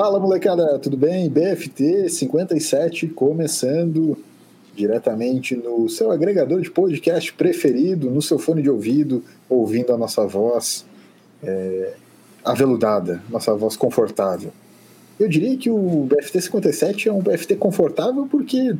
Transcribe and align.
Fala 0.00 0.20
molecada, 0.20 0.78
tudo 0.78 0.96
bem? 0.96 1.28
BFT 1.28 2.08
57 2.08 3.08
começando 3.08 4.16
diretamente 4.72 5.56
no 5.56 5.88
seu 5.88 6.12
agregador 6.12 6.60
de 6.60 6.70
podcast 6.70 7.32
preferido, 7.32 8.08
no 8.08 8.22
seu 8.22 8.38
fone 8.38 8.62
de 8.62 8.70
ouvido, 8.70 9.24
ouvindo 9.48 9.92
a 9.92 9.98
nossa 9.98 10.24
voz 10.24 10.86
é, 11.42 11.94
aveludada, 12.44 13.20
nossa 13.28 13.52
voz 13.56 13.76
confortável. 13.76 14.52
Eu 15.18 15.28
diria 15.28 15.56
que 15.56 15.68
o 15.68 16.06
BFT 16.08 16.42
57 16.42 17.08
é 17.08 17.12
um 17.12 17.20
BFT 17.20 17.56
confortável 17.56 18.28
porque 18.30 18.76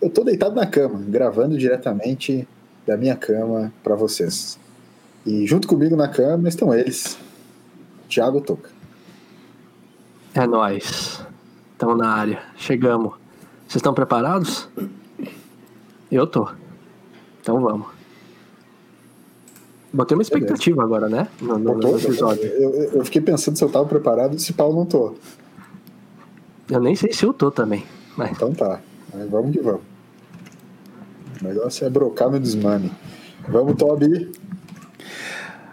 eu 0.00 0.08
tô 0.08 0.24
deitado 0.24 0.54
na 0.54 0.64
cama, 0.64 0.98
gravando 1.06 1.58
diretamente 1.58 2.48
da 2.86 2.96
minha 2.96 3.16
cama 3.16 3.70
para 3.84 3.94
vocês. 3.94 4.58
E 5.26 5.46
junto 5.46 5.68
comigo 5.68 5.94
na 5.94 6.08
cama 6.08 6.48
estão 6.48 6.72
eles, 6.72 7.18
Thiago 8.08 8.40
Toca. 8.40 8.77
É 10.38 10.46
nós. 10.46 11.20
Estamos 11.72 11.98
na 11.98 12.10
área. 12.10 12.40
Chegamos. 12.56 13.14
Vocês 13.66 13.76
estão 13.76 13.92
preparados? 13.92 14.68
Eu 16.12 16.28
tô. 16.28 16.48
Então 17.40 17.60
vamos. 17.60 17.88
Botei 19.92 20.16
uma 20.16 20.22
expectativa 20.22 20.86
Beleza. 20.86 21.06
agora, 21.06 21.08
né? 21.08 21.28
No, 21.42 21.58
no, 21.58 21.74
no 21.74 21.98
episódio. 21.98 22.44
Eu, 22.44 22.70
eu, 22.70 23.04
fiquei 23.04 23.20
pensando 23.20 23.58
se 23.58 23.64
eu 23.64 23.68
tava 23.68 23.84
preparado 23.86 24.36
e 24.36 24.38
se 24.38 24.52
pau 24.52 24.72
não 24.72 24.86
tô. 24.86 25.16
Eu 26.70 26.80
nem 26.80 26.94
sei 26.94 27.12
se 27.12 27.26
eu 27.26 27.32
tô 27.32 27.50
também. 27.50 27.84
Mas... 28.16 28.30
Então 28.30 28.54
tá. 28.54 28.80
Mas 29.12 29.28
vamos 29.28 29.50
que 29.50 29.60
vamos. 29.60 29.82
O 31.42 31.44
negócio 31.44 31.84
é 31.84 31.90
brocar 31.90 32.30
no 32.30 32.38
desmame. 32.38 32.92
Vamos, 33.48 33.74
Toby. 33.74 34.30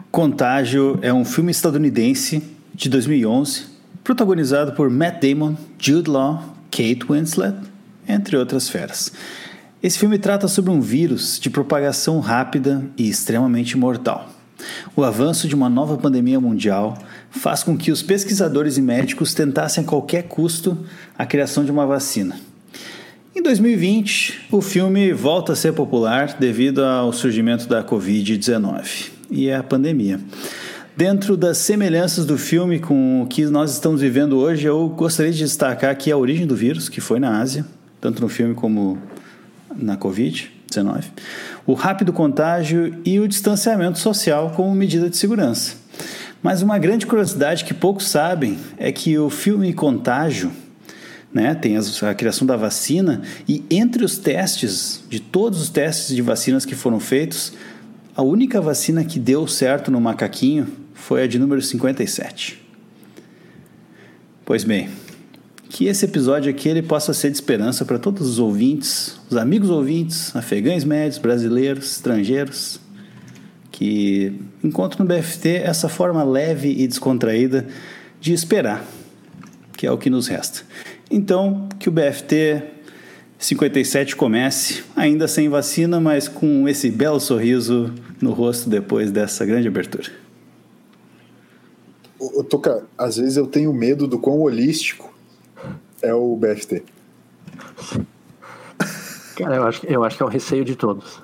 Contágio 0.10 0.98
é 1.04 1.14
um 1.14 1.24
filme 1.24 1.52
estadunidense 1.52 2.42
de 2.74 2.90
2011, 2.90 3.75
protagonizado 4.04 4.74
por 4.74 4.90
Matt 4.90 5.22
Damon, 5.22 5.56
Jude 5.80 6.10
Law, 6.10 6.56
Kate 6.72 7.06
Winslet, 7.10 7.56
entre 8.08 8.38
outras 8.38 8.70
feras. 8.70 9.12
Esse 9.82 10.00
filme 10.00 10.18
trata 10.18 10.48
sobre 10.48 10.72
um 10.72 10.82
vírus 10.82 11.40
de 11.40 11.50
propagação 11.50 12.20
rápida 12.20 12.84
e 12.98 13.08
extremamente 13.08 13.78
mortal. 13.78 14.30
O 14.96 15.04
avanço 15.04 15.48
de 15.48 15.56
uma 15.56 15.70
nova 15.70 15.98
pandemia 15.98 16.40
mundial 16.40 16.98
faz 17.30 17.62
com 17.62 17.78
que 17.78 17.92
os 17.92 18.02
pesquisadores 18.02 18.78
e 18.78 18.82
médicos 18.82 19.34
tentassem 19.34 19.84
a 19.84 19.88
qualquer 19.88 20.24
custo 20.24 20.78
a 21.18 21.26
criação 21.26 21.64
de 21.64 21.72
uma 21.72 21.86
vacina. 21.86 22.36
Em 23.36 23.44
2020, 23.44 24.48
o 24.52 24.62
filme 24.62 25.12
volta 25.12 25.54
a 25.54 25.56
ser 25.56 25.74
popular 25.74 26.38
devido 26.40 26.84
ao 26.84 27.12
surgimento 27.12 27.68
da 27.68 27.84
Covid-19 27.84 29.12
e 29.30 29.52
a 29.52 29.62
pandemia. 29.62 30.20
Dentro 30.98 31.36
das 31.36 31.58
semelhanças 31.58 32.26
do 32.26 32.38
filme 32.38 32.80
com 32.80 33.24
o 33.24 33.28
que 33.28 33.44
nós 33.48 33.74
estamos 33.74 34.00
vivendo 34.00 34.38
hoje, 34.38 34.66
eu 34.66 34.88
gostaria 34.88 35.30
de 35.30 35.40
destacar 35.40 35.92
aqui 35.92 36.10
a 36.10 36.16
origem 36.16 36.48
do 36.48 36.56
vírus, 36.56 36.88
que 36.88 37.02
foi 37.02 37.20
na 37.20 37.42
Ásia, 37.42 37.66
tanto 38.00 38.22
no 38.22 38.30
filme 38.30 38.56
como 38.56 38.98
na 39.76 39.98
Covid-19, 39.98 41.04
o 41.66 41.74
rápido 41.74 42.14
contágio 42.14 42.98
e 43.04 43.20
o 43.20 43.28
distanciamento 43.28 44.00
social 44.00 44.54
como 44.56 44.74
medida 44.74 45.10
de 45.10 45.18
segurança. 45.18 45.76
Mas 46.42 46.62
uma 46.62 46.80
grande 46.80 47.06
curiosidade 47.06 47.66
que 47.66 47.74
poucos 47.74 48.08
sabem 48.08 48.58
é 48.78 48.90
que 48.90 49.18
o 49.18 49.30
filme 49.30 49.74
Contágio 49.74 50.50
né, 51.34 51.54
tem 51.56 51.76
a 51.76 52.14
criação 52.14 52.48
da 52.48 52.56
vacina 52.56 53.22
e 53.46 53.66
entre 53.70 54.06
os 54.06 54.18
testes, 54.18 55.04
de 55.10 55.20
todos 55.20 55.62
os 55.62 55.70
testes 55.70 56.16
de 56.16 56.22
vacinas 56.22 56.64
que 56.64 56.74
foram 56.74 57.02
feitos, 57.02 57.52
a 58.16 58.22
única 58.22 58.62
vacina 58.62 59.04
que 59.04 59.20
deu 59.20 59.46
certo 59.46 59.92
no 59.92 60.00
macaquinho 60.00 60.85
foi 61.06 61.22
a 61.22 61.28
de 61.28 61.38
número 61.38 61.62
57. 61.62 62.60
Pois 64.44 64.64
bem, 64.64 64.90
que 65.70 65.86
esse 65.86 66.04
episódio 66.04 66.50
aqui 66.50 66.68
ele 66.68 66.82
possa 66.82 67.14
ser 67.14 67.30
de 67.30 67.38
esperança 67.38 67.86
para 67.86 68.00
todos 68.00 68.28
os 68.28 68.40
ouvintes, 68.40 69.16
os 69.30 69.38
amigos 69.38 69.70
ouvintes, 69.70 70.36
afegães 70.36 70.84
médios, 70.84 71.20
brasileiros, 71.20 71.92
estrangeiros, 71.92 72.80
que 73.72 74.34
encontram 74.64 75.06
no 75.06 75.14
BFT 75.14 75.50
essa 75.58 75.88
forma 75.88 76.24
leve 76.24 76.72
e 76.76 76.88
descontraída 76.88 77.68
de 78.20 78.34
esperar, 78.34 78.84
que 79.78 79.86
é 79.86 79.92
o 79.92 80.00
que 80.00 80.10
nos 80.10 80.28
resta. 80.28 80.64
Então, 81.12 81.70
que 81.78 81.88
o 81.88 81.92
BFT 81.92 82.64
57 83.38 84.16
comece, 84.16 84.84
ainda 84.96 85.28
sem 85.28 85.50
vacina, 85.50 86.00
mas 86.00 86.28
com 86.28 86.68
esse 86.68 86.90
belo 86.90 87.20
sorriso 87.20 87.94
no 88.20 88.32
rosto 88.32 88.68
depois 88.72 89.12
dessa 89.12 89.46
grande 89.46 89.68
abertura. 89.68 90.25
Toca, 92.50 92.86
às 92.98 93.18
vezes 93.18 93.38
eu 93.38 93.48
tenho 93.48 93.74
medo 93.74 94.08
do 94.08 94.20
quão 94.20 94.40
holístico 94.42 95.14
é 96.02 96.14
o 96.14 96.36
BFT? 96.36 96.84
Cara, 99.36 99.56
eu 99.56 99.64
acho, 99.64 99.86
eu 99.86 100.04
acho 100.04 100.18
que 100.18 100.24
é 100.24 100.26
o 100.26 100.30
receio 100.30 100.64
de 100.64 100.76
todos. 100.76 101.22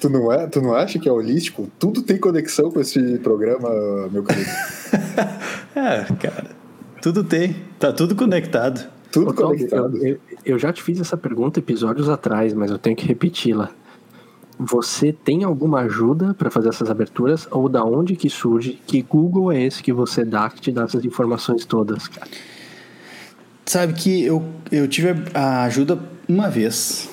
Tu 0.00 0.08
não, 0.08 0.32
é, 0.32 0.46
tu 0.46 0.60
não 0.60 0.74
acha 0.74 0.98
que 0.98 1.08
é 1.08 1.12
holístico? 1.12 1.70
Tudo 1.78 2.02
tem 2.02 2.18
conexão 2.18 2.70
com 2.70 2.80
esse 2.80 3.18
programa, 3.18 3.68
meu 4.10 4.22
querido. 4.22 4.50
é, 5.74 6.04
cara. 6.20 6.50
Tudo 7.00 7.24
tem. 7.24 7.56
Tá 7.78 7.92
tudo 7.92 8.14
conectado. 8.14 8.86
Tudo 9.10 9.30
Ô, 9.30 9.34
conectado. 9.34 9.96
Eu, 9.98 10.06
eu, 10.06 10.18
eu 10.44 10.58
já 10.58 10.72
te 10.72 10.82
fiz 10.82 11.00
essa 11.00 11.16
pergunta 11.16 11.58
episódios 11.58 12.08
atrás, 12.08 12.52
mas 12.52 12.70
eu 12.70 12.78
tenho 12.78 12.96
que 12.96 13.06
repeti-la. 13.06 13.70
Você 14.58 15.12
tem 15.12 15.42
alguma 15.42 15.80
ajuda 15.80 16.32
para 16.34 16.50
fazer 16.50 16.68
essas 16.68 16.88
aberturas? 16.88 17.48
Ou 17.50 17.68
da 17.68 17.84
onde 17.84 18.14
que 18.14 18.30
surge? 18.30 18.78
Que 18.86 19.02
Google 19.02 19.50
é 19.50 19.62
esse 19.62 19.82
que 19.82 19.92
você 19.92 20.24
dá 20.24 20.48
que 20.48 20.60
te 20.60 20.70
dá 20.70 20.84
essas 20.84 21.04
informações 21.04 21.64
todas, 21.64 22.06
cara? 22.06 22.28
Sabe 23.66 23.94
que 23.94 24.24
eu, 24.24 24.44
eu 24.70 24.86
tive 24.86 25.14
a 25.32 25.64
ajuda 25.64 25.98
uma 26.28 26.48
vez 26.48 27.08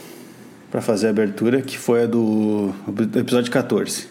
para 0.70 0.82
fazer 0.82 1.08
a 1.08 1.10
abertura, 1.10 1.62
que 1.62 1.78
foi 1.78 2.04
a 2.04 2.06
do, 2.06 2.72
do 2.88 3.20
episódio 3.20 3.52
14. 3.52 4.08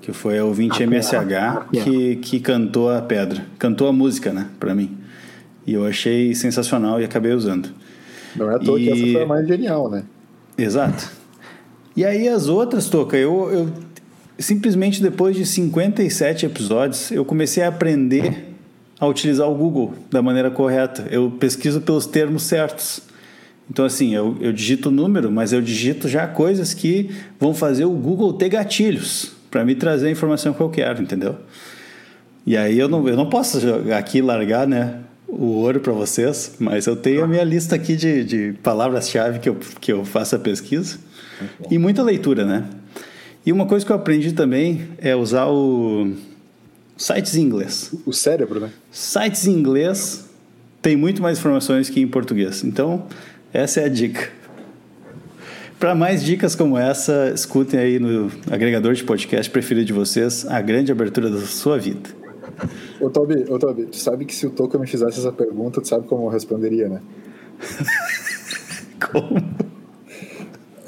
Que 0.00 0.12
foi 0.12 0.38
a 0.38 0.44
ouvinte 0.44 0.82
a 0.82 0.86
MSH 0.86 1.14
ah, 1.34 1.66
que, 1.70 2.16
que 2.16 2.40
cantou 2.40 2.90
a 2.90 3.02
pedra. 3.02 3.44
Cantou 3.58 3.88
a 3.88 3.92
música, 3.92 4.32
né, 4.32 4.46
para 4.58 4.74
mim. 4.74 4.96
E 5.66 5.74
eu 5.74 5.84
achei 5.84 6.34
sensacional 6.34 7.00
e 7.00 7.04
acabei 7.04 7.32
usando. 7.32 7.70
Não 8.36 8.50
é 8.50 8.54
à 8.54 8.58
toa 8.58 8.78
e... 8.80 8.84
que 8.84 8.90
essa 8.90 9.12
foi 9.12 9.22
a 9.22 9.26
mais 9.26 9.46
genial, 9.46 9.90
né? 9.90 10.04
Exato. 10.56 11.19
E 11.96 12.04
aí 12.04 12.28
as 12.28 12.48
outras, 12.48 12.88
Toca, 12.88 13.16
eu, 13.16 13.50
eu 13.50 13.72
simplesmente 14.38 15.02
depois 15.02 15.36
de 15.36 15.44
57 15.44 16.46
episódios, 16.46 17.10
eu 17.10 17.24
comecei 17.24 17.62
a 17.62 17.68
aprender 17.68 18.54
a 18.98 19.06
utilizar 19.06 19.48
o 19.48 19.54
Google 19.54 19.94
da 20.10 20.22
maneira 20.22 20.50
correta. 20.50 21.06
Eu 21.10 21.30
pesquiso 21.30 21.80
pelos 21.80 22.06
termos 22.06 22.42
certos. 22.44 23.00
Então, 23.70 23.84
assim, 23.84 24.14
eu, 24.14 24.36
eu 24.40 24.52
digito 24.52 24.88
o 24.88 24.92
número, 24.92 25.30
mas 25.30 25.52
eu 25.52 25.62
digito 25.62 26.08
já 26.08 26.26
coisas 26.26 26.74
que 26.74 27.10
vão 27.38 27.54
fazer 27.54 27.84
o 27.84 27.92
Google 27.92 28.32
ter 28.34 28.48
gatilhos 28.48 29.32
para 29.50 29.64
me 29.64 29.74
trazer 29.74 30.08
a 30.08 30.10
informação 30.10 30.52
que 30.52 30.60
eu 30.60 30.68
quero, 30.68 31.02
entendeu? 31.02 31.36
E 32.46 32.56
aí 32.56 32.78
eu 32.78 32.88
não, 32.88 33.08
eu 33.08 33.16
não 33.16 33.28
posso 33.28 33.58
aqui 33.96 34.20
largar 34.20 34.66
né, 34.66 34.98
o 35.26 35.46
ouro 35.46 35.80
para 35.80 35.92
vocês, 35.92 36.56
mas 36.58 36.86
eu 36.86 36.96
tenho 36.96 37.24
a 37.24 37.26
minha 37.26 37.44
lista 37.44 37.76
aqui 37.76 37.96
de, 37.96 38.24
de 38.24 38.54
palavras-chave 38.62 39.38
que 39.38 39.48
eu, 39.48 39.56
que 39.80 39.92
eu 39.92 40.04
faço 40.04 40.36
a 40.36 40.38
pesquisa 40.38 40.98
e 41.70 41.78
muita 41.78 42.02
leitura, 42.02 42.44
né? 42.44 42.68
E 43.44 43.52
uma 43.52 43.66
coisa 43.66 43.84
que 43.84 43.92
eu 43.92 43.96
aprendi 43.96 44.32
também 44.32 44.88
é 44.98 45.16
usar 45.16 45.46
o 45.46 46.12
Sites 47.00 47.34
em 47.34 47.40
inglês. 47.40 47.94
O 48.04 48.12
cérebro, 48.12 48.60
né? 48.60 48.70
Sites 48.90 49.46
em 49.46 49.52
inglês 49.52 50.28
tem 50.82 50.96
muito 50.96 51.22
mais 51.22 51.38
informações 51.38 51.88
que 51.88 51.98
em 51.98 52.06
português. 52.06 52.62
Então, 52.62 53.06
essa 53.54 53.80
é 53.80 53.84
a 53.86 53.88
dica. 53.88 54.28
Para 55.78 55.94
mais 55.94 56.22
dicas 56.22 56.54
como 56.54 56.76
essa, 56.76 57.32
escutem 57.34 57.80
aí 57.80 57.98
no 57.98 58.30
agregador 58.50 58.92
de 58.92 59.02
podcast 59.02 59.50
preferido 59.50 59.86
de 59.86 59.94
vocês, 59.94 60.44
a 60.46 60.60
grande 60.60 60.92
abertura 60.92 61.30
da 61.30 61.40
sua 61.40 61.78
vida. 61.78 62.10
Ô 63.00 63.08
Tobi, 63.08 63.46
ô 63.48 63.58
Tobi, 63.58 63.86
tu 63.86 63.96
sabe 63.96 64.26
que 64.26 64.34
se 64.34 64.46
o 64.46 64.50
Toca 64.50 64.78
me 64.78 64.86
fizesse 64.86 65.18
essa 65.18 65.32
pergunta, 65.32 65.80
tu 65.80 65.88
sabe 65.88 66.06
como 66.06 66.26
eu 66.26 66.28
responderia, 66.28 66.86
né? 66.86 67.00
como? 69.10 69.69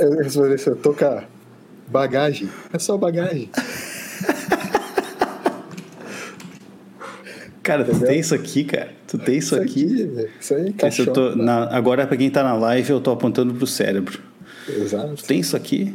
Eu 0.03 0.17
responderia 0.17 0.57
assim, 0.57 0.75
Toca, 0.75 1.25
bagagem. 1.87 2.49
É 2.73 2.79
só 2.79 2.97
bagagem. 2.97 3.49
Cara, 7.63 7.85
tu 7.85 8.01
tem 8.01 8.19
isso 8.19 8.35
aqui, 8.35 8.65
cara. 8.65 8.91
Tu 9.07 9.17
tem 9.19 9.39
isso, 9.39 9.55
isso 9.55 9.63
aqui. 9.63 9.85
aqui. 9.85 10.29
Isso 10.41 10.55
aí, 10.55 10.73
caixão, 10.73 11.07
eu 11.07 11.13
tô, 11.13 11.37
na, 11.37 11.69
agora, 11.69 12.05
pra 12.05 12.17
quem 12.17 12.29
tá 12.29 12.43
na 12.43 12.55
live, 12.55 12.91
eu 12.91 13.01
tô 13.01 13.13
apontando 13.13 13.55
pro 13.55 13.67
cérebro. 13.67 14.19
Exato. 14.69 15.15
Tu 15.15 15.25
tem 15.25 15.39
isso 15.39 15.57
aqui? 15.57 15.95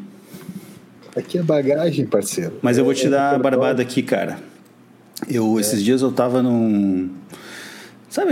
Aqui 1.14 1.38
é 1.38 1.44
bagagem, 1.44 2.06
parceiro. 2.06 2.54
Mas 2.62 2.78
eu 2.78 2.86
vou 2.86 2.94
te 2.94 3.08
é, 3.08 3.10
dar 3.10 3.34
é 3.34 3.36
a 3.36 3.40
barbada 3.40 3.82
aqui, 3.82 4.02
cara. 4.02 4.40
Eu, 5.30 5.58
é. 5.58 5.62
Esses 5.62 5.84
dias 5.84 6.02
eu 6.02 6.12
tava 6.12 6.42
num. 6.42 7.10
Sabe 8.10 8.32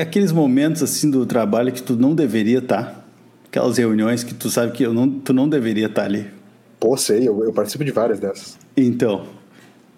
aqueles 0.00 0.32
momentos 0.32 0.82
assim 0.82 1.10
do 1.10 1.26
trabalho 1.26 1.70
que 1.70 1.82
tu 1.82 1.94
não 1.94 2.14
deveria 2.14 2.60
estar? 2.60 2.84
Tá? 2.84 3.01
Aquelas 3.52 3.76
reuniões 3.76 4.24
que 4.24 4.32
tu 4.32 4.48
sabe 4.48 4.72
que 4.72 4.82
eu 4.82 4.94
não, 4.94 5.10
tu 5.10 5.34
não 5.34 5.46
deveria 5.46 5.84
estar 5.84 6.04
ali. 6.04 6.26
Pô, 6.80 6.96
sei, 6.96 7.28
eu, 7.28 7.44
eu 7.44 7.52
participo 7.52 7.84
de 7.84 7.92
várias 7.92 8.18
dessas. 8.18 8.56
Então, 8.74 9.26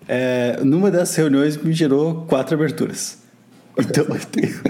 é, 0.08 0.58
numa 0.64 0.90
dessas 0.90 1.14
reuniões 1.14 1.56
me 1.56 1.72
gerou 1.72 2.24
quatro 2.26 2.56
aberturas. 2.56 3.16
Então 3.78 4.06
eu 4.08 4.20
tenho, 4.26 4.60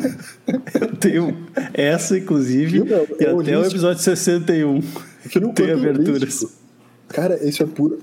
eu 0.82 0.96
tenho 0.96 1.46
essa, 1.72 2.18
inclusive, 2.18 2.82
e 2.86 2.92
É 3.24 3.30
até 3.30 3.58
o 3.58 3.64
episódio 3.64 4.02
61 4.02 4.82
Que 5.30 5.40
não 5.40 5.54
tem 5.54 5.70
aberturas. 5.72 6.20
holístico. 6.22 6.52
Cara, 7.08 7.42
isso 7.42 7.62
é 7.62 7.66
puro. 7.66 8.00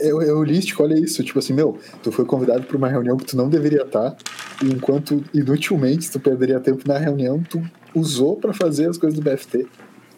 É, 0.00 0.08
é 0.08 0.34
holístico, 0.34 0.82
olha 0.82 0.98
isso. 0.98 1.24
Tipo 1.24 1.38
assim, 1.38 1.54
meu, 1.54 1.78
tu 2.02 2.12
foi 2.12 2.26
convidado 2.26 2.64
para 2.64 2.76
uma 2.76 2.88
reunião 2.90 3.16
que 3.16 3.24
tu 3.24 3.38
não 3.38 3.48
deveria 3.48 3.84
estar, 3.84 4.14
e 4.62 4.66
enquanto 4.66 5.24
inutilmente 5.32 6.10
tu 6.10 6.20
perderia 6.20 6.60
tempo 6.60 6.86
na 6.86 6.98
reunião, 6.98 7.42
tu 7.42 7.62
usou 7.94 8.36
para 8.36 8.52
fazer 8.52 8.86
as 8.90 8.98
coisas 8.98 9.18
do 9.18 9.24
BFT. 9.24 9.66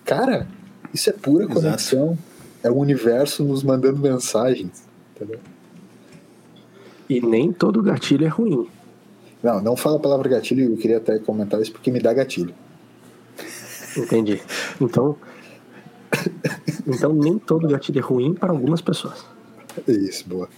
Cara, 0.05 0.47
isso 0.93 1.11
é 1.11 1.13
pura 1.13 1.45
Exato. 1.45 1.61
conexão. 1.61 2.19
É 2.63 2.71
o 2.71 2.77
universo 2.77 3.43
nos 3.45 3.63
mandando 3.63 3.99
mensagens. 3.99 4.85
Entendeu? 5.17 5.41
E 7.09 7.21
nem 7.21 7.53
todo 7.53 7.83
gatilho 7.83 8.25
é 8.25 8.29
ruim. 8.29 8.69
Não, 9.43 9.61
não 9.61 9.77
fala 9.77 9.97
a 9.97 10.01
palavra 10.01 10.29
gatilho, 10.29 10.73
eu 10.73 10.77
queria 10.77 10.99
até 10.99 11.19
comentar 11.19 11.61
isso 11.61 11.73
porque 11.73 11.91
me 11.91 11.99
dá 11.99 12.15
gatilho. 12.15 12.55
Entendi. 13.97 14.41
Então. 14.81 15.17
Então 16.87 17.13
nem 17.13 17.39
todo 17.39 17.69
gatilho 17.69 17.99
é 17.99 18.03
ruim 18.03 18.35
para 18.35 18.51
algumas 18.51 18.81
pessoas. 18.81 19.25
Isso, 19.87 20.29
boa. 20.29 20.49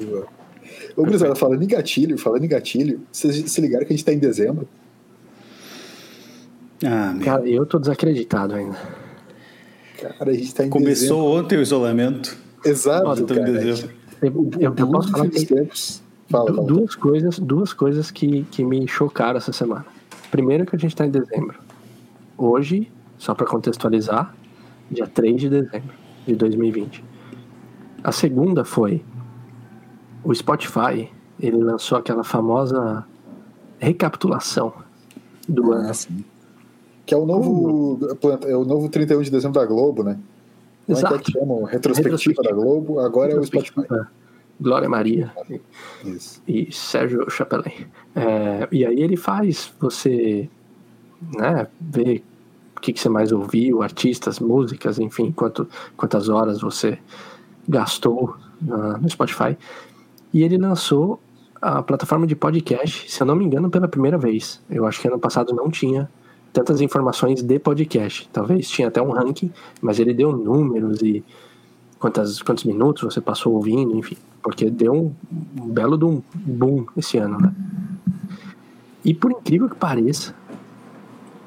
boa. 0.00 0.26
Ô, 0.96 1.02
Grisada, 1.02 1.34
falando 1.34 1.62
em 1.62 1.66
gatilho, 1.66 2.18
falando 2.18 2.44
em 2.44 2.48
gatilho, 2.48 3.00
vocês 3.12 3.50
se 3.50 3.60
ligaram 3.60 3.84
que 3.86 3.92
a 3.92 3.96
gente 3.96 4.04
tá 4.04 4.12
em 4.12 4.18
dezembro? 4.18 4.68
Ah, 6.84 7.12
meu. 7.14 7.24
Cara, 7.24 7.48
eu 7.48 7.64
tô 7.66 7.78
desacreditado 7.78 8.54
ainda. 8.54 8.76
Cara, 10.00 10.30
a 10.30 10.34
gente 10.34 10.54
tá 10.54 10.64
em 10.64 10.70
Começou 10.70 11.18
dezembro. 11.22 11.44
ontem 11.44 11.58
o 11.58 11.62
isolamento. 11.62 12.36
Exato, 12.64 13.06
Ó, 13.08 13.14
tô 13.14 13.22
em 13.22 13.26
cara. 13.38 13.52
dezembro. 13.52 13.94
Eu, 14.22 14.50
eu- 14.58 14.74
eu 14.76 14.86
posso 14.88 15.10
falar 15.10 15.28
que. 15.28 15.46
Fala, 16.30 16.46
du- 16.50 16.54
fala. 16.56 16.66
duas 16.66 16.94
coisas, 16.94 17.38
duas 17.38 17.72
coisas 17.72 18.10
que, 18.10 18.42
que 18.50 18.64
me 18.64 18.88
chocaram 18.88 19.36
essa 19.36 19.52
semana. 19.52 19.84
Primeiro 20.30 20.64
que 20.66 20.74
a 20.74 20.78
gente 20.78 20.96
tá 20.96 21.06
em 21.06 21.10
dezembro. 21.10 21.58
Hoje, 22.36 22.90
só 23.18 23.34
para 23.34 23.46
contextualizar, 23.46 24.34
dia 24.90 25.06
3 25.06 25.40
de 25.40 25.48
dezembro 25.50 25.94
de 26.26 26.34
2020. 26.34 27.04
A 28.02 28.10
segunda 28.10 28.64
foi 28.64 29.04
o 30.24 30.34
Spotify, 30.34 31.10
ele 31.38 31.58
lançou 31.58 31.98
aquela 31.98 32.24
famosa 32.24 33.04
recapitulação 33.78 34.72
do 35.48 35.72
ano. 35.72 35.90
Ah, 35.90 35.94
sim. 35.94 36.24
Que 37.06 37.14
é 37.14 37.16
o 37.16 37.26
novo, 37.26 37.98
é 38.46 38.56
o 38.56 38.64
novo 38.64 38.88
31 38.88 39.22
de 39.22 39.30
dezembro 39.30 39.60
da 39.60 39.66
Globo, 39.66 40.02
né? 40.02 40.18
Como 40.86 40.98
é 40.98 41.00
que 41.00 41.06
é 41.06 41.08
Exato. 41.08 41.18
que 41.24 41.32
chamam? 41.32 41.64
Retrospectiva 41.64 42.42
da 42.42 42.52
Globo, 42.52 43.00
agora 43.00 43.32
é 43.32 43.38
o 43.38 43.44
Spotify. 43.44 43.82
Glória 44.60 44.88
Maria 44.88 45.32
Isso. 46.04 46.40
e 46.46 46.70
Sérgio 46.72 47.28
Chapelin. 47.28 47.86
É, 48.14 48.68
e 48.70 48.86
aí 48.86 49.00
ele 49.02 49.16
faz 49.16 49.72
você 49.80 50.48
né, 51.36 51.66
ver 51.80 52.22
o 52.76 52.80
que, 52.80 52.92
que 52.92 53.00
você 53.00 53.08
mais 53.08 53.32
ouviu, 53.32 53.82
artistas, 53.82 54.38
músicas, 54.38 54.98
enfim, 54.98 55.32
quanto, 55.32 55.68
quantas 55.96 56.28
horas 56.28 56.60
você 56.60 56.98
gastou 57.68 58.36
na- 58.62 58.98
no 58.98 59.08
Spotify. 59.10 59.56
E 60.32 60.42
ele 60.44 60.56
lançou 60.58 61.18
a 61.60 61.82
plataforma 61.82 62.26
de 62.26 62.36
podcast, 62.36 63.10
se 63.10 63.20
eu 63.22 63.26
não 63.26 63.34
me 63.34 63.44
engano, 63.44 63.68
pela 63.70 63.88
primeira 63.88 64.18
vez. 64.18 64.60
Eu 64.70 64.86
acho 64.86 65.00
que 65.00 65.08
ano 65.08 65.18
passado 65.18 65.52
não 65.54 65.68
tinha 65.70 66.08
tantas 66.54 66.80
informações 66.80 67.42
de 67.42 67.58
podcast. 67.58 68.30
Talvez 68.32 68.70
tinha 68.70 68.86
até 68.86 69.02
um 69.02 69.10
ranking, 69.10 69.50
mas 69.82 69.98
ele 69.98 70.14
deu 70.14 70.32
números 70.32 71.02
e 71.02 71.22
quantas, 71.98 72.40
quantos 72.40 72.62
minutos 72.62 73.02
você 73.02 73.20
passou 73.20 73.54
ouvindo, 73.54 73.96
enfim. 73.96 74.16
Porque 74.40 74.70
deu 74.70 74.94
um, 74.94 75.12
um 75.60 75.68
belo 75.68 75.98
de 75.98 76.04
um 76.04 76.22
boom 76.32 76.86
esse 76.96 77.18
ano, 77.18 77.38
né? 77.40 77.52
E 79.04 79.12
por 79.12 79.32
incrível 79.32 79.68
que 79.68 79.74
pareça, 79.74 80.32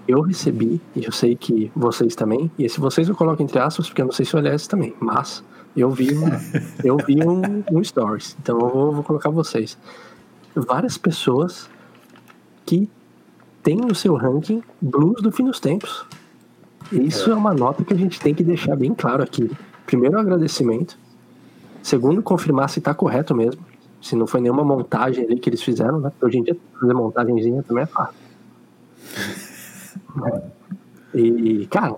eu 0.06 0.22
recebi, 0.22 0.82
e 0.94 1.06
eu 1.06 1.12
sei 1.12 1.36
que 1.36 1.72
vocês 1.74 2.14
também, 2.14 2.52
e 2.60 2.68
se 2.68 2.80
vocês 2.80 3.08
eu 3.08 3.16
coloco 3.16 3.42
entre 3.42 3.60
aspas, 3.60 3.88
porque 3.88 4.02
eu 4.02 4.06
não 4.06 4.14
sei 4.14 4.26
se 4.26 4.36
o 4.36 4.40
LS 4.40 4.68
também, 4.68 4.94
mas 5.00 5.44
eu 5.76 5.90
vi, 5.90 6.14
uma, 6.14 6.40
eu 6.84 6.98
vi 6.98 7.18
um, 7.24 7.64
um 7.72 7.84
stories, 7.84 8.36
então 8.42 8.60
eu 8.60 8.70
vou, 8.70 8.92
vou 8.92 9.04
colocar 9.04 9.30
vocês. 9.30 9.78
Várias 10.54 10.98
pessoas 10.98 11.70
que 12.66 12.90
têm 13.68 13.76
no 13.76 13.94
seu 13.94 14.16
ranking 14.16 14.64
blues 14.80 15.22
do 15.22 15.30
fim 15.30 15.44
dos 15.44 15.60
tempos. 15.60 16.06
Isso 16.90 17.30
é 17.30 17.36
uma 17.36 17.54
nota 17.54 17.84
que 17.84 17.94
a 17.94 17.98
gente 17.98 18.18
tem 18.18 18.34
que 18.34 18.42
deixar 18.42 18.78
bem 18.78 18.94
claro 18.94 19.22
aqui. 19.22 19.52
Primeiro, 19.86 20.18
agradecimento. 20.18 20.98
Segundo, 21.84 22.24
confirmar 22.24 22.70
se 22.70 22.80
está 22.80 22.94
correto 22.94 23.36
mesmo. 23.36 23.62
Se 24.02 24.16
não 24.16 24.26
foi 24.26 24.40
nenhuma 24.40 24.64
montagem 24.64 25.26
ali 25.26 25.38
que 25.38 25.50
eles 25.50 25.62
fizeram, 25.62 26.00
né? 26.00 26.12
Porque 26.12 26.26
Hoje 26.26 26.38
em 26.38 26.44
dia, 26.44 26.56
fazer 26.80 26.94
montagenzinha 26.94 27.62
também 27.62 27.84
é 27.84 27.88
fácil. 27.88 28.16
E, 31.14 31.66
cara, 31.72 31.96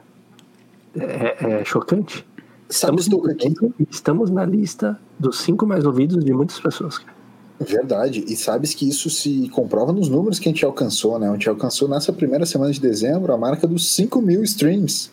é, 0.96 1.60
é 1.60 1.66
chocante. 1.66 2.26
Sabe, 2.70 3.00
Estamos, 3.00 3.06
Stuka, 3.06 3.32
aqui? 3.32 3.54
estamos 3.90 4.30
na 4.30 4.46
lista 4.46 4.98
dos 5.18 5.40
cinco 5.40 5.66
mais 5.66 5.86
ouvidos 5.86 6.24
de 6.24 6.32
muitas 6.32 6.60
pessoas. 6.60 7.00
cara. 7.00 7.19
Verdade. 7.60 8.24
E 8.28 8.36
sabes 8.38 8.74
que 8.74 8.88
isso 8.88 9.10
se 9.10 9.50
comprova 9.50 9.92
nos 9.92 10.08
números 10.08 10.40
que 10.40 10.48
a 10.48 10.52
gente 10.52 10.66
alcançou, 10.66 11.20
né? 11.20 11.28
A 11.28 11.34
gente 11.34 11.50
alcançou 11.50 11.90
nessa 11.90 12.14
primeira 12.14 12.46
semana 12.46 12.72
de 12.72 12.80
dezembro 12.80 13.34
a 13.34 13.38
marca 13.38 13.68
dos 13.68 13.90
5 13.92 14.22
mil 14.22 14.44
streams. 14.44 15.12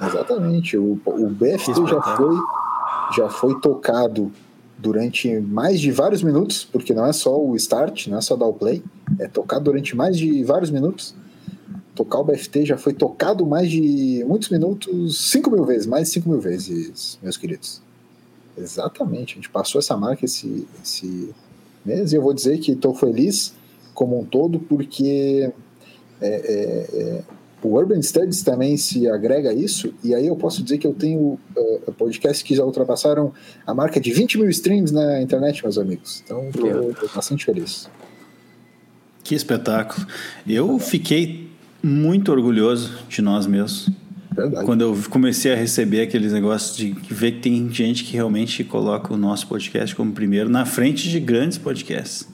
Exatamente. 0.00 0.76
O, 0.76 1.00
o 1.06 1.30
BFT 1.30 1.72
já 1.88 2.02
foi, 2.02 2.36
já 3.16 3.28
foi 3.30 3.58
tocado 3.60 4.30
durante 4.76 5.40
mais 5.40 5.80
de 5.80 5.90
vários 5.90 6.22
minutos, 6.22 6.64
porque 6.64 6.92
não 6.92 7.06
é 7.06 7.12
só 7.12 7.40
o 7.40 7.56
start, 7.56 8.08
não 8.08 8.18
é 8.18 8.20
só 8.20 8.36
dar 8.36 8.46
o 8.46 8.52
play, 8.52 8.82
é 9.18 9.26
tocado 9.26 9.64
durante 9.64 9.96
mais 9.96 10.18
de 10.18 10.44
vários 10.44 10.70
minutos. 10.70 11.14
Tocar 11.94 12.18
o 12.18 12.24
BFT 12.24 12.66
já 12.66 12.76
foi 12.76 12.92
tocado 12.92 13.46
mais 13.46 13.70
de 13.70 14.22
muitos 14.28 14.50
minutos, 14.50 15.30
5 15.30 15.50
mil 15.50 15.64
vezes, 15.64 15.86
mais 15.86 16.08
de 16.08 16.14
5 16.14 16.28
mil 16.28 16.40
vezes, 16.40 17.18
meus 17.22 17.38
queridos. 17.38 17.80
Exatamente, 18.58 19.32
a 19.32 19.36
gente 19.36 19.48
passou 19.48 19.78
essa 19.78 19.96
marca 19.96 20.26
esse, 20.26 20.68
esse 20.82 21.34
mês 21.86 22.12
e 22.12 22.16
eu 22.16 22.22
vou 22.22 22.34
dizer 22.34 22.58
que 22.58 22.72
estou 22.72 22.94
feliz 22.94 23.54
como 23.94 24.18
um 24.20 24.24
todo 24.24 24.58
porque 24.58 25.50
é, 26.20 26.28
é, 26.28 27.00
é, 27.00 27.22
o 27.62 27.74
Urban 27.74 28.00
Studies 28.00 28.42
também 28.42 28.76
se 28.76 29.08
agrega 29.08 29.50
a 29.50 29.54
isso 29.54 29.92
e 30.04 30.14
aí 30.14 30.26
eu 30.26 30.36
posso 30.36 30.62
dizer 30.62 30.78
que 30.78 30.86
eu 30.86 30.94
tenho 30.94 31.38
uh, 31.56 31.92
podcasts 31.98 32.42
que 32.42 32.54
já 32.54 32.64
ultrapassaram 32.64 33.32
a 33.66 33.74
marca 33.74 34.00
de 34.00 34.12
20 34.12 34.38
mil 34.38 34.48
streams 34.50 34.92
na 34.92 35.20
internet, 35.20 35.62
meus 35.64 35.76
amigos. 35.76 36.22
Então 36.24 36.48
estou 36.48 37.08
bastante 37.14 37.44
feliz. 37.44 37.88
Que 39.24 39.34
espetáculo. 39.34 40.06
Eu 40.46 40.78
fiquei 40.78 41.50
muito 41.82 42.30
orgulhoso 42.30 42.98
de 43.08 43.20
nós 43.20 43.46
mesmos. 43.46 43.90
Verdade. 44.36 44.66
Quando 44.66 44.82
eu 44.82 44.94
comecei 45.08 45.50
a 45.50 45.56
receber 45.56 46.02
aqueles 46.02 46.30
negócios 46.30 46.76
de 46.76 46.92
ver 46.92 47.32
que 47.32 47.40
tem 47.40 47.72
gente 47.72 48.04
que 48.04 48.12
realmente 48.12 48.62
coloca 48.62 49.14
o 49.14 49.16
nosso 49.16 49.48
podcast 49.48 49.96
como 49.96 50.12
primeiro 50.12 50.50
na 50.50 50.66
frente 50.66 51.08
de 51.08 51.18
grandes 51.18 51.56
podcasts. 51.56 52.28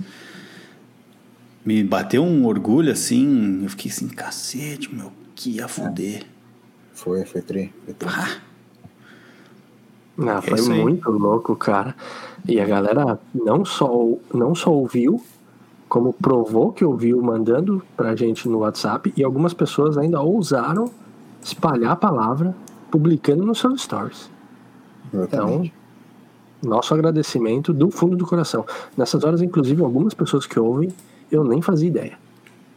Me 1.64 1.84
bateu 1.84 2.24
um 2.24 2.44
orgulho 2.44 2.90
assim, 2.90 3.60
eu 3.62 3.70
fiquei 3.70 3.88
assim, 3.88 4.08
cacete, 4.08 4.92
meu, 4.92 5.12
que 5.36 5.50
ia 5.50 5.68
fuder. 5.68 6.24
Foi, 6.92 7.24
foi 7.24 7.40
tri. 7.40 7.72
Foi 7.84 7.94
tri. 7.94 8.08
Pá. 8.08 8.28
Ah, 10.18 10.38
É 10.38 10.40
foi 10.42 10.60
muito 10.60 11.08
louco, 11.08 11.54
cara. 11.54 11.94
E 12.48 12.60
a 12.60 12.66
galera 12.66 13.18
não 13.32 13.64
só, 13.64 13.88
não 14.34 14.56
só 14.56 14.72
ouviu, 14.72 15.24
como 15.88 16.12
provou 16.12 16.72
que 16.72 16.84
ouviu 16.84 17.22
mandando 17.22 17.80
pra 17.96 18.16
gente 18.16 18.48
no 18.48 18.58
WhatsApp, 18.58 19.12
e 19.16 19.22
algumas 19.22 19.54
pessoas 19.54 19.96
ainda 19.96 20.20
ousaram 20.20 20.90
espalhar 21.42 21.92
a 21.92 21.96
palavra 21.96 22.54
publicando 22.90 23.44
nos 23.44 23.58
seus 23.58 23.82
stories. 23.82 24.30
Então, 25.08 25.22
Exatamente. 25.24 25.74
nosso 26.62 26.94
agradecimento 26.94 27.72
do 27.72 27.90
fundo 27.90 28.16
do 28.16 28.26
coração. 28.26 28.64
Nessas 28.96 29.24
horas, 29.24 29.42
inclusive, 29.42 29.82
algumas 29.82 30.14
pessoas 30.14 30.46
que 30.46 30.58
ouvem, 30.58 30.90
eu 31.30 31.44
nem 31.44 31.60
fazia 31.60 31.88
ideia. 31.88 32.18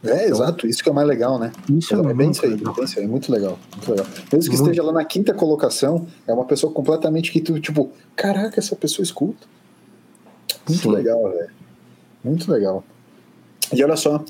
É, 0.04 0.28
exato, 0.28 0.66
isso 0.66 0.82
que 0.84 0.88
é 0.88 0.92
mais 0.92 1.08
legal, 1.08 1.38
né? 1.38 1.50
Isso 1.68 1.94
é, 1.94 1.98
É 1.98 2.02
bem 2.02 2.14
muito 2.14 2.34
isso 2.34 2.44
aí, 2.44 2.50
legal. 2.52 2.74
bem 2.74 2.84
isso 2.84 2.98
aí, 3.00 3.06
muito 3.08 3.32
legal, 3.32 3.58
muito 3.72 3.90
legal. 3.90 4.06
Mesmo 4.06 4.28
que 4.28 4.36
Muito. 4.56 4.62
esteja 4.70 4.82
lá 4.82 4.92
na 4.92 5.04
quinta 5.04 5.34
colocação, 5.34 6.06
é 6.26 6.32
uma 6.32 6.44
pessoa 6.44 6.72
completamente 6.72 7.32
que 7.32 7.40
tu, 7.40 7.58
tipo, 7.58 7.90
caraca, 8.14 8.60
essa 8.60 8.76
pessoa 8.76 9.02
escuta. 9.02 9.46
Muito 10.68 10.82
Sim. 10.82 10.90
legal, 10.90 11.22
velho. 11.30 11.50
Muito 12.22 12.50
legal. 12.52 12.84
E 13.72 13.82
olha 13.82 13.96
só, 13.96 14.22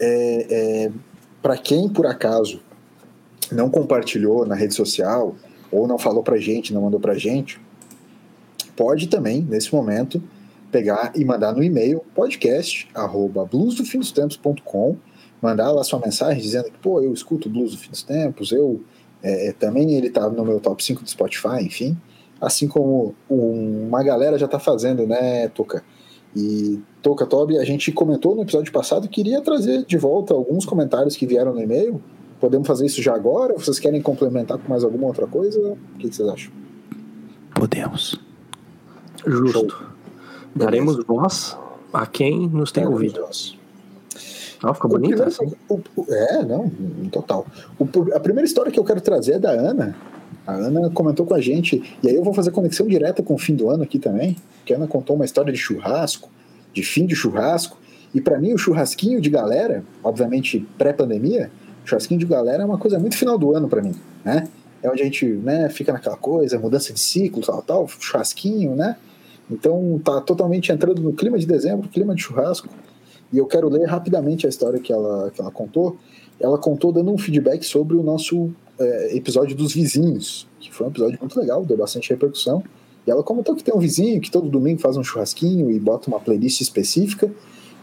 é, 0.00 0.46
é, 0.86 0.92
para 1.42 1.56
quem 1.58 1.88
por 1.88 2.06
acaso 2.06 2.60
não 3.52 3.70
compartilhou 3.70 4.46
na 4.46 4.54
rede 4.54 4.74
social, 4.74 5.34
ou 5.70 5.86
não 5.86 5.98
falou 5.98 6.22
pra 6.22 6.36
gente, 6.38 6.72
não 6.72 6.82
mandou 6.82 7.00
pra 7.00 7.14
gente, 7.14 7.60
pode 8.76 9.08
também, 9.08 9.42
nesse 9.42 9.74
momento, 9.74 10.22
pegar 10.70 11.12
e 11.16 11.24
mandar 11.24 11.52
no 11.52 11.62
e-mail 11.62 12.02
podcast 12.14 12.88
arroba 12.94 13.48
mandar 15.40 15.70
lá 15.70 15.82
sua 15.84 15.98
mensagem 16.00 16.42
dizendo 16.42 16.64
que, 16.64 16.78
pô, 16.78 17.00
eu 17.00 17.12
escuto 17.12 17.48
Blues 17.48 17.72
do 17.72 17.78
Fim 17.78 17.90
dos 17.90 18.02
Tempos, 18.02 18.52
eu 18.52 18.80
é, 19.22 19.52
também 19.52 19.94
ele 19.94 20.10
tá 20.10 20.28
no 20.28 20.44
meu 20.44 20.60
top 20.60 20.82
5 20.84 21.02
do 21.02 21.10
Spotify, 21.10 21.62
enfim. 21.62 21.96
Assim 22.40 22.68
como 22.68 23.14
um- 23.28 23.88
uma 23.88 24.02
galera 24.02 24.38
já 24.38 24.46
tá 24.46 24.60
fazendo, 24.60 25.06
né, 25.06 25.48
Tuca? 25.48 25.82
E 26.36 26.80
Toca 27.02 27.26
Toby, 27.26 27.58
a 27.58 27.64
gente 27.64 27.90
comentou 27.90 28.36
no 28.36 28.42
episódio 28.42 28.72
passado 28.72 29.08
que 29.08 29.20
iria 29.20 29.40
trazer 29.40 29.84
de 29.84 29.96
volta 29.96 30.34
alguns 30.34 30.64
comentários 30.64 31.16
que 31.16 31.26
vieram 31.26 31.52
no 31.52 31.60
e-mail. 31.60 32.00
Podemos 32.40 32.66
fazer 32.66 32.86
isso 32.86 33.02
já 33.02 33.14
agora? 33.14 33.54
Vocês 33.54 33.78
querem 33.78 34.00
complementar 34.00 34.58
com 34.58 34.68
mais 34.68 34.84
alguma 34.84 35.06
outra 35.06 35.26
coisa? 35.26 35.58
O 35.60 35.98
que, 35.98 36.12
vocês 36.12 36.28
acham? 36.28 36.52
Podemos. 37.54 38.20
Justo. 39.26 39.70
Show. 39.70 39.88
Daremos 40.54 41.04
voz 41.04 41.56
a 41.92 42.06
quem 42.06 42.48
nos 42.48 42.70
tem 42.70 42.84
Daremos 42.84 43.02
ouvido. 43.02 43.20
Voz. 43.22 43.58
Ah, 44.62 44.74
ficou 44.74 44.90
bonito 44.90 45.22
assim. 45.22 45.52
O, 45.68 45.80
o, 45.96 46.06
é, 46.08 46.44
não, 46.44 46.70
em 47.02 47.08
total. 47.08 47.46
O, 47.78 47.84
a 48.14 48.20
primeira 48.20 48.46
história 48.46 48.70
que 48.70 48.78
eu 48.78 48.84
quero 48.84 49.00
trazer 49.00 49.34
é 49.34 49.38
da 49.38 49.50
Ana. 49.50 49.96
A 50.46 50.54
Ana 50.54 50.90
comentou 50.90 51.26
com 51.26 51.34
a 51.34 51.40
gente, 51.40 51.98
e 52.02 52.08
aí 52.08 52.14
eu 52.14 52.24
vou 52.24 52.32
fazer 52.32 52.50
conexão 52.50 52.86
direta 52.86 53.22
com 53.22 53.34
o 53.34 53.38
fim 53.38 53.54
do 53.54 53.68
ano 53.68 53.82
aqui 53.82 53.98
também, 53.98 54.36
que 54.64 54.72
a 54.72 54.76
Ana 54.76 54.86
contou 54.86 55.14
uma 55.14 55.24
história 55.24 55.52
de 55.52 55.58
churrasco, 55.58 56.30
de 56.72 56.82
fim 56.82 57.06
de 57.06 57.14
churrasco, 57.14 57.78
e 58.14 58.20
para 58.20 58.38
mim 58.38 58.52
o 58.52 58.58
churrasquinho 58.58 59.20
de 59.20 59.28
galera, 59.28 59.84
obviamente 60.02 60.66
pré-pandemia, 60.78 61.50
churrasquinho 61.88 62.20
de 62.20 62.26
galera 62.26 62.62
é 62.62 62.66
uma 62.66 62.78
coisa 62.78 62.98
muito 62.98 63.16
final 63.16 63.38
do 63.38 63.54
ano 63.54 63.68
para 63.68 63.82
mim, 63.82 63.94
né? 64.24 64.48
É 64.82 64.88
onde 64.88 65.02
a 65.02 65.04
gente 65.04 65.26
né, 65.26 65.68
fica 65.70 65.92
naquela 65.92 66.16
coisa, 66.16 66.58
mudança 66.58 66.92
de 66.92 67.00
ciclo, 67.00 67.42
tal, 67.42 67.62
tal, 67.62 67.88
churrasquinho, 67.88 68.76
né? 68.76 68.96
Então 69.50 70.00
tá 70.04 70.20
totalmente 70.20 70.70
entrando 70.70 71.02
no 71.02 71.12
clima 71.12 71.38
de 71.38 71.46
dezembro, 71.46 71.88
clima 71.88 72.14
de 72.14 72.22
churrasco. 72.22 72.68
E 73.32 73.38
eu 73.38 73.46
quero 73.46 73.68
ler 73.68 73.86
rapidamente 73.86 74.46
a 74.46 74.48
história 74.48 74.78
que 74.78 74.92
ela, 74.92 75.30
que 75.30 75.40
ela 75.40 75.50
contou. 75.50 75.96
Ela 76.38 76.56
contou 76.58 76.92
dando 76.92 77.12
um 77.12 77.18
feedback 77.18 77.64
sobre 77.64 77.96
o 77.96 78.02
nosso 78.02 78.50
é, 78.78 79.16
episódio 79.16 79.56
dos 79.56 79.72
vizinhos, 79.72 80.46
que 80.60 80.72
foi 80.72 80.86
um 80.86 80.90
episódio 80.90 81.18
muito 81.20 81.38
legal, 81.38 81.64
deu 81.64 81.76
bastante 81.76 82.10
repercussão. 82.10 82.62
E 83.06 83.10
ela 83.10 83.22
comentou 83.22 83.56
que 83.56 83.64
tem 83.64 83.74
um 83.74 83.78
vizinho 83.78 84.20
que 84.20 84.30
todo 84.30 84.48
domingo 84.48 84.80
faz 84.80 84.96
um 84.96 85.02
churrasquinho 85.02 85.70
e 85.70 85.80
bota 85.80 86.08
uma 86.08 86.20
playlist 86.20 86.60
específica 86.60 87.30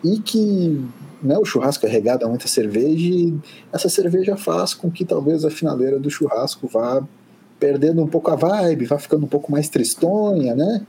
e 0.04 0.20
que 0.20 0.86
né, 1.26 1.38
o 1.38 1.46
churrasco 1.46 1.86
é 1.86 1.90
regado 1.90 2.26
a 2.26 2.30
muita 2.30 2.48
cerveja 2.48 3.10
e 3.10 3.34
essa 3.74 3.90
cerveja 3.90 4.38
faz 4.38 4.74
com 4.74 4.90
que 4.90 5.04
talvez 5.04 5.44
a 5.44 5.50
finaleira 5.50 6.00
do 6.00 6.10
churrasco 6.10 6.68
vá 6.68 7.04
perdendo 7.60 8.04
um 8.04 8.08
pouco 8.08 8.32
a 8.32 8.36
vibe, 8.36 8.86
vá 8.86 8.98
ficando 9.00 9.26
um 9.26 9.30
pouco 9.30 9.52
mais 9.52 9.70
tristonha, 9.70 10.56
né? 10.56 10.86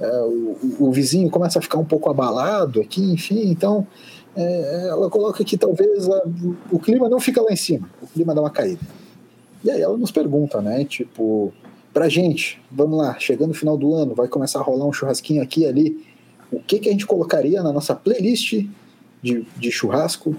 é, 0.00 0.20
o, 0.22 0.56
o, 0.78 0.92
vizinho 0.92 1.28
começa 1.28 1.58
a 1.58 1.62
ficar 1.62 1.78
um 1.78 1.84
pouco 1.84 2.08
abalado 2.08 2.80
aqui, 2.80 3.02
enfim, 3.02 3.50
então 3.50 3.86
é, 4.36 4.88
ela 4.88 5.10
coloca 5.10 5.42
que 5.44 5.56
talvez 5.56 6.08
a, 6.08 6.22
o 6.70 6.78
clima 6.78 7.08
não 7.08 7.18
fica 7.18 7.42
lá 7.42 7.50
em 7.50 7.56
cima, 7.56 7.88
o 8.00 8.06
clima 8.06 8.34
dá 8.34 8.40
uma 8.40 8.50
caída. 8.50 8.82
E 9.64 9.70
aí 9.70 9.80
ela 9.80 9.96
nos 9.96 10.12
pergunta, 10.12 10.60
né, 10.60 10.84
tipo, 10.84 11.52
pra 11.92 12.08
gente, 12.08 12.60
vamos 12.70 12.96
lá, 12.96 13.18
chegando 13.18 13.48
no 13.48 13.54
final 13.54 13.76
do 13.76 13.92
ano, 13.92 14.14
vai 14.14 14.28
começar 14.28 14.60
a 14.60 14.62
rolar 14.62 14.86
um 14.86 14.92
churrasquinho 14.92 15.42
aqui 15.42 15.62
e 15.62 15.66
ali, 15.66 16.06
o 16.50 16.60
que, 16.60 16.78
que 16.78 16.88
a 16.88 16.92
gente 16.92 17.06
colocaria 17.06 17.62
na 17.62 17.72
nossa 17.72 17.94
playlist 17.94 18.64
de, 19.22 19.46
de 19.56 19.70
churrasco, 19.70 20.30
o 20.30 20.36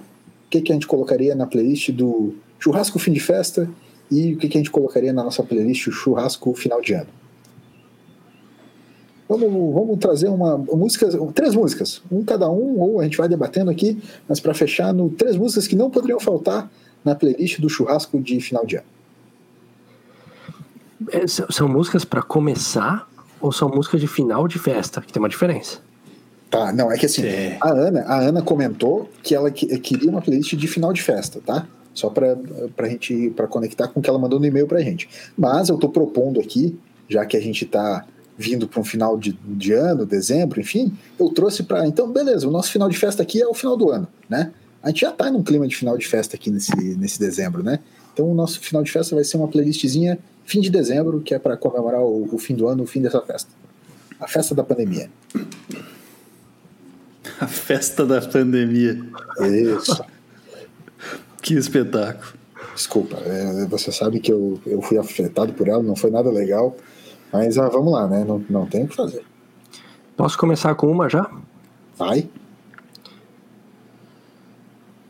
que, 0.50 0.62
que 0.62 0.72
a 0.72 0.76
gente 0.76 0.88
colocaria 0.88 1.36
na 1.36 1.46
playlist 1.46 1.92
do 1.92 2.36
churrasco 2.60 3.00
fim 3.00 3.14
de 3.14 3.20
festa 3.20 3.70
e 4.12 4.34
o 4.34 4.38
que, 4.38 4.48
que 4.48 4.58
a 4.58 4.60
gente 4.60 4.72
colocaria 4.72 5.14
na 5.14 5.24
nossa 5.24 5.44
playlist 5.44 5.90
churrasco 5.92 6.54
final 6.54 6.82
de 6.82 6.94
ano. 6.94 7.10
Vamos, 9.28 9.74
vamos 9.74 10.00
trazer 10.00 10.28
uma 10.28 10.58
música, 10.58 11.08
três 11.36 11.54
músicas, 11.54 12.02
um 12.12 12.24
cada 12.24 12.50
um, 12.50 12.80
ou 12.80 13.00
a 13.00 13.04
gente 13.04 13.16
vai 13.16 13.30
debatendo 13.30 13.70
aqui, 13.70 14.02
mas 14.28 14.40
para 14.40 14.56
fechar, 14.56 14.92
no, 14.92 15.12
três 15.12 15.36
músicas 15.36 15.68
que 15.68 15.76
não 15.76 15.92
poderiam 15.92 16.20
faltar 16.20 16.70
na 17.06 17.14
playlist 17.14 17.60
do 17.60 17.70
churrasco 17.70 18.20
de 18.20 18.42
final 18.42 18.66
de 18.66 18.78
ano. 18.78 18.88
É, 21.12 21.28
são 21.28 21.68
músicas 21.68 22.04
para 22.04 22.24
começar 22.24 23.08
ou 23.40 23.52
são 23.52 23.70
músicas 23.70 24.02
de 24.02 24.08
final 24.08 24.48
de 24.48 24.58
festa, 24.58 25.00
que 25.00 25.14
tem 25.14 25.22
uma 25.22 25.30
diferença? 25.30 25.80
Tá, 26.50 26.74
não, 26.74 26.92
é 26.92 26.98
que 26.98 27.06
assim, 27.06 27.24
é. 27.26 27.58
a 27.62 27.70
Ana, 27.70 28.02
a 28.02 28.20
Ana 28.20 28.42
comentou 28.42 29.10
que 29.22 29.36
ela 29.36 29.52
queria 29.52 30.10
uma 30.10 30.22
playlist 30.22 30.56
de 30.56 30.68
final 30.68 30.92
de 30.92 31.02
festa, 31.02 31.40
tá? 31.46 31.68
Só 31.94 32.10
para 32.10 32.38
pra 32.76 32.88
gente 32.88 33.30
para 33.36 33.46
conectar 33.48 33.88
com 33.88 34.00
o 34.00 34.04
que 34.04 34.10
ela 34.10 34.18
mandou 34.18 34.40
no 34.40 34.46
e-mail 34.46 34.66
pra 34.66 34.82
gente. 34.82 35.08
Mas 35.38 35.70
eu 35.70 35.78
tô 35.78 35.90
propondo 35.90 36.40
aqui, 36.40 36.78
já 37.08 37.26
que 37.26 37.38
a 37.38 37.42
gente 37.42 37.66
tá 37.66 38.06
vindo 38.36 38.68
para 38.68 38.80
um 38.80 38.84
final 38.84 39.18
de, 39.18 39.34
de 39.34 39.74
ano, 39.74 40.06
dezembro, 40.06 40.60
enfim, 40.60 40.98
eu 41.20 41.30
trouxe 41.30 41.62
para. 41.64 41.86
Então, 41.86 42.12
beleza, 42.12 42.48
o 42.48 42.52
nosso 42.52 42.72
final 42.72 42.90
de 42.90 42.98
festa 42.98 43.22
aqui 43.22 43.42
é 43.42 43.48
o 43.48 43.54
final 43.54 43.78
do 43.78 43.92
ano, 43.92 44.08
né? 44.28 44.52
A 44.82 44.88
gente 44.90 45.02
já 45.02 45.10
está 45.10 45.30
num 45.30 45.44
clima 45.44 45.68
de 45.68 45.76
final 45.76 45.98
de 45.98 46.08
festa 46.08 46.36
aqui 46.36 46.50
nesse, 46.50 46.74
nesse 46.98 47.20
dezembro, 47.20 47.62
né? 47.62 47.80
Então, 48.14 48.32
o 48.32 48.34
nosso 48.34 48.60
final 48.60 48.82
de 48.82 48.92
festa 48.92 49.14
vai 49.14 49.24
ser 49.24 49.38
uma 49.38 49.48
playlistzinha 49.48 50.18
fim 50.46 50.62
de 50.62 50.70
dezembro, 50.70 51.22
que 51.22 51.36
é 51.36 51.40
para 51.40 51.56
comemorar 51.56 52.02
o, 52.02 52.28
o 52.34 52.38
fim 52.40 52.56
do 52.56 52.68
ano, 52.68 52.84
o 52.84 52.88
fim 52.88 53.02
dessa 53.02 53.22
festa. 53.22 53.52
A 54.20 54.28
festa 54.28 54.56
da 54.56 54.64
pandemia. 54.64 55.12
A 57.42 57.48
festa 57.48 58.06
da 58.06 58.22
pandemia. 58.22 59.00
Isso. 59.42 60.04
que 61.42 61.54
espetáculo. 61.54 62.34
Desculpa, 62.76 63.18
é, 63.18 63.66
você 63.66 63.92
sabe 63.92 64.20
que 64.20 64.32
eu, 64.32 64.60
eu 64.66 64.82
fui 64.82 64.98
afetado 64.98 65.54
por 65.54 65.68
ela, 65.68 65.82
não 65.82 65.96
foi 65.96 66.12
nada 66.12 66.30
legal. 66.30 66.76
Mas 67.32 67.58
ah, 67.58 67.70
vamos 67.70 67.94
lá, 67.94 68.08
né? 68.08 68.24
Não, 68.26 68.44
não 68.50 68.66
tem 68.66 68.84
o 68.84 68.88
que 68.88 68.96
fazer. 68.96 69.24
Posso 70.18 70.38
começar 70.38 70.76
com 70.76 70.88
uma 70.88 71.08
já? 71.08 71.30
Vai. 71.98 72.30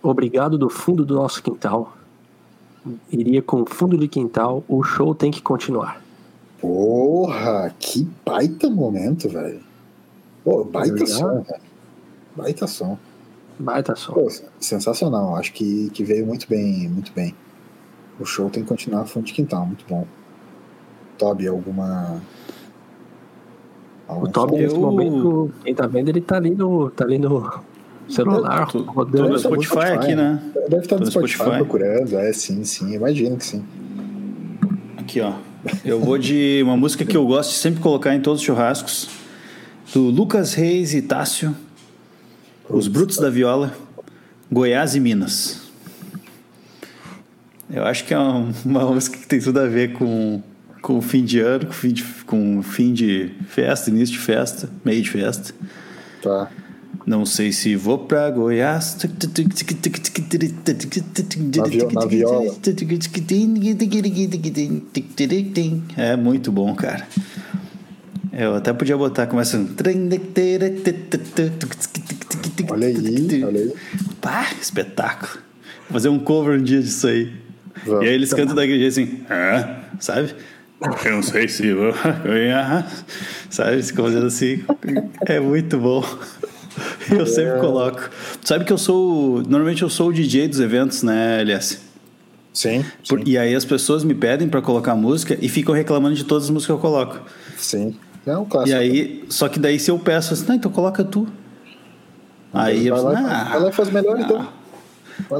Obrigado 0.02 0.58
do 0.58 0.70
fundo 0.70 1.06
do 1.06 1.16
nosso 1.16 1.42
quintal. 1.42 1.96
Iria 3.12 3.42
com 3.42 3.66
fundo 3.66 3.98
de 3.98 4.08
quintal, 4.08 4.64
o 4.68 4.84
show 4.84 5.14
tem 5.14 5.32
que 5.32 5.42
continuar. 5.42 6.02
Porra, 6.62 7.74
que 7.80 8.08
baita 8.26 8.70
momento, 8.70 9.30
velho. 9.30 9.62
Pô, 10.44 10.64
baita 10.64 10.92
Obrigado. 10.92 11.18
som, 11.18 11.42
velho. 11.42 11.69
Baita 12.36 12.68
som. 12.68 12.98
Baita 13.58 13.96
som. 13.96 14.14
Pô, 14.14 14.28
sensacional. 14.60 15.36
Acho 15.36 15.54
que, 15.54 15.90
que 15.92 16.04
veio 16.04 16.26
muito 16.26 16.48
bem, 16.48 16.88
muito 16.88 17.12
bem. 17.14 17.36
O 18.20 18.26
show 18.26 18.50
tem 18.50 18.64
que 18.64 18.70
continuar 18.70 19.06
fundo 19.06 19.26
de 19.26 19.34
quintal, 19.34 19.66
muito 19.66 19.86
bom. 19.88 20.06
Toby 21.18 21.48
alguma. 21.48 22.22
o 24.08 24.28
Toby, 24.28 24.58
nesse 24.58 24.78
momento, 24.78 25.52
quem 25.64 25.76
tá 25.76 25.88
vendo, 25.88 26.10
ele 26.10 26.22
tá 26.22 26.38
ali 26.38 26.52
no, 26.52 26.90
tá 26.90 27.04
ali 27.04 27.18
no 27.18 27.62
celular, 28.10 28.72
tô, 28.72 28.80
rodando. 28.84 29.26
Tô 29.26 29.30
no 29.30 29.40
Spotify, 29.40 29.66
Spotify, 29.68 29.94
aqui, 29.94 30.16
né? 30.16 30.42
Deve 30.70 30.84
estar 30.84 30.98
no 30.98 31.06
Spotify, 31.06 31.36
Spotify 31.36 31.58
procurando, 31.58 32.18
é, 32.18 32.34
sim, 32.34 32.64
sim, 32.64 32.94
imagino 32.94 33.38
que 33.38 33.46
sim. 33.46 33.64
Aqui, 34.98 35.22
ó. 35.22 35.34
Eu 35.84 36.00
vou 36.00 36.18
de 36.18 36.62
uma 36.64 36.78
música 36.78 37.06
que 37.06 37.16
eu 37.16 37.26
gosto 37.26 37.52
de 37.52 37.58
sempre 37.58 37.82
colocar 37.82 38.16
em 38.16 38.22
todos 38.22 38.40
os 38.40 38.46
churrascos, 38.46 39.10
do 39.94 40.04
Lucas 40.04 40.54
Reis 40.54 40.94
e 40.94 41.02
Tássio, 41.02 41.56
Os 42.70 42.88
Brutos 42.88 43.18
da 43.18 43.32
Viola, 43.32 43.76
Goiás 44.52 44.94
e 44.94 45.00
Minas. 45.00 45.60
Eu 47.70 47.84
acho 47.84 48.06
que 48.06 48.14
é 48.14 48.18
uma, 48.18 48.54
música 48.86 49.18
que 49.18 49.28
tem 49.28 49.40
tudo 49.40 49.60
a 49.60 49.66
ver 49.66 49.94
com 49.94 50.42
com 50.82 51.02
fim 51.02 51.26
de 51.26 51.40
ano, 51.40 51.66
com 51.66 51.74
fim 51.74 51.92
de, 51.92 52.04
com 52.26 52.64
fim 52.64 52.94
de 52.94 53.32
festa, 53.48 53.90
início 53.90 54.14
de 54.14 54.22
festa, 54.22 54.70
meio 54.86 55.02
de 55.02 55.10
festa. 55.10 55.54
Tá. 56.22 56.50
Não 57.06 57.26
sei 57.26 57.52
se 57.52 57.76
vou 57.76 57.98
pra 57.98 58.30
Goiás. 58.30 58.98
Na, 61.94 62.06
viola. 62.06 62.54
É 65.98 66.16
muito 66.16 66.52
bom, 66.52 66.74
cara. 66.76 67.08
Eu 68.32 68.56
até 68.56 68.72
podia 68.74 68.98
botar 68.98 69.28
começando. 69.28 69.76
Olha 72.70 72.88
aí, 72.88 73.44
olha 73.44 73.60
aí. 73.60 73.74
Pá, 74.22 74.48
espetáculo. 74.62 75.42
Vou 75.90 75.94
fazer 75.94 76.10
um 76.10 76.20
cover 76.20 76.60
um 76.60 76.64
dia 76.64 76.82
disso 76.82 77.08
aí. 77.08 77.34
Vamos. 77.86 78.06
E 78.06 78.08
aí 78.10 78.14
eles 78.14 78.34
cantam 78.34 78.56
daquele 78.56 78.80
jeito 78.80 78.92
assim, 78.92 79.24
ah, 79.30 79.80
sabe? 80.00 80.36
Eu 81.06 81.12
não 81.12 81.24
sei 81.24 81.48
se 81.48 81.74
vou 81.74 81.94
ganhar. 82.24 82.90
Sabe? 83.50 83.82
Ficam 83.82 84.06
fazendo 84.06 84.28
assim. 84.28 84.64
É 85.26 85.40
muito 85.40 85.78
bom. 85.78 86.04
Eu 87.12 87.26
sempre 87.26 87.58
é. 87.58 87.60
coloco. 87.60 88.10
Sabe 88.44 88.64
que 88.64 88.72
eu 88.72 88.78
sou. 88.78 89.42
Normalmente 89.42 89.82
eu 89.82 89.90
sou 89.90 90.10
o 90.10 90.14
DJ 90.14 90.48
dos 90.48 90.60
eventos, 90.60 91.02
né, 91.02 91.42
LS? 91.42 91.80
Sim. 92.54 92.86
Por, 93.08 93.28
e 93.28 93.38
aí 93.38 93.56
as 93.56 93.66
pessoas 93.66 94.04
me 94.04 94.14
pedem 94.14 94.48
para 94.48 94.62
colocar 94.62 94.96
música 94.96 95.38
e 95.42 95.50
ficam 95.50 95.74
reclamando 95.74 96.16
de 96.16 96.24
todas 96.24 96.46
as 96.46 96.50
músicas 96.50 96.68
que 96.68 96.72
eu 96.72 96.80
coloco. 96.80 97.20
Sim. 97.58 97.96
É 98.26 98.38
um 98.38 98.46
clássico. 98.46 98.78
E 98.78 98.80
aí, 98.80 99.26
só 99.30 99.48
que 99.48 99.60
daí 99.60 99.80
se 99.80 99.90
eu 99.90 100.00
peço 100.00 100.34
assim, 100.34 100.46
não, 100.48 100.56
então 100.56 100.72
coloca 100.72 101.04
tu. 101.04 101.28
Aí 102.54 102.88
eu 102.88 102.96
falo, 102.96 103.16
ah, 103.16 103.52
ela 103.54 103.72
faz 103.72 103.92
melhor 103.92 104.18
ah, 104.18 104.22
então. 104.22 104.50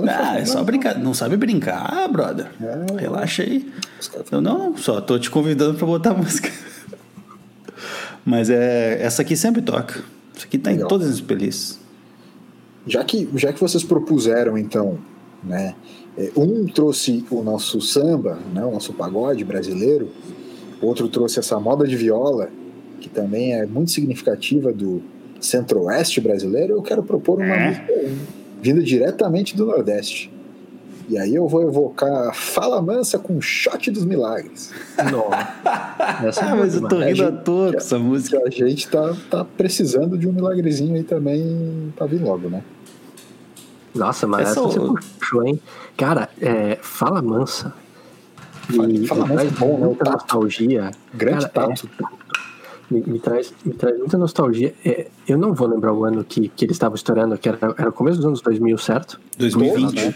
Ah, 0.08 0.38
é 0.38 0.46
só 0.46 0.64
brincar. 0.64 0.98
Não 0.98 1.14
sabe 1.14 1.38
brincar, 1.38 2.08
brother. 2.10 2.48
É, 2.62 3.02
Relaxa 3.02 3.44
aí. 3.44 3.72
Eu 4.32 4.42
não, 4.42 4.76
só 4.78 5.02
tô 5.02 5.18
te 5.18 5.30
convidando 5.30 5.78
para 5.78 5.86
botar 5.86 6.14
música. 6.16 6.52
Mas 8.26 8.50
é, 8.50 9.02
essa 9.02 9.22
aqui 9.22 9.36
sempre 9.36 9.62
toca. 9.62 10.04
Isso 10.36 10.46
aqui 10.46 10.58
tá 10.58 10.70
Legal. 10.70 10.86
em 10.86 10.90
todas 10.90 11.10
as 11.10 11.22
playlists. 11.22 11.80
Já 12.86 13.04
que, 13.04 13.30
já 13.36 13.52
que 13.54 13.60
vocês 13.60 13.84
propuseram, 13.84 14.58
então, 14.58 15.00
né? 15.44 15.76
É, 16.18 16.32
um 16.36 16.66
trouxe 16.66 17.26
o 17.32 17.42
nosso 17.42 17.80
samba, 17.82 18.40
né, 18.54 18.64
o 18.66 18.72
nosso 18.72 18.94
pagode 18.94 19.44
brasileiro, 19.44 20.10
outro 20.82 21.08
trouxe 21.08 21.40
essa 21.40 21.60
moda 21.60 21.88
de 21.88 21.96
viola, 21.96 22.50
que 23.00 23.10
também 23.10 23.54
é 23.54 23.66
muito 23.66 23.92
significativa 23.92 24.72
do, 24.72 25.02
centro-oeste 25.42 26.20
brasileiro, 26.20 26.74
eu 26.74 26.82
quero 26.82 27.02
propor 27.02 27.38
uma 27.38 27.46
É. 27.56 27.68
música 27.70 27.94
vinda 28.62 28.84
diretamente 28.84 29.56
do 29.56 29.66
Nordeste. 29.66 30.30
E 31.08 31.18
aí 31.18 31.34
eu 31.34 31.48
vou 31.48 31.64
evocar 31.64 32.36
Fala 32.36 32.82
Mansa 32.82 33.18
com 33.18 33.40
Shot 33.42 33.90
dos 33.90 34.04
Milagres. 34.06 34.72
Nossa. 35.10 35.48
É 36.00 36.30
Ah, 36.42 36.46
boa 36.46 36.56
mas 36.58 36.76
eu 36.76 36.88
tô 36.88 37.00
rindo 37.00 37.24
à 37.26 37.32
toa 37.32 37.72
com 37.72 37.78
essa 37.78 37.98
música. 37.98 38.42
a 38.46 38.50
gente 38.50 38.88
tá, 38.90 39.16
tá 39.30 39.46
precisando 39.46 40.18
de 40.18 40.28
um 40.28 40.34
milagrezinho 40.34 40.96
aí 40.96 41.04
também 41.04 41.94
pra 41.96 42.06
vir 42.06 42.22
logo, 42.22 42.50
né? 42.50 42.62
Nossa, 43.96 44.28
mas 44.28 44.50
Essa 44.50 44.60
essa 44.60 44.62
você 44.62 44.80
puxou, 45.18 45.46
hein? 45.46 45.60
Cara, 45.98 46.30
é, 46.42 46.78
fala 46.82 47.22
mansa. 47.22 47.74
Fala- 48.76 48.92
E 48.92 49.08
Fala 49.08 49.26
Mansa 49.26 49.44
é 49.44 49.50
bom, 49.52 49.68
né? 49.80 49.86
O 49.86 49.86
muita 49.88 50.04
tato. 50.06 50.14
nostalgia. 50.14 50.92
Grande 51.14 51.50
Cara, 51.50 51.72
é, 51.72 51.74
tato. 51.74 51.90
Me, 52.90 53.02
me 53.02 53.20
traz, 53.20 53.54
me 53.64 53.74
traz 53.74 53.98
muita 53.98 54.18
nostalgia. 54.18 54.74
É, 54.86 55.08
eu 55.28 55.38
não 55.38 55.54
vou 55.54 55.68
lembrar 55.68 55.94
o 55.94 56.06
ano 56.06 56.24
que, 56.24 56.50
que 56.50 56.66
eles 56.66 56.76
estavam 56.76 56.96
estourando, 56.96 57.38
que 57.38 57.48
era, 57.50 57.58
era 57.78 57.90
o 57.90 57.94
começo 57.94 58.18
dos 58.18 58.26
anos 58.26 58.42
2000, 58.42 58.78
certo? 58.78 59.20
2020. 59.38 59.82
Todos, 59.82 59.94
né? 59.96 60.16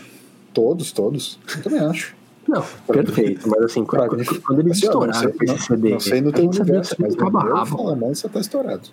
Todos, 0.53 0.91
todos. 0.91 1.39
Eu 1.57 1.63
também 1.63 1.79
acho. 1.79 2.15
Não, 2.47 2.63
perfeito. 2.87 3.47
Mas 3.49 3.63
assim, 3.63 3.85
quando, 3.85 4.41
quando 4.41 4.59
eles 4.59 4.73
assim, 4.77 4.85
estouraram 4.85 5.31
com 5.31 5.43
esse 5.43 5.53
não- 5.53 5.57
CD, 5.59 5.89
Não 5.91 5.99
sei 5.99 6.21
no 6.21 6.29
a 6.29 6.33
teu 6.33 6.45
universo, 6.45 6.95
mas 6.99 7.15
no 7.15 7.31
meu, 7.31 7.39
rabo. 7.41 7.77
Fala 7.77 7.95
Mansa 7.95 8.27
tá 8.29 8.39
estourado. 8.39 8.89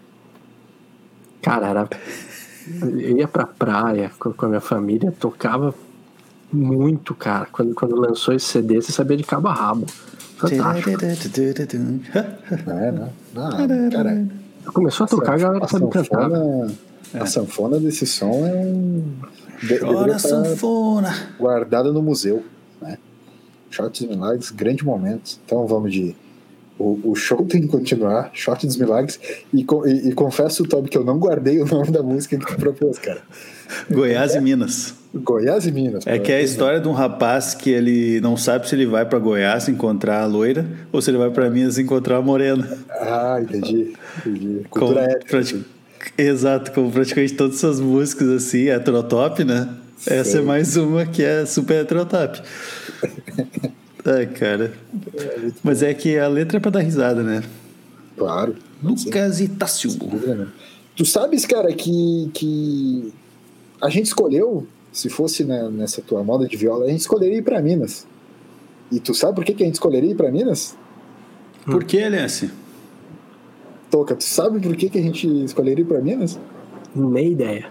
Cara, 1.43 1.69
era. 1.69 1.89
Eu 2.83 3.19
ia 3.19 3.27
pra 3.27 3.47
praia 3.47 4.13
com 4.19 4.33
com 4.33 4.47
a 4.47 4.49
minha 4.49 4.61
família, 4.61 5.13
tocava 5.19 5.75
muito, 6.53 7.15
cara. 7.15 7.47
Quando, 7.51 7.75
quando 7.75 7.97
lançou 7.97 8.35
esse 8.35 8.47
CD, 8.47 8.81
você 8.81 8.93
sabia 8.93 9.17
de 9.17 9.25
cabo 9.25 9.49
a 9.49 9.55
rabo. 9.55 9.87
Fantástico. 10.41 10.91
É, 12.15 12.93
né? 12.93 13.09
Ah, 13.37 13.67
cara, 13.93 14.27
Começou 14.73 15.05
a 15.05 15.09
tocar, 15.09 15.35
a 15.35 15.39
galera 15.39 15.69
sabe 15.69 15.89
cantar. 15.91 16.05
sanfona, 16.31 16.73
a 17.15 17.27
sanfona 17.27 17.81
desse 17.81 18.07
som 18.07 18.47
é 18.47 18.55
um. 18.55 19.03
de- 19.63 19.79
Chora 19.79 20.17
estar 20.17 20.29
sanfona. 20.45 21.15
guardada 21.39 21.93
no 21.93 22.03
museu, 22.03 22.45
né? 22.81 22.99
Shot 23.71 24.07
dos 24.07 24.17
Milagres, 24.17 24.51
grande 24.51 24.85
momento. 24.85 25.39
Então 25.45 25.67
vamos 25.67 25.93
de. 25.93 26.15
O, 26.79 27.11
o 27.11 27.15
show 27.15 27.45
tem 27.45 27.61
que 27.63 27.69
continuar, 27.69 28.31
Shot 28.33 28.67
dos 28.67 28.77
Milagres. 28.77 29.19
E, 29.53 29.61
e- 29.87 30.09
e 30.09 30.13
confesso, 30.13 30.65
Toby, 30.65 30.89
que 30.89 30.97
eu 30.97 31.05
não 31.05 31.19
guardei 31.19 31.61
o 31.61 31.67
nome 31.67 31.91
da 31.91 32.03
música 32.03 32.39
que 32.39 32.47
tu 32.47 32.57
propôs, 32.57 32.99
cara. 32.99 33.21
Goiás 33.91 34.35
e 34.35 34.41
Minas. 34.41 34.95
Goiás 35.15 35.67
e 35.67 35.73
Minas. 35.73 36.07
É 36.07 36.19
que 36.19 36.31
é 36.31 36.37
a 36.37 36.43
história 36.43 36.81
de 36.81 36.87
um 36.87 36.93
rapaz 36.93 37.53
que 37.55 37.69
ele 37.71 38.21
não 38.21 38.37
sabe 38.37 38.69
se 38.69 38.75
ele 38.75 38.87
vai 38.87 39.05
pra 39.05 39.19
Goiás 39.19 39.69
encontrar 39.69 40.23
a 40.23 40.27
loira 40.27 40.65
ou 40.93 41.03
se 41.03 41.11
ele 41.11 41.19
vai 41.19 41.31
pra 41.31 41.51
Minas 41.51 41.79
encontrar 41.79 42.19
a 42.19 42.23
morena. 42.23 42.69
Ah, 42.91 43.39
entendi. 43.43 43.93
entendi. 44.25 44.61
Como 44.71 44.87
Cultura 44.87 45.03
étnica. 45.05 45.27
prati- 45.29 45.65
Exato, 46.17 46.73
como 46.73 46.91
praticamente 46.91 47.35
todas 47.35 47.57
essas 47.57 47.79
músicas 47.81 48.29
assim, 48.29 48.69
heterotop, 48.69 49.45
né? 49.45 49.69
Essa 50.07 50.39
é 50.39 50.41
mais 50.43 50.77
uma 50.77 51.05
que 51.05 51.23
é 51.23 51.45
super 51.45 51.81
heterotop. 51.83 52.41
Ai, 54.05 54.27
cara. 54.27 54.73
Mas 55.63 55.83
é 55.83 55.93
que 55.93 56.17
a 56.19 56.27
letra 56.29 56.57
é 56.57 56.61
pra 56.61 56.71
dar 56.71 56.81
risada, 56.81 57.23
né? 57.23 57.43
Claro. 58.17 58.55
Lucas 58.83 59.41
Itácio. 59.41 59.91
Tu 60.97 61.05
sabes, 61.05 61.45
cara, 61.45 61.71
que, 61.73 62.31
que 62.33 63.13
a 63.81 63.91
gente 63.91 64.07
escolheu, 64.07 64.67
se 64.93 65.09
fosse 65.09 65.45
né, 65.45 65.69
nessa 65.71 66.03
tua 66.03 66.23
moda 66.23 66.47
de 66.47 66.57
viola, 66.57 66.85
a 66.85 66.89
gente 66.89 67.01
escolheria 67.01 67.39
ir 67.39 67.43
pra 67.43 67.61
Minas. 67.61 68.07
E 68.91 68.99
tu 68.99 69.15
sabe 69.15 69.37
por 69.37 69.45
que, 69.45 69.55
que 69.55 69.63
a 69.63 69.67
gente 69.67 69.75
escolheria 69.75 70.11
ir 70.11 70.17
pra 70.17 70.31
Minas? 70.31 70.77
Por 71.65 71.85
que, 71.85 72.03
Alice? 72.03 72.51
Toca, 73.91 74.15
tu 74.17 74.25
sabe 74.25 74.61
por 74.61 74.75
que, 74.77 74.89
que 74.89 74.99
a 74.99 75.03
gente 75.03 75.27
escolheria 75.45 75.85
ir 75.85 75.87
pra 75.87 76.01
Minas? 76.01 76.39
Nem 76.95 77.33
ideia. 77.33 77.71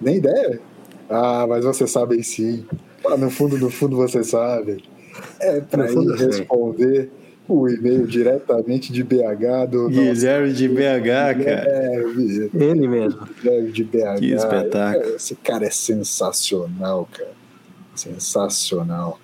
Nem 0.00 0.16
ideia? 0.16 0.60
Ah, 1.08 1.46
mas 1.48 1.64
você 1.64 1.86
sabe 1.86 2.22
sim. 2.22 2.66
Lá 3.04 3.16
no 3.16 3.30
fundo, 3.30 3.56
no 3.58 3.70
fundo 3.70 3.96
você 3.96 4.22
sabe. 4.22 4.84
É 5.40 5.60
pra 5.60 5.90
ir 5.90 6.10
responder 6.10 7.10
o 7.48 7.68
e-mail 7.68 8.06
diretamente 8.06 8.92
de 8.92 9.02
BH 9.02 9.66
do 9.70 9.88
nosso 9.90 9.90
Guilherme 10.14 10.52
de 10.52 10.68
BH, 10.68 11.04
cara. 11.04 11.34
Guilherme, 11.34 12.50
Ele 12.54 12.88
mesmo. 12.88 13.20
Guilherme 13.42 13.72
de 13.72 13.84
BH. 13.84 14.18
Que 14.18 14.32
espetáculo. 14.32 15.14
Esse 15.16 15.34
cara 15.36 15.66
é 15.66 15.70
sensacional, 15.70 17.08
cara. 17.12 17.32
Sensacional. 17.94 19.20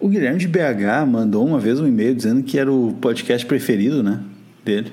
O 0.00 0.08
Guilherme 0.08 0.38
de 0.38 0.46
BH 0.46 1.06
mandou 1.08 1.44
uma 1.46 1.58
vez 1.58 1.80
um 1.80 1.86
e-mail 1.86 2.14
dizendo 2.14 2.42
que 2.42 2.58
era 2.58 2.72
o 2.72 2.92
podcast 3.00 3.44
preferido, 3.46 4.02
né? 4.02 4.22
Dele. 4.64 4.92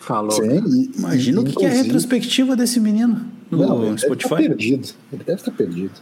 Falou. 0.00 0.30
Sim, 0.30 0.62
e- 0.64 0.98
Imagina 0.98 1.40
e, 1.40 1.42
o 1.42 1.46
que 1.46 1.64
é 1.64 1.68
a 1.68 1.72
retrospectiva 1.72 2.54
desse 2.54 2.78
menino 2.78 3.26
no 3.50 3.58
Não, 3.58 3.74
ele 3.78 3.84
deve 3.84 3.94
estar 3.96 4.06
Spotify. 4.06 4.48
perdido. 4.48 4.88
Ele 5.12 5.24
deve 5.24 5.40
estar 5.40 5.50
perdido. 5.50 5.92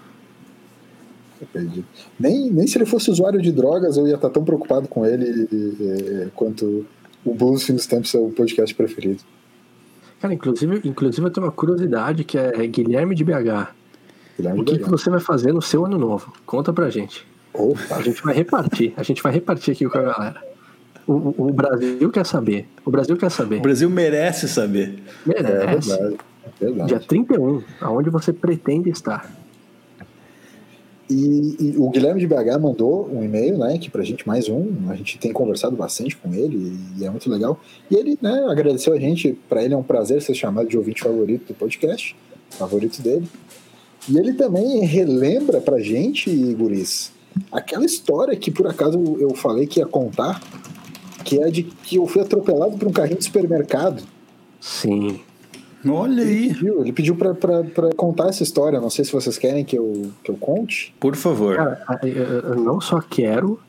Tá 1.44 1.58
perdido. 1.60 1.84
Nem, 2.18 2.50
nem 2.50 2.66
se 2.66 2.78
ele 2.78 2.86
fosse 2.86 3.10
usuário 3.10 3.40
de 3.40 3.52
drogas 3.52 3.96
eu 3.96 4.06
ia 4.06 4.14
estar 4.14 4.30
tão 4.30 4.44
preocupado 4.44 4.88
com 4.88 5.04
ele 5.06 5.48
eh, 5.52 6.28
quanto 6.34 6.86
o 7.24 7.34
Blues 7.34 7.62
Fim 7.64 7.74
dos 7.74 7.86
Tempos 7.86 8.14
é 8.14 8.18
o 8.18 8.30
podcast 8.30 8.74
preferido. 8.74 9.22
Cara, 10.20 10.32
inclusive, 10.34 10.80
inclusive 10.84 11.26
eu 11.26 11.30
tenho 11.30 11.46
uma 11.46 11.52
curiosidade 11.52 12.24
que 12.24 12.38
é 12.38 12.66
Guilherme 12.66 13.14
de 13.14 13.24
BH. 13.24 13.68
Guilherme 14.36 14.60
O 14.60 14.64
que, 14.64 14.78
que 14.78 14.88
você 14.88 15.10
vai 15.10 15.20
fazer 15.20 15.52
no 15.52 15.60
seu 15.62 15.84
ano 15.84 15.98
novo? 15.98 16.32
Conta 16.46 16.72
pra 16.72 16.88
gente. 16.90 17.26
Opa, 17.52 17.96
A 17.96 18.02
gente 18.02 18.22
vai 18.22 18.34
repartir. 18.34 18.92
A 18.96 19.02
gente 19.02 19.22
vai 19.22 19.32
repartir 19.32 19.72
aqui 19.74 19.86
com 19.88 19.98
a 19.98 20.02
galera. 20.02 20.42
O, 21.06 21.46
o- 21.48 21.52
Brasil 21.52 22.10
quer 22.10 22.24
saber. 22.24 22.66
O 22.84 22.90
Brasil 22.90 23.16
quer 23.16 23.30
saber. 23.30 23.58
O 23.58 23.62
Brasil 23.62 23.90
merece 23.90 24.48
saber. 24.48 25.02
é 25.28 25.42
Merece. 25.42 25.88
verdade. 25.90 26.16
É 26.60 26.64
verdade. 26.64 26.88
Dia 26.88 27.00
31, 27.00 27.62
aonde 27.80 28.08
você 28.10 28.32
pretende 28.32 28.88
estar. 28.90 29.30
E, 31.08 31.56
e 31.60 31.74
o 31.76 31.90
Guilherme 31.90 32.20
de 32.20 32.26
BH 32.26 32.58
mandou 32.60 33.08
um 33.12 33.22
e-mail, 33.22 33.58
né, 33.58 33.76
que 33.76 33.90
pra 33.90 34.02
gente 34.02 34.26
mais 34.26 34.48
um, 34.48 34.72
a 34.88 34.94
gente 34.94 35.18
tem 35.18 35.32
conversado 35.32 35.76
bastante 35.76 36.16
com 36.16 36.32
ele 36.32 36.78
e 36.98 37.04
é 37.04 37.10
muito 37.10 37.28
legal. 37.30 37.60
E 37.90 37.94
ele, 37.94 38.18
né, 38.22 38.46
agradeceu 38.48 38.94
a 38.94 38.98
gente, 38.98 39.38
pra 39.48 39.62
ele 39.62 39.74
é 39.74 39.76
um 39.76 39.82
prazer 39.82 40.22
ser 40.22 40.34
chamado 40.34 40.68
de 40.68 40.78
ouvinte 40.78 41.02
favorito 41.02 41.48
do 41.48 41.54
podcast, 41.54 42.16
favorito 42.50 43.02
dele. 43.02 43.28
E 44.08 44.18
ele 44.18 44.32
também 44.32 44.80
relembra 44.84 45.60
pra 45.60 45.78
gente, 45.78 46.30
guris, 46.54 47.12
aquela 47.52 47.84
história 47.84 48.34
que 48.36 48.50
por 48.50 48.66
acaso 48.66 48.98
eu 49.18 49.34
falei 49.34 49.66
que 49.66 49.80
ia 49.80 49.86
contar, 49.86 50.42
que 51.24 51.38
é 51.38 51.50
de 51.50 51.62
que 51.62 51.96
eu 51.96 52.06
fui 52.06 52.22
atropelado 52.22 52.78
por 52.78 52.88
um 52.88 52.92
carrinho 52.92 53.18
de 53.18 53.24
supermercado. 53.24 54.02
Sim. 54.60 55.20
Olha 55.86 56.22
Ele 56.22 56.30
aí, 56.30 56.48
pediu, 56.54 56.80
ele 56.80 56.92
pediu 56.92 57.16
pra, 57.16 57.34
pra, 57.34 57.62
pra 57.64 57.90
contar 57.94 58.28
essa 58.28 58.42
história. 58.42 58.80
Não 58.80 58.90
sei 58.90 59.04
se 59.04 59.12
vocês 59.12 59.36
querem 59.38 59.64
que 59.64 59.76
eu, 59.76 60.10
que 60.22 60.30
eu 60.30 60.36
conte. 60.36 60.94
por 60.98 61.14
favor. 61.16 61.56
Cara, 61.56 61.84
eu 62.06 62.54
não 62.56 62.80
só 62.80 63.00
quero, 63.00 63.60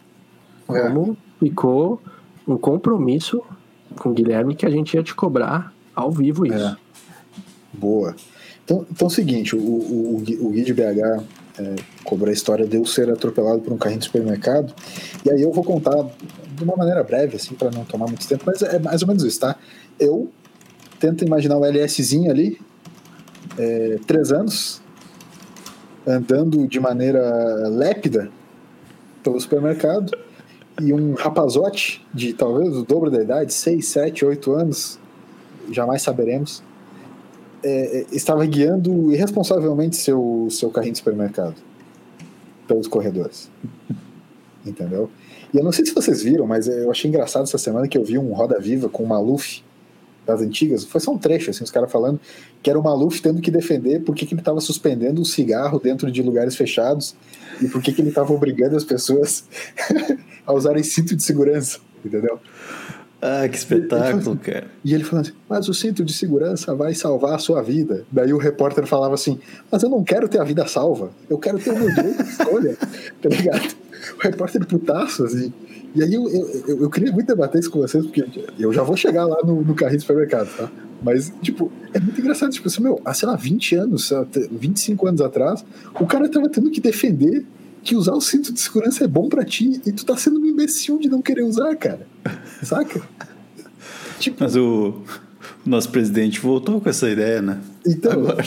É. 0.69 0.81
como 0.87 1.17
ficou 1.39 2.01
um 2.47 2.57
compromisso 2.57 3.41
com 3.99 4.09
o 4.09 4.13
Guilherme 4.13 4.55
que 4.55 4.65
a 4.65 4.69
gente 4.69 4.93
ia 4.95 5.03
te 5.03 5.13
cobrar 5.15 5.73
ao 5.95 6.11
vivo 6.11 6.45
isso. 6.45 6.55
É. 6.57 6.75
Boa. 7.73 8.15
Então, 8.63 8.85
então 8.89 9.07
é 9.07 9.11
o 9.11 9.13
seguinte, 9.13 9.55
o, 9.55 9.59
o, 9.59 10.15
o 10.15 10.19
Gui 10.19 10.37
o 10.41 10.49
Gui 10.49 10.63
de 10.63 10.73
BH 10.73 11.23
é, 11.59 11.75
cobrou 12.03 12.29
a 12.29 12.33
história 12.33 12.65
de 12.65 12.77
eu 12.77 12.85
ser 12.85 13.09
atropelado 13.11 13.59
por 13.61 13.71
um 13.73 13.77
carrinho 13.77 13.99
de 13.99 14.05
supermercado. 14.05 14.73
E 15.25 15.29
aí 15.31 15.41
eu 15.41 15.51
vou 15.51 15.63
contar 15.63 16.03
de 16.55 16.63
uma 16.63 16.75
maneira 16.75 17.03
breve, 17.03 17.35
assim, 17.35 17.53
para 17.53 17.69
não 17.71 17.83
tomar 17.85 18.07
muito 18.07 18.27
tempo, 18.27 18.43
mas 18.45 18.61
é 18.61 18.79
mais 18.79 19.01
ou 19.01 19.07
menos 19.07 19.23
isso, 19.23 19.39
tá? 19.39 19.55
Eu 19.99 20.29
tento 21.05 21.23
imaginar 21.23 21.57
o 21.57 21.63
LSzinho 21.63 22.31
ali, 22.31 22.59
é, 23.59 23.99
três 24.07 24.31
anos, 24.31 24.81
andando 26.05 26.67
de 26.67 26.79
maneira 26.79 27.69
lépida 27.69 28.31
pelo 29.23 29.39
supermercado, 29.39 30.17
e 30.81 30.91
um 30.91 31.13
rapazote 31.13 32.03
de 32.11 32.33
talvez 32.33 32.75
o 32.75 32.83
dobro 32.83 33.11
da 33.11 33.21
idade, 33.21 33.53
seis, 33.53 33.87
sete, 33.87 34.25
oito 34.25 34.51
anos, 34.51 34.99
jamais 35.71 36.01
saberemos, 36.01 36.63
é, 37.63 38.07
estava 38.11 38.43
guiando 38.47 39.11
irresponsavelmente 39.11 39.95
seu, 39.97 40.47
seu 40.49 40.71
carrinho 40.71 40.93
de 40.93 40.97
supermercado 40.97 41.55
pelos 42.67 42.87
corredores. 42.87 43.47
Entendeu? 44.65 45.11
E 45.53 45.57
eu 45.57 45.63
não 45.63 45.71
sei 45.71 45.85
se 45.85 45.93
vocês 45.93 46.23
viram, 46.23 46.47
mas 46.47 46.67
eu 46.67 46.89
achei 46.89 47.07
engraçado 47.07 47.43
essa 47.43 47.59
semana 47.59 47.87
que 47.87 47.95
eu 47.95 48.03
vi 48.03 48.17
um 48.17 48.33
Roda 48.33 48.59
Viva 48.59 48.89
com 48.89 49.03
o 49.03 49.07
Maluf 49.07 49.63
das 50.25 50.41
antigas. 50.41 50.83
Foi 50.83 50.99
só 50.99 51.11
um 51.11 51.17
trecho, 51.17 51.49
assim, 51.49 51.63
os 51.63 51.71
caras 51.71 51.91
falando 51.91 52.19
que 52.61 52.69
era 52.69 52.79
o 52.79 52.83
Maluf 52.83 53.21
tendo 53.21 53.41
que 53.41 53.51
defender 53.51 54.01
por 54.01 54.15
que, 54.15 54.25
que 54.25 54.33
ele 54.33 54.41
estava 54.41 54.59
suspendendo 54.59 55.21
o 55.21 55.25
cigarro 55.25 55.79
dentro 55.79 56.11
de 56.11 56.21
lugares 56.21 56.55
fechados 56.55 57.15
e 57.61 57.67
por 57.67 57.81
que, 57.81 57.93
que 57.93 58.01
ele 58.01 58.09
estava 58.09 58.33
obrigando 58.33 58.75
as 58.75 58.83
pessoas 58.83 59.45
a 60.45 60.53
usarem 60.53 60.83
cinto 60.83 61.15
de 61.15 61.23
segurança. 61.23 61.79
Entendeu? 62.03 62.39
Ah, 63.21 63.47
que 63.47 63.57
espetáculo, 63.57 64.37
cara. 64.37 64.67
E 64.83 64.93
ele 64.93 65.03
falando 65.03 65.25
assim, 65.25 65.35
mas 65.49 65.67
o 65.67 65.73
cinto 65.73 66.03
de 66.03 66.13
segurança 66.13 66.75
vai 66.75 66.93
salvar 66.93 67.33
a 67.33 67.39
sua 67.39 67.61
vida. 67.63 68.05
Daí 68.11 68.31
o 68.33 68.37
repórter 68.37 68.85
falava 68.85 69.15
assim, 69.15 69.39
mas 69.71 69.81
eu 69.81 69.89
não 69.89 70.03
quero 70.03 70.27
ter 70.27 70.39
a 70.39 70.43
vida 70.43 70.67
salva, 70.67 71.09
eu 71.27 71.39
quero 71.39 71.57
ter 71.57 71.71
o 71.71 71.79
meu 71.79 71.89
direito 71.89 72.23
de 72.23 72.29
escolha, 72.29 72.77
tá 73.21 73.29
ligado? 73.29 73.75
O 74.17 74.21
repórter 74.21 74.65
putaço, 74.65 75.23
assim. 75.23 75.53
E 75.95 76.03
aí 76.03 76.13
eu, 76.13 76.29
eu, 76.29 76.81
eu, 76.81 76.89
queria 76.89 77.11
muito 77.11 77.27
debater 77.27 77.59
isso 77.59 77.71
com 77.71 77.79
vocês, 77.79 78.05
porque 78.05 78.25
eu 78.59 78.73
já 78.73 78.83
vou 78.83 78.97
chegar 78.97 79.25
lá 79.25 79.37
no, 79.43 79.61
no 79.61 79.73
carrinho 79.73 79.97
do 79.97 80.01
supermercado, 80.01 80.49
tá? 80.57 80.69
Mas, 81.01 81.31
tipo, 81.41 81.71
é 81.93 81.99
muito 81.99 82.19
engraçado. 82.19 82.51
Tipo 82.51 82.67
assim, 82.67 82.81
meu, 82.81 82.99
há, 83.05 83.13
sei 83.13 83.29
lá, 83.29 83.35
20 83.35 83.75
anos, 83.75 84.11
25 84.51 85.07
anos 85.07 85.21
atrás, 85.21 85.63
o 85.93 86.05
cara 86.05 86.27
tava 86.27 86.49
tendo 86.49 86.69
que 86.69 86.81
defender 86.81 87.45
que 87.81 87.95
usar 87.95 88.13
o 88.13 88.21
cinto 88.21 88.51
de 88.51 88.59
segurança 88.59 89.03
é 89.03 89.07
bom 89.07 89.29
para 89.29 89.45
ti 89.45 89.79
e 89.85 89.91
tu 89.91 90.05
tá 90.05 90.17
sendo 90.17 90.39
um 90.39 90.45
imbecil 90.45 90.97
de 90.97 91.07
não 91.07 91.21
querer 91.21 91.43
usar, 91.43 91.75
cara. 91.75 92.05
Saca? 92.63 93.01
Tipo... 94.19 94.37
Mas 94.39 94.55
o 94.55 95.01
nosso 95.65 95.89
presidente 95.89 96.39
voltou 96.39 96.81
com 96.81 96.89
essa 96.89 97.09
ideia, 97.09 97.41
né? 97.41 97.59
Então, 97.85 98.11
Agora. 98.11 98.43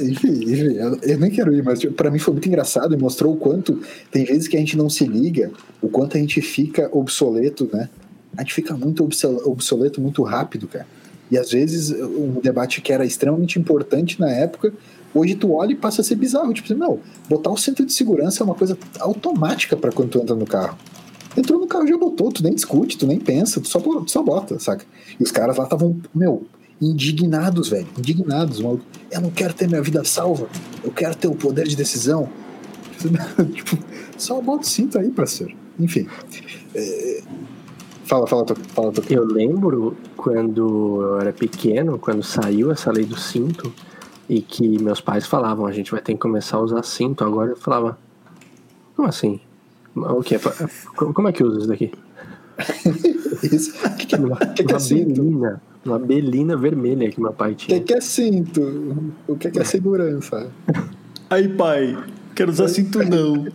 Enfim, 0.00 0.42
enfim, 0.44 0.76
eu 1.02 1.18
nem 1.18 1.30
quero 1.30 1.54
ir, 1.54 1.62
mas 1.62 1.80
tipo, 1.80 1.92
para 1.94 2.10
mim 2.10 2.18
foi 2.18 2.34
muito 2.34 2.48
engraçado 2.48 2.94
e 2.94 2.96
mostrou 2.96 3.34
o 3.34 3.36
quanto 3.36 3.80
tem 4.10 4.24
vezes 4.24 4.48
que 4.48 4.56
a 4.56 4.60
gente 4.60 4.76
não 4.76 4.88
se 4.88 5.04
liga, 5.04 5.50
o 5.80 5.88
quanto 5.88 6.16
a 6.16 6.20
gente 6.20 6.40
fica 6.40 6.88
obsoleto, 6.92 7.68
né? 7.72 7.88
A 8.36 8.42
gente 8.42 8.54
fica 8.54 8.76
muito 8.76 9.04
obsoleto 9.44 10.00
muito 10.00 10.22
rápido, 10.22 10.68
cara. 10.68 10.86
E 11.30 11.38
às 11.38 11.50
vezes 11.50 11.90
um 11.90 12.40
debate 12.40 12.80
que 12.80 12.92
era 12.92 13.04
extremamente 13.04 13.58
importante 13.58 14.18
na 14.20 14.30
época 14.30 14.72
Hoje 15.14 15.34
tu 15.34 15.52
olha 15.52 15.72
e 15.72 15.76
passa 15.76 16.00
a 16.00 16.04
ser 16.04 16.14
bizarro. 16.14 16.52
Tipo, 16.52 16.72
não, 16.74 17.00
botar 17.28 17.50
o 17.50 17.56
centro 17.56 17.84
de 17.84 17.92
segurança 17.92 18.42
é 18.42 18.44
uma 18.44 18.54
coisa 18.54 18.78
automática 19.00 19.76
para 19.76 19.90
quando 19.90 20.10
tu 20.10 20.18
entra 20.18 20.36
no 20.36 20.46
carro. 20.46 20.78
Entrou 21.36 21.60
no 21.60 21.66
carro 21.66 21.86
já 21.86 21.96
botou, 21.96 22.32
tu 22.32 22.42
nem 22.42 22.54
discute, 22.54 22.98
tu 22.98 23.06
nem 23.06 23.18
pensa, 23.18 23.60
tu 23.60 23.68
só, 23.68 23.78
tu 23.78 24.10
só 24.10 24.22
bota, 24.22 24.58
saca? 24.58 24.84
E 25.18 25.22
os 25.22 25.30
caras 25.30 25.56
lá 25.56 25.64
estavam, 25.64 26.00
meu, 26.14 26.44
indignados, 26.80 27.68
velho, 27.68 27.86
indignados. 27.98 28.60
Maluco. 28.60 28.84
Eu 29.10 29.20
não 29.20 29.30
quero 29.30 29.52
ter 29.52 29.68
minha 29.68 29.82
vida 29.82 30.02
salva, 30.04 30.48
eu 30.82 30.90
quero 30.90 31.14
ter 31.14 31.28
o 31.28 31.34
poder 31.34 31.66
de 31.66 31.76
decisão. 31.76 32.28
tipo, 33.54 33.78
só 34.16 34.40
bota 34.40 34.62
o 34.62 34.66
cinto 34.66 34.98
aí, 34.98 35.10
parceiro. 35.10 35.54
Enfim. 35.78 36.06
É... 36.74 37.22
Fala, 38.04 38.26
fala, 38.26 38.46
fala, 38.46 38.60
fala. 38.74 38.92
Eu 39.08 39.24
lembro 39.24 39.96
quando 40.16 41.02
eu 41.02 41.20
era 41.20 41.32
pequeno, 41.32 41.98
quando 41.98 42.22
saiu 42.22 42.70
essa 42.70 42.90
lei 42.90 43.04
do 43.04 43.16
cinto 43.18 43.72
e 44.28 44.40
que 44.40 44.82
meus 44.82 45.00
pais 45.00 45.26
falavam, 45.26 45.66
a 45.66 45.72
gente 45.72 45.90
vai 45.90 46.00
ter 46.00 46.12
que 46.12 46.18
começar 46.18 46.56
a 46.56 46.60
usar 46.60 46.82
cinto. 46.82 47.24
Agora 47.24 47.50
eu 47.50 47.56
falava, 47.56 47.98
como 48.96 49.08
assim? 49.08 49.40
O 49.94 50.22
que? 50.22 50.36
Como 50.96 51.28
é 51.28 51.32
que 51.32 51.42
usa 51.42 51.58
isso 51.58 51.68
daqui? 51.68 51.92
isso? 53.42 53.74
O 53.86 53.96
que, 53.96 54.06
que, 54.06 54.16
que, 54.56 54.64
que 54.64 54.74
é 54.74 54.78
cinto? 54.78 55.60
Uma 55.84 55.98
belina 55.98 56.56
vermelha 56.56 57.10
que 57.10 57.20
meu 57.20 57.32
pai 57.32 57.54
tinha. 57.54 57.76
O 57.76 57.80
que, 57.80 57.86
que 57.86 57.94
é 57.94 58.00
cinto? 58.00 59.12
O 59.26 59.36
que, 59.36 59.50
que 59.50 59.58
é 59.58 59.64
segurança? 59.64 60.50
Aí, 61.30 61.48
pai, 61.48 61.96
quero 62.34 62.50
usar 62.50 62.68
cinto 62.68 62.98
não. 63.04 63.46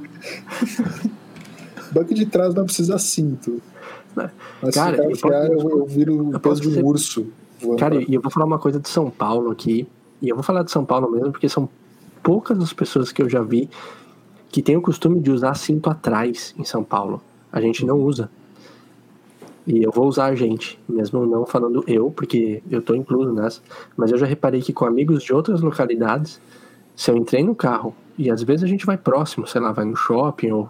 Banco 1.91 2.13
de 2.13 2.25
trás 2.25 2.53
não 2.53 2.65
precisa 2.65 2.97
cinto. 2.97 3.61
Mas 4.61 4.73
cara, 4.73 4.97
se 5.13 5.25
eu, 5.25 5.31
eu, 5.31 5.69
eu 5.79 5.85
viro 5.85 6.29
o 6.29 6.39
peso 6.39 6.61
de 6.61 6.79
um 6.79 6.85
urso. 6.85 7.27
Cara, 7.77 8.01
e 8.01 8.13
eu 8.13 8.21
vou 8.21 8.31
falar 8.31 8.45
uma 8.45 8.59
coisa 8.59 8.79
de 8.79 8.89
São 8.89 9.09
Paulo 9.09 9.51
aqui, 9.51 9.87
e 10.21 10.29
eu 10.29 10.35
vou 10.35 10.43
falar 10.43 10.63
de 10.63 10.71
São 10.71 10.85
Paulo 10.85 11.11
mesmo, 11.11 11.31
porque 11.31 11.49
são 11.49 11.69
poucas 12.23 12.59
as 12.59 12.73
pessoas 12.73 13.11
que 13.11 13.21
eu 13.21 13.29
já 13.29 13.41
vi 13.41 13.69
que 14.49 14.61
têm 14.61 14.77
o 14.77 14.81
costume 14.81 15.19
de 15.19 15.31
usar 15.31 15.53
cinto 15.55 15.89
atrás 15.89 16.55
em 16.57 16.63
São 16.63 16.83
Paulo. 16.83 17.21
A 17.51 17.59
gente 17.59 17.85
não 17.85 17.99
usa. 17.99 18.29
E 19.67 19.81
eu 19.81 19.91
vou 19.91 20.07
usar 20.07 20.25
a 20.25 20.35
gente, 20.35 20.79
mesmo 20.87 21.25
não 21.25 21.45
falando 21.45 21.83
eu, 21.87 22.11
porque 22.11 22.61
eu 22.69 22.81
tô 22.81 22.93
incluso 22.93 23.33
nessa. 23.33 23.61
Mas 23.97 24.11
eu 24.11 24.17
já 24.17 24.25
reparei 24.25 24.61
que 24.61 24.71
com 24.71 24.85
amigos 24.85 25.23
de 25.23 25.33
outras 25.33 25.61
localidades, 25.61 26.39
se 26.95 27.09
eu 27.09 27.17
entrei 27.17 27.43
no 27.43 27.55
carro, 27.55 27.95
e 28.17 28.29
às 28.29 28.43
vezes 28.43 28.63
a 28.63 28.67
gente 28.67 28.85
vai 28.85 28.97
próximo, 28.97 29.47
sei 29.47 29.59
lá, 29.59 29.71
vai 29.71 29.85
no 29.85 29.95
shopping, 29.95 30.51
ou 30.51 30.69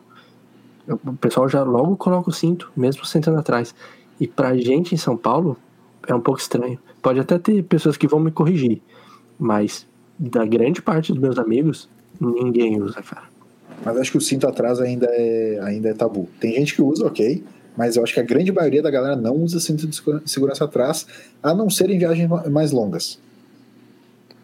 o 0.88 1.14
pessoal 1.14 1.50
já 1.50 1.64
logo 1.64 1.98
coloca 1.98 2.30
o 2.30 2.34
cinto, 2.34 2.72
mesmo 2.76 3.06
sentando 3.06 3.38
atrás. 3.38 3.76
E 4.20 4.28
pra 4.28 4.56
gente 4.56 4.96
em 4.96 4.98
São 4.98 5.18
Paulo, 5.18 5.58
é 6.08 6.16
um 6.16 6.22
pouco 6.22 6.40
estranho. 6.40 6.80
Pode 7.02 7.20
até 7.20 7.38
ter 7.38 7.64
pessoas 7.64 7.98
que 7.98 8.08
vão 8.08 8.20
me 8.20 8.32
corrigir, 8.32 8.82
mas 9.38 9.86
da 10.18 10.46
grande 10.46 10.82
parte 10.82 11.12
dos 11.12 11.22
meus 11.22 11.38
amigos, 11.38 11.90
ninguém 12.20 12.82
usa, 12.82 13.02
cara. 13.02 13.26
Mas 13.84 13.98
acho 13.98 14.12
que 14.12 14.18
o 14.18 14.22
cinto 14.22 14.48
atrás 14.48 14.80
ainda 14.80 15.08
é, 15.10 15.60
ainda 15.62 15.90
é 15.90 15.94
tabu. 15.94 16.30
Tem 16.40 16.54
gente 16.54 16.76
que 16.76 16.82
usa, 16.82 17.06
ok, 17.06 17.44
mas 17.78 17.96
eu 17.96 18.04
acho 18.04 18.14
que 18.14 18.20
a 18.20 18.24
grande 18.24 18.52
maioria 18.52 18.82
da 18.82 18.90
galera 18.90 19.16
não 19.16 19.36
usa 19.36 19.60
cinto 19.60 19.88
de 19.88 20.02
segurança 20.26 20.66
atrás, 20.66 21.06
a 21.42 21.54
não 21.54 21.70
ser 21.70 21.90
em 21.90 21.98
viagens 21.98 22.30
mais 22.50 22.72
longas. 22.72 23.20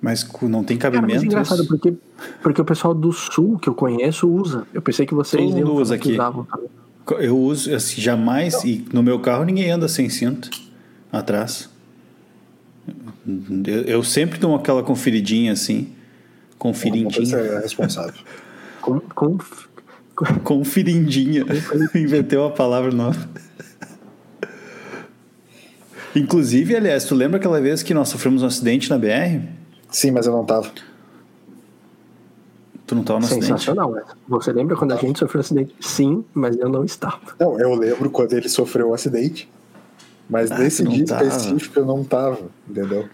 Mas 0.02 0.28
não 0.42 0.64
tem 0.64 0.78
cabimento. 0.78 1.08
Cara, 1.08 1.14
mas 1.14 1.24
é 1.24 1.26
engraçado, 1.26 1.66
porque, 1.68 1.94
porque 2.42 2.62
o 2.62 2.66
pessoal 2.66 2.94
do 2.94 3.12
sul 3.12 3.60
que 3.60 3.70
eu 3.70 3.76
conheço 3.76 4.28
usa. 4.28 4.66
Eu 4.74 4.82
pensei 4.82 5.06
que 5.06 5.14
vocês 5.14 5.44
Todo 5.44 5.56
mundo 5.56 5.76
usa 5.76 5.96
aqui. 5.96 6.14
Usavam, 6.14 6.48
eu 7.20 7.38
uso, 7.38 7.74
assim, 7.74 8.02
jamais, 8.02 8.56
não. 8.56 8.66
e 8.66 8.86
no 8.94 9.04
meu 9.04 9.20
carro 9.20 9.44
ninguém 9.44 9.70
anda 9.70 9.88
sem 9.88 10.10
cinto 10.10 10.50
atrás. 11.12 11.70
Eu, 13.66 13.82
eu 13.84 14.04
sempre 14.04 14.40
dou 14.40 14.56
aquela 14.56 14.82
conferidinha 14.82 15.54
assim. 15.54 15.90
Conferidinha. 16.58 17.38
é 17.38 17.60
responsável. 17.60 18.22
com, 18.82 19.00
com, 19.00 19.38
Conferindinha. 20.44 21.46
Inventei 21.96 22.38
uma 22.38 22.52
palavra 22.52 22.92
nova. 22.92 23.30
Inclusive, 26.16 26.76
aliás, 26.76 27.06
tu 27.06 27.16
lembra 27.16 27.38
aquela 27.38 27.62
vez 27.62 27.82
que 27.82 27.94
nós 27.94 28.10
sofremos 28.10 28.44
um 28.44 28.46
acidente 28.46 28.90
na 28.90 28.98
BR? 28.98 29.48
Sim, 29.90 30.12
mas 30.12 30.26
eu 30.26 30.34
não 30.34 30.44
tava. 30.44 30.70
Tu 32.86 32.96
não 32.96 33.04
tava 33.04 33.22
no 33.22 33.28
Sensacional, 33.28 33.90
acidente? 33.90 34.08
Sensacional. 34.10 34.18
Você 34.28 34.52
lembra 34.52 34.76
quando 34.76 34.92
a 34.92 34.98
gente 34.98 35.18
sofreu 35.18 35.40
um 35.40 35.42
acidente? 35.42 35.76
Sim, 35.80 36.26
mas 36.34 36.58
eu 36.58 36.68
não 36.68 36.84
estava. 36.84 37.22
Não, 37.40 37.58
eu 37.58 37.74
lembro 37.74 38.10
quando 38.10 38.34
ele 38.34 38.50
sofreu 38.50 38.88
o 38.88 38.92
um 38.92 38.94
acidente. 38.94 39.50
Mas 40.30 40.52
ah, 40.52 40.58
nesse 40.58 40.84
dia 40.84 41.06
tava. 41.06 41.26
específico 41.26 41.80
eu 41.80 41.86
não 41.86 42.04
tava, 42.04 42.40
entendeu? 42.70 43.08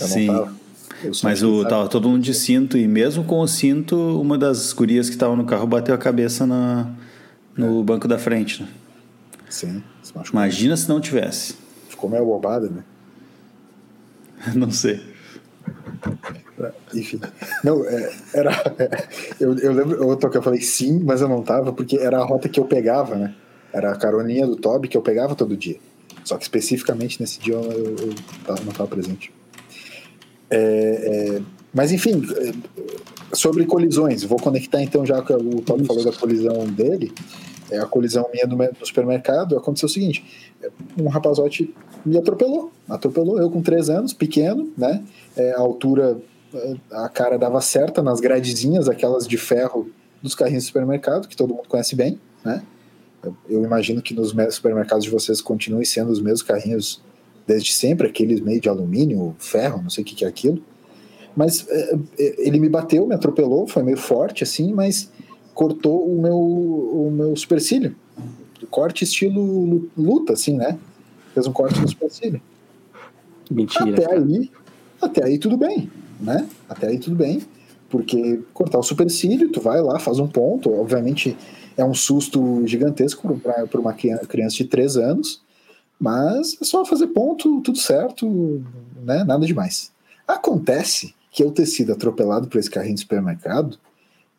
Eu 0.00 0.06
Sim. 0.06 0.26
não 0.26 0.34
tava. 0.34 0.54
Mas 1.22 1.42
o, 1.42 1.64
tava 1.64 1.88
todo 1.88 2.08
mundo 2.08 2.22
de 2.22 2.34
cinto, 2.34 2.76
e 2.76 2.88
mesmo 2.88 3.24
com 3.24 3.40
o 3.40 3.46
cinto, 3.46 3.96
uma 4.20 4.36
das 4.36 4.72
gurias 4.72 5.08
que 5.08 5.14
estava 5.14 5.36
no 5.36 5.44
carro 5.44 5.66
bateu 5.66 5.94
a 5.94 5.98
cabeça 5.98 6.46
na, 6.46 6.90
no 7.56 7.80
é. 7.80 7.84
banco 7.84 8.08
da 8.08 8.18
frente. 8.18 8.62
Né? 8.62 8.68
Sim. 9.48 9.82
Se 10.02 10.12
Imagina 10.32 10.76
se 10.76 10.88
não 10.88 11.00
tivesse. 11.00 11.54
Ficou 11.88 12.10
meio 12.10 12.24
bobada, 12.24 12.68
né? 12.68 12.84
não 14.54 14.70
sei. 14.70 15.00
Enfim. 16.94 17.20
Não, 17.62 17.84
é, 17.84 18.12
era. 18.34 18.50
É, 18.78 19.08
eu, 19.40 19.56
eu 19.58 19.72
lembro, 19.72 19.96
eu, 19.96 20.18
eu 20.34 20.42
falei 20.42 20.60
sim, 20.60 21.00
mas 21.04 21.20
eu 21.20 21.28
não 21.28 21.42
tava, 21.42 21.72
porque 21.72 21.96
era 21.96 22.18
a 22.18 22.24
rota 22.24 22.48
que 22.48 22.58
eu 22.58 22.64
pegava, 22.64 23.16
né? 23.16 23.34
Era 23.72 23.92
a 23.92 23.96
caroninha 23.96 24.46
do 24.46 24.56
Toby 24.56 24.88
que 24.88 24.96
eu 24.96 25.02
pegava 25.02 25.34
todo 25.34 25.56
dia. 25.56 25.78
Só 26.24 26.36
que 26.36 26.42
especificamente 26.42 27.20
nesse 27.20 27.38
dia 27.38 27.54
eu, 27.54 27.62
eu, 27.62 27.96
eu 27.96 28.14
não 28.64 28.70
estava 28.70 28.86
presente. 28.86 29.32
É, 30.50 30.58
é, 31.38 31.42
mas 31.72 31.92
enfim, 31.92 32.22
é, 32.36 32.52
sobre 33.32 33.66
colisões, 33.66 34.24
vou 34.24 34.38
conectar 34.38 34.82
então 34.82 35.04
já 35.04 35.22
que 35.22 35.32
o 35.32 35.60
Toby 35.60 35.84
falou 35.84 36.04
da 36.04 36.12
colisão 36.12 36.66
dele. 36.66 37.12
É 37.70 37.78
a 37.78 37.86
colisão 37.86 38.26
minha 38.32 38.46
no, 38.46 38.56
no 38.56 38.86
supermercado. 38.86 39.56
Aconteceu 39.56 39.86
o 39.86 39.90
seguinte: 39.90 40.24
um 40.98 41.08
rapazote 41.08 41.74
me 42.04 42.16
atropelou. 42.16 42.72
Atropelou 42.88 43.38
eu 43.38 43.50
com 43.50 43.60
três 43.60 43.90
anos, 43.90 44.12
pequeno, 44.12 44.72
né? 44.76 45.04
É, 45.36 45.52
a 45.52 45.60
altura, 45.60 46.16
a 46.90 47.08
cara 47.08 47.38
dava 47.38 47.60
certa 47.60 48.02
nas 48.02 48.20
gradezinhas, 48.20 48.88
aquelas 48.88 49.26
de 49.26 49.36
ferro 49.36 49.90
dos 50.22 50.34
carrinhos 50.34 50.64
do 50.64 50.68
supermercado, 50.68 51.28
que 51.28 51.36
todo 51.36 51.54
mundo 51.54 51.68
conhece 51.68 51.94
bem, 51.94 52.18
né? 52.44 52.62
Eu 53.48 53.64
imagino 53.64 54.00
que 54.00 54.14
nos 54.14 54.32
supermercados 54.54 55.04
de 55.04 55.10
vocês 55.10 55.40
continuem 55.40 55.84
sendo 55.84 56.10
os 56.10 56.20
mesmos 56.20 56.42
carrinhos 56.42 57.02
desde 57.48 57.72
sempre, 57.72 58.06
aqueles 58.06 58.40
meio 58.40 58.60
de 58.60 58.68
alumínio, 58.68 59.34
ferro, 59.38 59.80
não 59.82 59.88
sei 59.88 60.04
o 60.04 60.06
que, 60.06 60.14
que 60.14 60.24
é 60.24 60.28
aquilo. 60.28 60.62
Mas 61.34 61.66
é, 61.66 61.98
é, 62.18 62.46
ele 62.46 62.60
me 62.60 62.68
bateu, 62.68 63.06
me 63.06 63.14
atropelou, 63.14 63.66
foi 63.66 63.82
meio 63.82 63.96
forte 63.96 64.44
assim, 64.44 64.72
mas 64.74 65.10
cortou 65.54 66.06
o 66.06 66.20
meu, 66.20 66.36
o 66.36 67.10
meu 67.10 67.34
supercílio. 67.34 67.96
Corte 68.70 69.02
estilo 69.02 69.88
luta, 69.96 70.34
assim, 70.34 70.56
né? 70.56 70.78
Fez 71.32 71.46
um 71.46 71.52
corte 71.52 71.80
no 71.80 71.88
supercílio. 71.88 72.42
Mentira. 73.50 73.92
Até 73.92 74.14
aí, 74.14 74.50
até 75.00 75.24
aí 75.24 75.38
tudo 75.38 75.56
bem, 75.56 75.90
né? 76.20 76.46
Até 76.68 76.88
aí 76.88 76.98
tudo 76.98 77.16
bem, 77.16 77.40
porque 77.88 78.40
cortar 78.52 78.78
o 78.78 78.82
supercílio, 78.82 79.50
tu 79.50 79.60
vai 79.60 79.80
lá, 79.80 79.98
faz 79.98 80.18
um 80.18 80.28
ponto, 80.28 80.70
obviamente 80.70 81.34
é 81.78 81.84
um 81.84 81.94
susto 81.94 82.66
gigantesco 82.66 83.40
para 83.40 83.80
uma 83.80 83.94
criança 83.94 84.56
de 84.56 84.64
3 84.64 84.96
anos, 84.98 85.40
mas 85.98 86.56
é 86.60 86.64
só 86.64 86.84
fazer 86.84 87.08
ponto, 87.08 87.60
tudo 87.62 87.78
certo, 87.78 88.62
né? 89.04 89.24
nada 89.24 89.44
demais. 89.44 89.90
Acontece 90.26 91.14
que 91.30 91.42
eu 91.42 91.50
ter 91.50 91.66
sido 91.66 91.92
atropelado 91.92 92.48
por 92.48 92.58
esse 92.58 92.70
carrinho 92.70 92.94
de 92.94 93.00
supermercado 93.00 93.78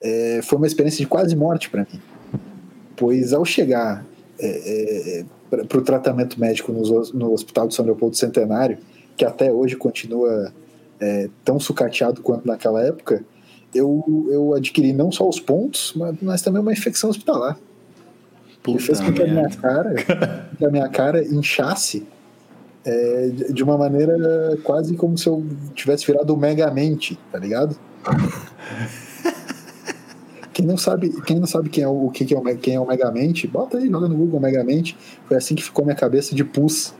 é, 0.01 0.41
foi 0.43 0.57
uma 0.57 0.67
experiência 0.67 0.99
de 0.99 1.07
quase 1.07 1.35
morte 1.35 1.69
para 1.69 1.81
mim. 1.81 1.99
Pois 2.95 3.33
ao 3.33 3.43
chegar 3.43 4.05
é, 4.39 5.19
é, 5.19 5.25
para 5.49 5.77
o 5.77 5.81
tratamento 5.81 6.39
médico 6.39 6.71
no, 6.71 6.81
no, 7.13 7.33
Hospital 7.33 7.67
de 7.67 7.75
São 7.75 7.85
Leopoldo 7.85 8.15
Centenário, 8.15 8.77
que 9.17 9.25
até 9.25 9.51
hoje 9.51 9.75
continua 9.75 10.53
é, 10.99 11.29
tão 11.43 11.59
sucateado 11.59 12.21
quanto 12.21 12.47
naquela 12.47 12.81
época, 12.83 13.23
eu, 13.73 14.27
eu 14.31 14.53
adquiri 14.53 14.93
não 14.93 15.11
só 15.11 15.27
os 15.27 15.39
pontos, 15.39 15.93
mas, 15.95 16.15
mas 16.21 16.41
também 16.41 16.61
uma 16.61 16.71
infecção 16.71 17.09
hospitalar. 17.09 17.57
Puta 18.63 18.77
que 18.77 18.83
fez 18.83 18.99
com 18.99 19.13
que 19.13 19.21
a 19.21 19.27
minha 19.27 19.49
cara, 19.49 19.93
que 20.57 20.65
a 20.65 20.69
minha 20.69 20.89
cara 20.89 21.23
inchasse 21.23 22.05
é, 22.85 23.27
de 23.51 23.63
uma 23.63 23.77
maneira 23.77 24.57
quase 24.63 24.95
como 24.95 25.17
se 25.17 25.27
eu 25.27 25.45
tivesse 25.73 26.05
virado 26.05 26.33
o 26.33 26.37
Megamente, 26.37 27.19
tá 27.31 27.39
ligado? 27.39 27.75
Quem 30.59 30.67
não 30.67 30.75
sabe, 30.75 31.09
quem 31.21 31.39
não 31.39 31.47
sabe 31.47 31.69
quem 31.69 31.85
é 31.85 31.87
o, 31.87 32.09
que, 32.09 32.25
que 32.25 32.35
é 32.35 32.37
o, 32.37 32.57
quem 32.57 32.75
é 32.75 32.79
o 32.81 32.85
Megamente, 32.85 33.47
bota 33.47 33.77
aí, 33.77 33.89
joga 33.89 34.09
no 34.09 34.15
Google 34.17 34.41
Megamente. 34.41 34.97
Foi 35.25 35.37
assim 35.37 35.55
que 35.55 35.63
ficou 35.63 35.85
minha 35.85 35.95
cabeça 35.95 36.35
de 36.35 36.43
pus. 36.43 36.93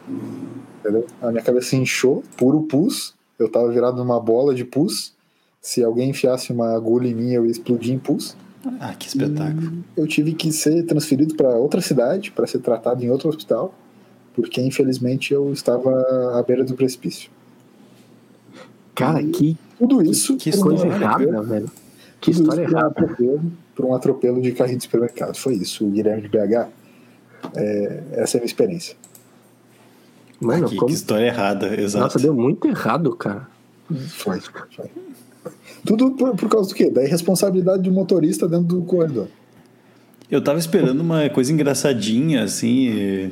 Entendeu? 0.80 1.06
A 1.22 1.30
minha 1.30 1.44
cabeça 1.44 1.76
inchou, 1.76 2.24
puro 2.38 2.62
pus. 2.62 3.14
Eu 3.38 3.50
tava 3.50 3.70
virado 3.70 3.98
numa 3.98 4.18
bola 4.18 4.56
de 4.56 4.64
pus. 4.64 5.14
Se 5.62 5.84
alguém 5.84 6.12
enfiasse 6.12 6.54
uma 6.54 6.74
agulha 6.74 7.10
em 7.10 7.14
mim, 7.14 7.32
eu 7.34 7.46
ia 7.46 7.52
explodir 7.52 7.94
em 7.94 8.00
pus. 8.00 8.34
Ah, 8.80 8.94
que 8.94 9.08
espetáculo. 9.08 9.84
Eu 9.96 10.06
tive 10.06 10.34
que 10.34 10.52
ser 10.52 10.84
transferido 10.84 11.36
para 11.36 11.50
outra 11.50 11.82
cidade 11.82 12.32
para 12.32 12.46
ser 12.46 12.60
tratado 12.60 13.04
em 13.04 13.10
outro 13.10 13.30
hospital, 13.30 13.74
porque 14.34 14.62
infelizmente 14.62 15.34
eu 15.34 15.54
estava 15.54 16.38
à 16.38 16.44
beira 16.44 16.64
do 16.64 16.76
precipício. 16.76 17.30
Cara, 18.94 19.24
que 19.24 19.58
Tudo 19.78 20.02
isso 20.02 20.36
que 20.36 20.50
um 20.50 20.62
coisa 20.62 20.88
errada, 20.88 21.42
velho. 21.42 21.72
Que 22.20 22.32
tudo 22.34 22.42
história 22.42 22.64
isso 22.64 22.72
por 22.72 22.76
um 22.76 22.80
errada. 22.80 22.88
atropelo, 22.88 23.52
por 23.76 23.86
um 23.86 23.96
atropelo 23.96 24.42
de 24.42 24.52
carrinho 24.52 24.78
de 24.78 24.84
supermercado. 24.84 25.38
Foi 25.38 25.54
isso, 25.54 25.86
o 25.86 25.90
Guilherme 25.90 26.22
de 26.22 26.28
BH. 26.28 26.68
É, 27.56 28.04
essa 28.12 28.36
é 28.36 28.40
a 28.40 28.42
minha 28.42 28.46
experiência. 28.46 28.98
Mano, 30.42 30.68
que, 30.68 30.76
como... 30.76 30.88
que 30.88 30.94
história 30.94 31.28
errada, 31.28 31.80
exato. 31.80 32.04
Nossa, 32.04 32.20
deu 32.20 32.34
muito 32.34 32.68
errado, 32.68 33.16
cara. 33.16 33.48
Foi, 34.10 34.40
foi. 34.42 34.90
Tudo 35.86 36.12
por, 36.12 36.36
por 36.36 36.50
causa 36.50 36.70
do 36.70 36.76
quê? 36.76 36.90
Da 36.90 37.04
irresponsabilidade 37.04 37.84
do 37.84 37.92
motorista 37.92 38.48
dentro 38.48 38.66
do 38.68 38.82
corredor. 38.84 39.28
Eu 40.30 40.44
tava 40.44 40.60
esperando 40.60 41.00
uma 41.02 41.28
coisa 41.30 41.52
engraçadinha, 41.52 42.44
assim, 42.44 43.32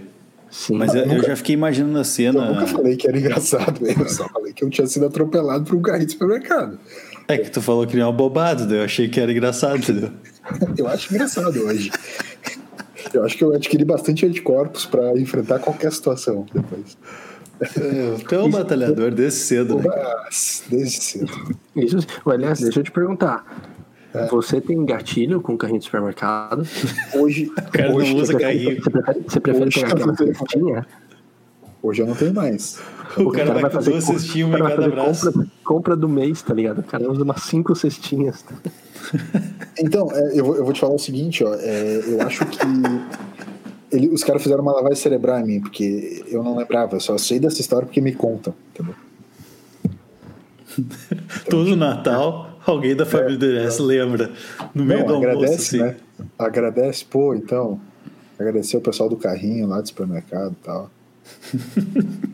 Sim. 0.49 0.77
mas 0.77 0.95
eu, 0.95 1.01
eu 1.01 1.07
nunca- 1.15 1.27
já 1.27 1.35
fiquei 1.35 1.53
imaginando 1.53 1.97
a 1.97 2.01
Eu 2.01 2.05
cena. 2.05 2.51
nunca 2.51 2.65
falei 2.67 2.95
que 2.95 3.07
era 3.07 3.17
engraçado, 3.19 3.79
eu 3.85 4.09
só 4.09 4.27
falei 4.29 4.51
que 4.53 4.63
eu 4.63 4.69
tinha 4.69 4.87
sido 4.87 5.05
atropelado 5.05 5.63
por 5.65 5.75
um 5.75 5.81
carrinho 5.81 6.07
de 6.07 6.13
supermercado. 6.13 6.79
É 7.27 7.37
que 7.37 7.51
tu 7.51 7.61
falou 7.61 7.85
que 7.85 7.95
nem 7.95 8.03
uma 8.05 8.11
bobada, 8.13 8.65
daí 8.65 8.77
eu 8.79 8.83
achei 8.83 9.07
que 9.09 9.19
era 9.19 9.31
engraçado, 9.31 9.77
entendeu? 9.77 10.09
Eu 10.77 10.87
acho 10.87 11.13
engraçado 11.13 11.59
hoje. 11.61 11.91
Eu 13.13 13.23
acho 13.25 13.37
que 13.37 13.43
eu 13.43 13.53
adquiri 13.53 13.83
bastante 13.83 14.25
anticorpos 14.25 14.85
para 14.85 15.17
enfrentar 15.19 15.59
qualquer 15.59 15.91
situação 15.91 16.45
depois. 16.53 16.97
Tu 18.27 18.35
é 18.35 18.39
um 18.43 18.49
batalhador 18.51 19.11
desde 19.11 19.39
cedo, 19.39 19.77
né? 19.77 19.83
Desde 20.69 21.03
cedo. 21.03 21.31
Isso, 21.75 21.97
aliás, 22.25 22.59
deixa 22.59 22.79
eu 22.79 22.83
te 22.83 22.91
perguntar. 22.91 23.45
É. 24.13 24.25
Você 24.27 24.61
tem 24.61 24.83
gatilho 24.85 25.41
com 25.41 25.57
carrinho 25.57 25.79
de 25.79 25.85
supermercado? 25.85 26.65
Hoje, 27.15 27.45
O 27.57 27.71
cara 27.71 27.93
hoje, 27.93 28.13
não 28.13 28.21
usa 28.21 28.33
eu- 28.33 28.39
carrinho. 28.39 28.81
Você 28.81 28.89
prefere, 28.89 29.19
você 29.27 29.39
prefere 29.39 29.65
Hoje 29.67 29.79
pegar 29.81 29.93
aquela 29.93 30.85
hoje 31.83 32.01
eu 32.01 32.07
não 32.07 32.15
tenho 32.15 32.33
mais. 32.33 32.79
O 33.17 33.31
cara 33.31 33.53
vai 33.53 33.63
com 33.63 33.69
fazer 33.71 33.91
duas 33.91 34.03
cestinhas 34.03 34.47
o 34.47 34.51
uma 34.51 34.57
em 34.57 34.61
cara 34.61 34.75
vai 34.75 34.85
cada 34.85 34.95
fazer 34.95 35.03
braço. 35.03 35.31
Compra, 35.31 35.47
compra 35.63 35.95
do 35.95 36.09
mês, 36.09 36.41
tá 36.41 36.53
ligado? 36.53 36.79
O 36.79 36.83
cara 36.83 37.09
usa 37.11 37.23
umas 37.23 37.43
cinco 37.43 37.75
cestinhas. 37.75 38.43
Então, 39.79 40.09
é, 40.11 40.39
eu, 40.39 40.43
vou, 40.45 40.55
eu 40.57 40.63
vou 40.65 40.73
te 40.73 40.79
falar 40.81 40.95
o 40.95 40.99
seguinte, 40.99 41.43
ó. 41.43 41.53
é, 41.53 42.01
eu 42.07 42.21
acho 42.21 42.45
que 42.45 42.59
ele- 43.91 44.09
os 44.09 44.23
caras 44.23 44.41
fizeram 44.43 44.61
uma 44.63 44.73
lavagem 44.73 44.97
cerebral 44.97 45.39
em 45.39 45.45
mim, 45.45 45.59
porque 45.61 46.23
eu 46.27 46.43
não 46.43 46.55
lembrava, 46.57 46.95
eu 46.95 46.99
só 46.99 47.17
sei 47.17 47.39
dessa 47.39 47.61
história 47.61 47.85
porque 47.85 48.01
me 48.01 48.13
contam, 48.13 48.53
entendeu? 48.73 48.95
Todo 51.49 51.75
Natal, 51.75 52.59
alguém 52.65 52.95
da 52.95 53.05
família 53.05 53.37
do 53.37 53.45
Ernesto 53.45 53.83
lembra. 53.83 54.31
No 54.73 54.83
meio 54.85 55.01
do 55.05 55.07
Não, 55.07 55.15
almoço, 55.15 55.29
agradece, 55.35 55.75
assim. 55.75 55.77
né? 55.79 55.95
Agradece, 56.37 57.05
pô, 57.05 57.33
então. 57.33 57.79
Agradecer 58.39 58.77
o 58.77 58.81
pessoal 58.81 59.09
do 59.09 59.15
carrinho 59.17 59.67
lá 59.67 59.81
do 59.81 59.87
supermercado 59.87 60.51
e 60.51 60.63
tal. 60.63 60.91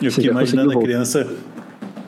Eu 0.00 0.10
fiquei 0.12 0.30
imaginando 0.30 0.72
a 0.72 0.80
criança 0.80 1.26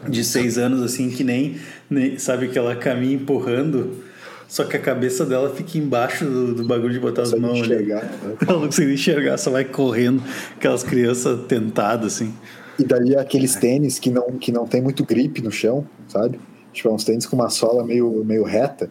de 0.08 0.24
seis 0.24 0.56
anos, 0.58 0.80
assim, 0.82 1.10
que 1.10 1.22
nem, 1.24 1.56
nem- 1.90 2.18
sabe 2.18 2.48
que 2.48 2.58
ela 2.58 2.74
caminha 2.76 3.14
empurrando, 3.14 4.02
só 4.48 4.64
que 4.64 4.76
a 4.76 4.80
cabeça 4.80 5.24
dela 5.24 5.50
fica 5.50 5.78
embaixo 5.78 6.24
do, 6.24 6.54
do 6.54 6.64
bagulho 6.64 6.92
de 6.92 7.00
botar 7.00 7.22
as 7.22 7.32
mãos 7.32 7.62
ali. 7.62 7.74
enxergar, 7.74 8.04
né? 8.04 8.36
Ela 8.46 8.58
não 8.58 8.66
consegue 8.66 8.94
enxergar, 8.94 9.38
só 9.38 9.50
vai 9.50 9.64
correndo, 9.64 10.22
aquelas 10.56 10.82
crianças 10.82 11.46
tentadas, 11.46 12.14
assim. 12.14 12.34
E 12.78 12.84
daí 12.84 13.16
aqueles 13.16 13.56
tênis 13.56 13.98
que 13.98 14.10
não, 14.10 14.32
que 14.32 14.52
não 14.52 14.66
tem 14.66 14.82
muito 14.82 15.04
grip 15.04 15.42
no 15.42 15.50
chão, 15.50 15.86
sabe? 16.08 16.38
Tipo, 16.72 16.90
é 16.90 16.92
uns 16.92 17.04
tênis 17.04 17.26
com 17.26 17.36
uma 17.36 17.48
sola 17.48 17.84
meio, 17.84 18.22
meio 18.24 18.44
reta 18.44 18.90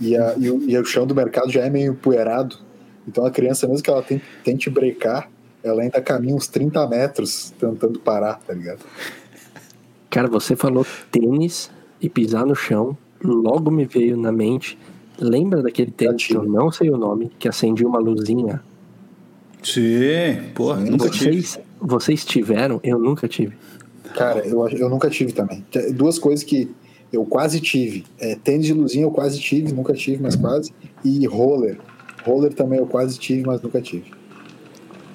e, 0.00 0.16
a, 0.16 0.34
e, 0.38 0.50
o, 0.50 0.62
e 0.68 0.78
o 0.78 0.84
chão 0.84 1.06
do 1.06 1.14
mercado 1.14 1.50
já 1.50 1.62
é 1.62 1.70
meio 1.70 1.92
empoeirado. 1.92 2.56
Então 3.06 3.24
a 3.24 3.30
criança, 3.30 3.66
mesmo 3.66 3.82
que 3.82 3.90
ela 3.90 4.02
tente, 4.02 4.24
tente 4.44 4.70
brecar, 4.70 5.30
ela 5.62 5.82
ainda 5.82 6.00
caminha 6.00 6.34
uns 6.34 6.46
30 6.46 6.86
metros 6.86 7.52
tentando 7.58 7.98
parar, 7.98 8.40
tá 8.46 8.54
ligado? 8.54 8.80
Cara, 10.10 10.28
você 10.28 10.56
falou 10.56 10.86
tênis 11.10 11.70
e 12.00 12.08
pisar 12.08 12.46
no 12.46 12.54
chão. 12.54 12.96
Logo 13.22 13.70
me 13.70 13.84
veio 13.84 14.16
na 14.16 14.30
mente. 14.30 14.78
Lembra 15.20 15.62
daquele 15.62 15.90
tênis 15.90 16.26
que 16.26 16.34
eu 16.34 16.44
não 16.44 16.70
sei 16.70 16.90
o 16.90 16.96
nome, 16.96 17.30
que 17.38 17.48
acendia 17.48 17.86
uma 17.86 17.98
luzinha? 17.98 18.62
Sim, 19.62 20.50
porra, 20.54 20.80
nunca 20.80 21.10
tive. 21.10 21.42
Vocês, 21.42 21.60
vocês 21.80 22.24
tiveram? 22.24 22.80
Eu 22.84 22.98
nunca 22.98 23.26
tive. 23.26 23.56
Cara, 24.14 24.46
eu, 24.46 24.66
eu 24.68 24.88
nunca 24.88 25.10
tive 25.10 25.32
também. 25.32 25.64
Duas 25.94 26.18
coisas 26.18 26.44
que 26.44 26.70
eu 27.12 27.24
quase 27.24 27.60
tive. 27.60 28.04
É, 28.18 28.36
tênis 28.36 28.66
de 28.66 28.72
luzinha 28.72 29.04
eu 29.04 29.10
quase 29.10 29.40
tive, 29.40 29.72
nunca 29.72 29.92
tive, 29.92 30.22
mas 30.22 30.36
quase. 30.36 30.72
E 31.04 31.26
roller. 31.26 31.78
Roller 32.24 32.52
também 32.52 32.78
eu 32.78 32.86
quase 32.86 33.18
tive, 33.18 33.44
mas 33.44 33.60
nunca 33.60 33.80
tive. 33.80 34.12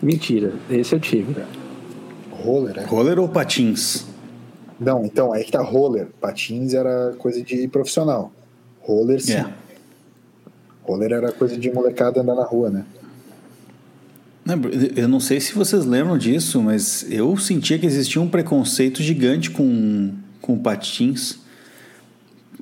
Mentira, 0.01 0.53
esse 0.69 0.93
eu 0.93 0.99
tive. 0.99 1.35
Roller, 2.29 2.77
é? 2.77 2.83
Roller 2.83 3.19
ou 3.19 3.29
patins? 3.29 4.05
Não, 4.79 5.05
então, 5.05 5.31
aí 5.31 5.45
que 5.45 5.51
tá 5.51 5.61
roller. 5.61 6.07
Patins 6.19 6.73
era 6.73 7.13
coisa 7.17 7.41
de 7.41 7.67
profissional. 7.69 8.31
Roller, 8.81 9.21
sim. 9.21 9.33
É. 9.33 9.62
Roller 10.83 11.13
era 11.13 11.31
coisa 11.31 11.57
de 11.57 11.71
molecada 11.71 12.21
andar 12.21 12.35
na 12.35 12.43
rua, 12.43 12.69
né? 12.69 12.85
Eu 14.95 15.07
não 15.07 15.21
sei 15.21 15.39
se 15.39 15.53
vocês 15.53 15.85
lembram 15.85 16.17
disso, 16.17 16.61
mas 16.61 17.05
eu 17.09 17.37
sentia 17.37 17.79
que 17.79 17.85
existia 17.85 18.21
um 18.21 18.27
preconceito 18.27 19.01
gigante 19.01 19.49
com, 19.49 20.11
com 20.41 20.57
patins. 20.57 21.39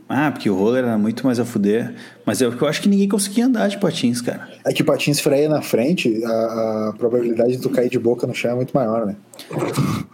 Ah, 0.07 0.29
porque 0.29 0.49
o 0.49 0.55
roller 0.55 0.83
era 0.83 0.97
muito 0.97 1.25
mais 1.25 1.39
a 1.39 1.45
fuder. 1.45 1.95
Mas 2.23 2.39
é 2.41 2.47
porque 2.47 2.63
eu 2.63 2.67
acho 2.67 2.81
que 2.81 2.89
ninguém 2.89 3.07
conseguia 3.07 3.47
andar 3.47 3.67
de 3.67 3.79
patins, 3.79 4.21
cara. 4.21 4.47
É 4.63 4.71
que 4.71 4.83
o 4.83 4.85
patins 4.85 5.19
freia 5.19 5.49
na 5.49 5.61
frente, 5.61 6.23
a, 6.23 6.89
a 6.89 6.93
probabilidade 6.97 7.53
de 7.53 7.61
tu 7.61 7.69
cair 7.69 7.89
de 7.89 7.97
boca 7.97 8.27
no 8.27 8.35
chão 8.35 8.51
é 8.51 8.55
muito 8.55 8.73
maior, 8.75 9.07
né? 9.07 9.15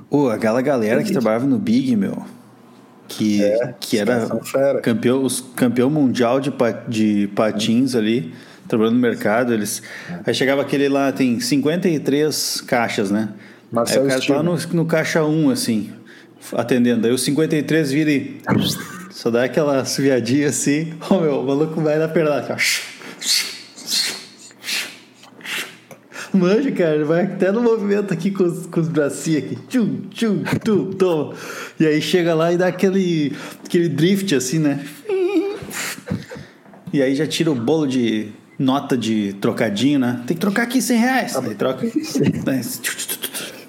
Pô, 0.09 0.29
aquela 0.29 0.61
galera 0.61 1.03
que 1.03 1.11
trabalhava 1.11 1.45
no 1.45 1.59
Big, 1.59 1.95
meu, 1.97 2.23
que, 3.07 3.43
É, 3.43 3.73
que 3.79 3.97
era 3.97 4.27
campeão, 4.81 5.23
os 5.23 5.41
campeão 5.55 5.89
mundial 5.89 6.39
de, 6.39 6.51
de 6.87 7.27
patins 7.35 7.95
ali, 7.95 8.33
trabalhando 8.67 8.95
no 8.95 9.01
mercado, 9.01 9.53
eles. 9.53 9.81
Aí 10.25 10.33
chegava 10.33 10.61
aquele 10.61 10.89
lá, 10.89 11.11
tem 11.11 11.39
53 11.39 12.61
caixas, 12.61 13.09
né? 13.11 13.29
Marcelo 13.71 14.01
aí 14.01 14.05
o 14.05 14.09
cara 14.09 14.21
Stirner. 14.21 14.43
tava 14.43 14.67
no, 14.67 14.73
no 14.73 14.85
caixa 14.85 15.23
1, 15.23 15.49
assim, 15.49 15.89
atendendo. 16.53 17.07
Aí 17.07 17.13
o 17.13 17.17
53 17.17 17.91
vira 17.91 18.11
e. 18.11 18.37
Só 19.11 19.31
dá 19.31 19.45
aquela 19.45 19.83
suviadinha 19.83 20.49
assim. 20.49 20.93
Ô 21.09 21.19
meu, 21.19 21.39
o 21.41 21.47
maluco 21.47 21.81
vai 21.81 21.97
na 21.97 22.07
perna. 22.07 22.37
assim. 22.39 22.81
Manja, 26.33 26.71
cara, 26.71 26.95
ele 26.95 27.03
vai 27.03 27.23
até 27.23 27.51
no 27.51 27.63
movimento 27.63 28.13
aqui 28.13 28.29
com 28.29 28.43
os, 28.43 28.67
com 28.67 28.79
os 28.79 28.87
bracinhos 28.87 29.43
aqui. 29.43 29.55
Tchum, 29.67 30.01
tchum, 30.11 30.43
tchum, 30.63 30.91
toma. 30.91 31.33
E 31.79 31.85
aí 31.85 32.01
chega 32.01 32.33
lá 32.33 32.51
e 32.51 32.57
dá 32.57 32.67
aquele, 32.67 33.35
aquele 33.63 33.87
drift 33.89 34.33
assim, 34.35 34.59
né? 34.59 34.83
E 36.91 37.01
aí 37.01 37.13
já 37.15 37.27
tira 37.27 37.51
o 37.51 37.55
bolo 37.55 37.85
de 37.85 38.29
nota 38.57 38.97
de 38.97 39.33
trocadinho, 39.33 39.99
né? 39.99 40.23
Tem 40.25 40.35
que 40.35 40.41
trocar 40.41 40.63
aqui 40.63 40.81
100 40.81 40.97
reais. 40.99 41.35
Aí 41.35 41.53
troca. 41.55 41.85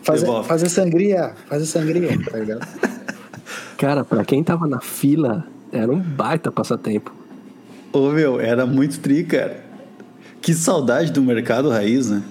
Faz, 0.02 0.22
Devolve. 0.22 0.48
faz 0.48 0.62
a 0.62 0.68
sangria, 0.70 1.32
faz 1.50 1.62
a 1.62 1.66
sangria, 1.66 2.08
tá 2.30 2.38
ligado? 2.38 2.66
Cara, 3.76 4.02
pra 4.06 4.24
quem 4.24 4.42
tava 4.42 4.66
na 4.66 4.80
fila, 4.80 5.46
era 5.70 5.92
um 5.92 6.00
baita 6.00 6.50
passatempo. 6.50 7.12
Ô 7.92 8.08
meu, 8.10 8.40
era 8.40 8.64
muito 8.64 9.00
tri, 9.00 9.22
cara. 9.24 9.62
Que 10.40 10.54
saudade 10.54 11.12
do 11.12 11.20
mercado 11.20 11.68
raiz, 11.68 12.08
né? 12.08 12.22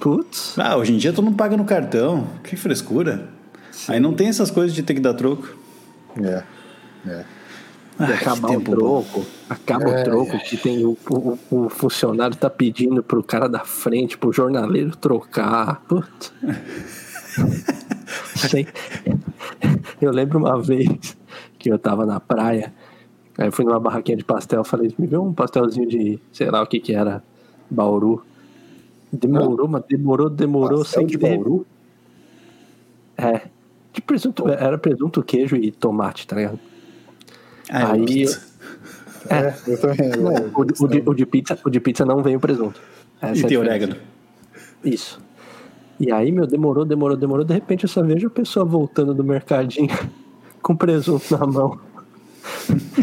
Putz, 0.00 0.54
Ah, 0.58 0.76
hoje 0.76 0.92
em 0.92 0.96
dia 0.96 1.12
todo 1.12 1.24
mundo 1.24 1.36
paga 1.36 1.56
no 1.56 1.64
cartão. 1.64 2.26
Que 2.42 2.56
frescura. 2.56 3.28
Aí 3.88 3.98
não 4.00 4.12
tem 4.14 4.28
essas 4.28 4.50
coisas 4.50 4.74
de 4.74 4.82
ter 4.82 4.94
que 4.94 5.00
dar 5.00 5.14
troco. 5.14 5.48
É. 6.22 6.42
É. 7.06 7.24
Ah, 7.98 8.04
e 8.04 8.06
que 8.06 8.12
acabar 8.12 8.48
o 8.48 8.52
tempo 8.52 8.70
bom. 8.70 8.76
troco, 8.76 9.26
acaba 9.48 9.90
É. 9.90 10.00
o 10.00 10.04
troco 10.04 10.38
que 10.44 10.56
tem 10.56 10.84
o, 10.84 10.96
o, 11.10 11.38
o 11.50 11.68
funcionário 11.68 12.36
tá 12.36 12.48
pedindo 12.48 13.02
pro 13.02 13.22
cara 13.22 13.48
da 13.48 13.60
frente, 13.60 14.16
pro 14.16 14.32
jornaleiro 14.32 14.96
trocar. 14.96 15.82
Putz. 15.88 16.32
Sei. 18.36 18.66
Eu 20.00 20.10
lembro 20.10 20.38
uma 20.38 20.60
vez 20.60 21.16
que 21.58 21.70
eu 21.70 21.78
tava 21.78 22.04
na 22.04 22.18
praia, 22.18 22.72
aí 23.38 23.46
eu 23.48 23.52
fui 23.52 23.64
numa 23.64 23.78
barraquinha 23.78 24.16
de 24.16 24.24
pastel, 24.24 24.64
falei, 24.64 24.92
me 24.98 25.06
vê 25.06 25.16
um 25.16 25.32
pastelzinho 25.32 25.88
de, 25.88 26.18
sei 26.32 26.50
lá 26.50 26.62
o 26.62 26.66
que 26.66 26.80
que 26.80 26.92
era, 26.92 27.22
Bauru. 27.70 28.24
Demorou, 29.12 29.68
mas 29.68 29.84
demorou, 29.88 30.28
demorou 30.30 30.78
Pastel 30.78 31.00
sem 31.00 31.06
de 31.06 31.18
Bauru? 31.18 31.66
É. 33.16 33.42
De 33.92 34.00
presunto, 34.00 34.48
era 34.48 34.78
presunto, 34.78 35.22
queijo 35.22 35.56
e 35.56 35.70
tomate, 35.70 36.26
tá 36.26 36.36
ligado? 36.36 36.58
Ah, 37.70 37.92
Aí- 37.92 38.04
pizza. 38.04 38.40
É, 39.30 39.54
eu 39.68 39.80
também. 39.80 40.10
Não, 40.10 40.50
o, 40.60 40.64
de- 40.64 40.82
o 40.82 40.88
de, 40.88 41.02
o 41.06 41.14
de 41.14 41.26
pizza, 41.26 41.58
o 41.64 41.70
de 41.70 41.78
pizza 41.78 42.04
não 42.04 42.22
vem 42.22 42.34
o 42.34 42.40
presunto. 42.40 42.80
Essa 43.20 43.40
é 43.40 43.42
E 43.42 43.44
a 43.44 43.48
tem 43.48 43.56
orégano. 43.56 43.96
Isso. 44.84 45.20
E 46.00 46.10
aí, 46.10 46.32
meu, 46.32 46.44
demorou, 46.46 46.84
demorou, 46.84 47.16
demorou. 47.16 47.44
De 47.44 47.54
repente 47.54 47.84
eu 47.84 47.88
só 47.88 48.02
vejo 48.02 48.26
a 48.26 48.30
pessoa 48.30 48.64
voltando 48.64 49.14
do 49.14 49.22
mercadinho 49.22 49.88
com 50.60 50.74
presunto 50.74 51.36
na 51.38 51.46
mão. 51.46 51.78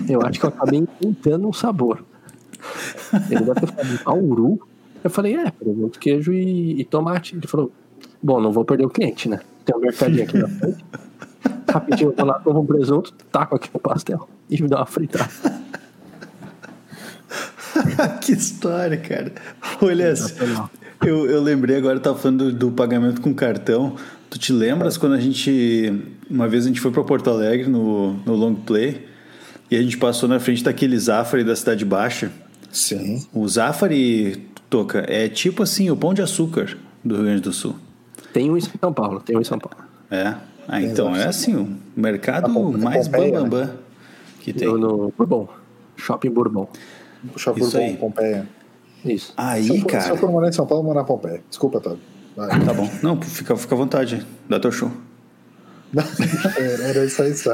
Eu 0.10 0.22
acho 0.26 0.40
que 0.40 0.46
eu 0.46 0.50
acabei 0.50 0.80
inventando 1.02 1.48
um 1.48 1.54
sabor. 1.54 2.04
Ele 3.32 3.40
deve 3.46 3.62
ter 3.62 3.68
falado 3.68 4.00
Auru. 4.06 4.60
Eu 5.02 5.10
falei, 5.10 5.36
é, 5.38 5.50
presunto, 5.50 5.98
queijo 5.98 6.34
e, 6.34 6.82
e 6.82 6.84
tomate. 6.84 7.36
Ele 7.38 7.48
falou, 7.48 7.72
bom, 8.22 8.42
não 8.42 8.52
vou 8.52 8.66
perder 8.66 8.86
o 8.86 8.90
cliente, 8.90 9.30
né? 9.30 9.40
Tem 9.70 9.78
um 9.78 9.82
mercadinho 9.82 10.24
aqui 10.24 10.38
na 10.38 10.48
frente. 10.48 10.86
Rapidinho, 11.70 12.10
eu 12.10 12.16
vou 12.16 12.26
lá, 12.26 12.40
como 12.40 12.62
um 12.62 12.66
presunto, 12.66 13.14
taco 13.32 13.56
aqui 13.56 13.70
o 13.72 13.80
pastel 13.80 14.28
e 14.50 14.60
me 14.62 14.68
dá 14.68 14.78
uma 14.78 14.86
fritada. 14.88 15.30
que 18.22 18.32
história, 18.32 18.98
cara. 18.98 19.32
Olha, 19.80 20.14
eu, 21.06 21.30
eu 21.30 21.42
lembrei 21.42 21.78
agora, 21.78 22.00
tava 22.00 22.18
falando 22.18 22.46
do, 22.46 22.54
do 22.54 22.72
pagamento 22.72 23.22
com 23.22 23.32
cartão. 23.34 23.96
Tu 24.32 24.40
te 24.40 24.52
lembras 24.52 24.98
quando 24.98 25.14
a 25.14 25.20
gente. 25.20 26.04
Uma 26.28 26.48
vez 26.48 26.66
a 26.66 26.68
gente 26.68 26.82
foi 26.82 26.92
pra 26.92 27.04
Porto 27.04 27.30
Alegre 27.30 27.70
no, 27.70 28.14
no 28.26 28.34
Long 28.34 28.56
Play 28.56 29.08
e 29.70 29.76
a 29.76 29.82
gente 29.82 29.98
passou 29.98 30.28
na 30.28 30.40
frente 30.40 30.64
daquele 30.64 30.98
Zafari 30.98 31.44
da 31.44 31.56
Cidade 31.56 31.86
Baixa. 31.86 32.32
Sim. 32.72 33.26
O 33.32 33.48
Zafari, 33.48 34.48
Toca, 34.70 35.06
é 35.08 35.28
tipo 35.28 35.62
assim 35.62 35.92
o 35.92 35.96
pão 35.96 36.14
de 36.14 36.22
açúcar 36.22 36.76
do 37.04 37.16
Rio 37.16 37.26
Grande 37.26 37.42
do 37.42 37.54
Sul. 37.54 37.76
Tem 38.34 38.50
um 38.50 38.58
em 38.58 38.62
São 38.62 38.94
Paulo, 38.94 39.20
tem 39.20 39.38
um 39.38 39.42
em 39.42 39.44
São 39.44 39.60
Paulo. 39.60 39.78
É. 40.12 40.36
Ah, 40.68 40.82
então 40.82 41.16
é 41.16 41.26
assim, 41.26 41.56
o 41.56 41.78
mercado 41.96 42.46
a 42.46 42.78
mais 42.78 43.08
Pompeia, 43.08 43.32
bambam 43.40 43.60
né? 43.60 43.66
bam 43.66 43.78
que 44.40 44.54
tem. 44.54 44.68
No, 44.68 44.78
no 44.78 45.14
Bourbon. 45.18 45.48
Shopping 45.96 46.30
Bourbon. 46.30 46.68
Puxa 47.34 47.54
Isso 47.58 47.72
por 47.72 47.80
aí. 47.80 47.98
Pompeia. 47.98 48.48
Isso. 49.04 49.28
Se 49.28 49.34
Aí, 49.38 49.68
eu, 49.68 49.76
for, 49.76 49.90
se 49.92 49.98
eu 49.98 50.02
cara. 50.02 50.18
for 50.18 50.32
morar 50.32 50.50
em 50.50 50.52
São 50.52 50.66
Paulo, 50.66 50.82
eu 50.82 50.86
vou 50.86 50.94
morar 50.94 51.04
em 51.04 51.08
Pompeia. 51.08 51.42
Desculpa, 51.50 51.80
Todd. 51.80 52.00
Vai. 52.36 52.50
Tá 52.50 52.74
bom. 52.74 52.90
Não, 53.02 53.22
fica, 53.22 53.56
fica 53.56 53.76
à 53.76 53.78
vontade. 53.78 54.26
Dá 54.48 54.60
teu 54.60 54.72
show. 54.72 54.92
Era 56.88 57.06
isso 57.06 57.22
aí, 57.22 57.34
só. 57.34 57.54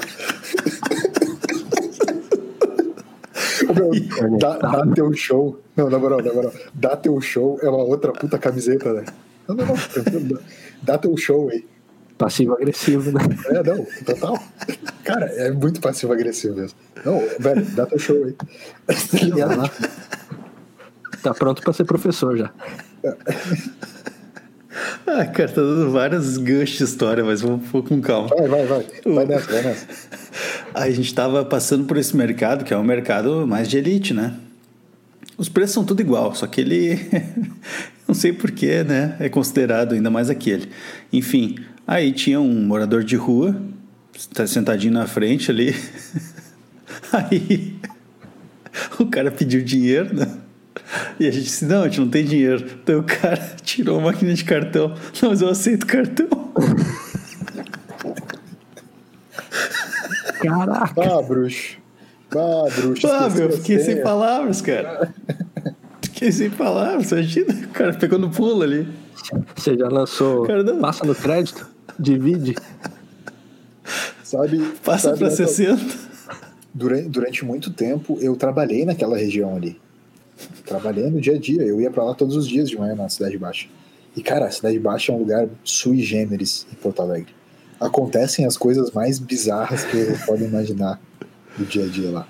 Meu, 3.73 4.37
dá, 4.37 4.57
dá 4.57 4.85
teu 4.93 5.13
show. 5.13 5.59
Não, 5.75 5.89
na 5.89 5.97
moral, 5.97 6.21
na 6.21 6.33
moral. 6.33 6.51
Dá 6.73 6.95
teu 6.95 7.19
show 7.21 7.59
é 7.61 7.69
uma 7.69 7.83
outra 7.83 8.11
puta 8.11 8.37
camiseta, 8.37 8.93
né? 8.93 9.05
Não, 9.47 9.55
não, 9.55 9.65
não. 9.65 10.39
dá- 10.83 10.97
teu 10.97 11.15
show 11.17 11.49
aí. 11.49 11.65
Passivo-agressivo, 12.17 13.11
né? 13.11 13.19
É, 13.47 13.61
não, 13.63 13.85
total. 14.05 14.41
Cara, 15.03 15.25
é 15.25 15.51
muito 15.51 15.81
passivo-agressivo 15.81 16.55
mesmo. 16.55 16.77
Não, 17.03 17.21
velho, 17.39 17.65
dá 17.75 17.85
teu 17.85 17.99
show 17.99 18.23
aí. 18.23 18.33
Tá 18.87 19.17
ligado? 19.21 19.71
Tá 21.21 21.33
pronto 21.33 21.61
pra 21.61 21.73
ser 21.73 21.83
professor 21.85 22.37
já. 22.37 22.51
Ah, 25.07 25.25
cara, 25.25 25.49
tá 25.49 25.61
dando 25.61 25.91
várias 25.91 26.37
ganchos 26.37 26.77
de 26.77 26.83
história, 26.83 27.23
mas 27.23 27.41
vou, 27.41 27.57
vou 27.57 27.81
com 27.83 28.01
calma. 28.01 28.27
Vai, 28.29 28.47
vai, 28.47 28.65
vai. 28.65 28.85
Vai 29.05 29.25
nessa, 29.25 29.51
vai 29.51 29.61
nessa. 29.63 29.87
A 30.73 30.89
gente 30.89 31.13
tava 31.15 31.45
passando 31.45 31.85
por 31.85 31.97
esse 31.97 32.15
mercado, 32.15 32.65
que 32.65 32.73
é 32.73 32.77
um 32.77 32.83
mercado 32.83 33.47
mais 33.47 33.67
de 33.69 33.77
elite, 33.77 34.13
né? 34.13 34.33
Os 35.37 35.49
preços 35.49 35.73
são 35.73 35.83
tudo 35.83 36.01
igual, 36.01 36.33
só 36.33 36.47
que 36.47 36.61
ele. 36.61 36.99
não 38.07 38.15
sei 38.15 38.31
porquê, 38.31 38.83
né? 38.83 39.15
É 39.19 39.29
considerado 39.29 39.93
ainda 39.93 40.09
mais 40.09 40.29
aquele. 40.29 40.69
Enfim, 41.11 41.55
aí 41.85 42.11
tinha 42.11 42.39
um 42.39 42.65
morador 42.65 43.03
de 43.03 43.15
rua, 43.15 43.55
tá 44.33 44.47
sentadinho 44.47 44.93
na 44.93 45.07
frente 45.07 45.51
ali. 45.51 45.75
Aí 47.11 47.75
o 48.99 49.05
cara 49.05 49.31
pediu 49.31 49.63
dinheiro, 49.63 50.13
né? 50.15 50.27
E 51.19 51.27
a 51.27 51.31
gente 51.31 51.45
disse: 51.45 51.65
Não, 51.65 51.83
a 51.83 51.87
gente 51.87 51.99
não 51.99 52.09
tem 52.09 52.25
dinheiro. 52.25 52.65
Então 52.83 52.99
o 52.99 53.03
cara 53.03 53.37
tirou 53.63 53.99
a 53.99 54.01
máquina 54.03 54.33
de 54.33 54.43
cartão. 54.43 54.93
Não, 55.21 55.29
mas 55.29 55.41
eu 55.41 55.49
aceito 55.49 55.85
cartão. 55.85 56.27
Caraca! 60.39 61.17
Ah, 61.17 61.21
bruxo. 61.21 61.77
Ah, 62.35 62.65
bruxo. 62.75 63.07
Ah, 63.07 63.29
meu, 63.29 63.51
fiquei 63.51 63.79
sem 63.79 64.01
palavras, 64.01 64.61
cara. 64.61 65.13
Fiquei 66.01 66.31
sem 66.31 66.49
palavras, 66.49 67.11
imagina. 67.11 67.53
O 67.53 67.67
cara 67.69 67.93
pegou 67.93 68.17
no 68.19 68.29
pulo 68.29 68.61
ali. 68.63 68.87
Você 69.55 69.77
já 69.77 69.87
lançou. 69.89 70.45
Cara, 70.45 70.63
não. 70.63 70.79
Passa 70.79 71.05
no 71.05 71.13
crédito? 71.15 71.67
Divide? 71.99 72.55
Sabe, 74.23 74.59
Passa 74.83 75.09
sabe 75.09 75.19
pra 75.19 75.27
essa- 75.27 75.47
60. 75.47 76.05
Durante, 76.73 77.07
durante 77.09 77.45
muito 77.45 77.71
tempo 77.71 78.17
eu 78.21 78.35
trabalhei 78.35 78.85
naquela 78.85 79.17
região 79.17 79.55
ali. 79.55 79.79
Trabalhei 80.65 81.09
no 81.09 81.21
dia 81.21 81.35
a 81.35 81.39
dia. 81.39 81.61
Eu 81.61 81.79
ia 81.79 81.89
pra 81.89 82.03
lá 82.03 82.13
todos 82.13 82.35
os 82.35 82.47
dias 82.47 82.69
de 82.69 82.77
manhã 82.77 82.95
na 82.95 83.07
Cidade 83.07 83.37
Baixa. 83.37 83.67
E, 84.15 84.21
cara, 84.21 84.45
a 84.47 84.51
Cidade 84.51 84.77
Baixa 84.79 85.11
é 85.11 85.15
um 85.15 85.19
lugar 85.19 85.47
sui 85.63 86.01
generis 86.01 86.65
em 86.71 86.75
Porto 86.75 87.01
Alegre. 87.01 87.33
Acontecem 87.79 88.45
as 88.45 88.57
coisas 88.57 88.91
mais 88.91 89.19
bizarras 89.19 89.83
que 89.85 89.95
eu 89.97 90.17
pode 90.25 90.43
imaginar 90.43 90.99
no 91.57 91.65
dia 91.65 91.85
a 91.85 91.87
dia 91.87 92.11
lá. 92.11 92.27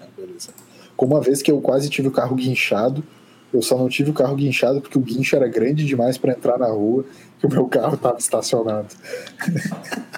Ah, 0.00 0.06
beleza. 0.16 0.50
Como 0.96 1.14
uma 1.14 1.20
vez 1.20 1.42
que 1.42 1.50
eu 1.50 1.60
quase 1.60 1.88
tive 1.88 2.08
o 2.08 2.12
carro 2.12 2.36
guinchado, 2.36 3.02
eu 3.52 3.60
só 3.60 3.76
não 3.76 3.88
tive 3.88 4.10
o 4.10 4.14
carro 4.14 4.34
guinchado 4.36 4.80
porque 4.80 4.98
o 4.98 5.00
guincho 5.00 5.36
era 5.36 5.46
grande 5.48 5.84
demais 5.84 6.16
para 6.16 6.32
entrar 6.32 6.58
na 6.58 6.68
rua 6.68 7.04
e 7.42 7.46
o 7.46 7.50
meu 7.50 7.66
carro 7.66 7.94
estava 7.94 8.18
estacionado. 8.18 8.88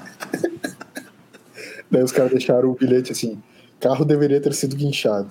Daí 1.91 2.03
os 2.03 2.13
caras 2.13 2.31
deixaram 2.31 2.71
o 2.71 2.75
bilhete 2.75 3.13
assim: 3.13 3.43
carro 3.81 4.05
deveria 4.05 4.41
ter 4.41 4.55
sido 4.55 4.75
guinchado. 4.77 5.29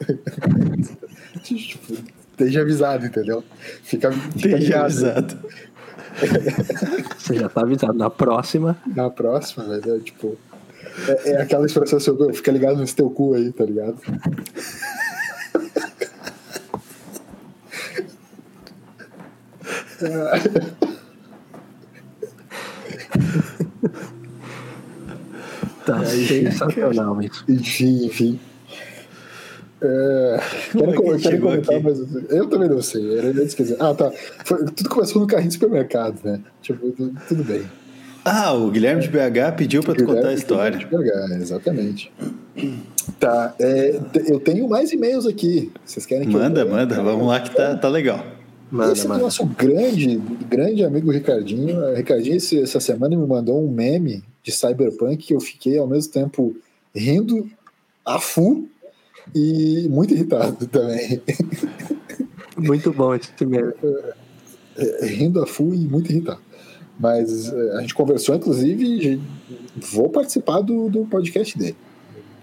tipo, 1.42 1.94
esteja 2.30 2.60
avisado, 2.60 3.06
entendeu? 3.06 3.42
Fica, 3.82 4.12
fica 4.12 4.80
avisado. 4.80 5.36
Você 7.18 7.34
já 7.34 7.48
tá 7.48 7.62
avisado. 7.62 7.94
Na 7.94 8.08
próxima, 8.08 8.76
Na 8.94 9.10
próxima, 9.10 9.64
velho, 9.64 9.96
é, 9.96 9.98
tipo. 10.00 10.38
É, 11.24 11.30
é 11.32 11.42
aquela 11.42 11.66
expressão 11.66 11.98
assim, 11.98 12.12
"Meu, 12.12 12.32
fica 12.32 12.50
ligado 12.50 12.78
nesse 12.78 12.94
teu 12.96 13.10
cu 13.10 13.34
aí, 13.34 13.52
tá 13.52 13.64
ligado? 13.64 13.98
tá 25.84 26.04
sensacional 26.04 27.20
isso. 27.22 27.44
Enfim, 27.48 28.06
enfim. 28.06 28.40
É, 29.80 30.40
quero, 30.72 30.90
é 30.90 30.94
com- 30.94 31.18
quero 31.18 31.40
comentar, 31.40 31.74
aqui? 31.76 31.84
mas 31.84 32.30
eu 32.30 32.48
também 32.48 32.68
não 32.68 32.80
sei. 32.82 33.18
Era. 33.18 33.32
Ah, 33.78 33.94
tá. 33.94 34.10
Foi- 34.44 34.64
tudo 34.64 34.88
começou 34.88 35.20
no 35.20 35.28
carrinho 35.28 35.48
de 35.48 35.54
supermercado, 35.54 36.18
né? 36.24 36.40
Tipo, 36.62 36.90
tu- 36.92 37.14
tudo 37.28 37.44
bem. 37.44 37.64
Ah, 38.28 38.52
o 38.52 38.70
Guilherme 38.72 39.02
de 39.02 39.08
BH 39.08 39.54
pediu 39.56 39.82
pra 39.84 39.94
tu 39.94 40.04
contar 40.04 40.28
a 40.30 40.34
história. 40.34 40.84
Pegar, 40.84 41.30
exatamente. 41.40 42.10
Tá, 43.20 43.54
é, 43.60 44.00
eu 44.26 44.40
tenho 44.40 44.68
mais 44.68 44.90
e-mails 44.90 45.26
aqui. 45.26 45.70
Vocês 45.84 46.04
querem 46.04 46.26
que 46.26 46.34
Manda, 46.34 46.62
eu... 46.62 46.68
manda, 46.68 47.00
vamos 47.02 47.24
lá 47.24 47.38
que 47.40 47.54
tá, 47.54 47.76
tá 47.76 47.88
legal. 47.88 48.26
Manda, 48.68 48.94
Esse 48.94 49.04
é 49.06 49.08
manda. 49.08 49.22
nosso 49.22 49.46
grande, 49.46 50.16
grande 50.50 50.84
amigo 50.84 51.12
Ricardinho. 51.12 51.94
Ricardinho, 51.94 52.36
esse- 52.36 52.60
essa 52.60 52.80
semana, 52.80 53.16
me 53.16 53.24
mandou 53.24 53.64
um 53.64 53.70
meme 53.70 54.24
de 54.42 54.50
Cyberpunk 54.50 55.18
que 55.18 55.32
eu 55.34 55.40
fiquei 55.40 55.78
ao 55.78 55.86
mesmo 55.86 56.12
tempo 56.12 56.56
rindo 56.92 57.48
a 58.04 58.18
full 58.18 58.68
e 59.32 59.86
muito 59.88 60.14
irritado 60.14 60.66
também. 60.66 61.22
Muito 62.56 62.92
bom 62.92 63.14
esse 63.14 63.30
meme. 63.46 63.72
rindo 65.02 65.40
a 65.42 65.46
full 65.46 65.72
e 65.74 65.78
muito 65.86 66.10
irritado. 66.10 66.40
Mas 66.98 67.52
eh, 67.52 67.76
a 67.76 67.80
gente 67.80 67.94
conversou, 67.94 68.34
inclusive, 68.34 69.20
vou 69.92 70.08
participar 70.08 70.60
do, 70.60 70.88
do 70.88 71.04
podcast 71.04 71.56
dele. 71.58 71.76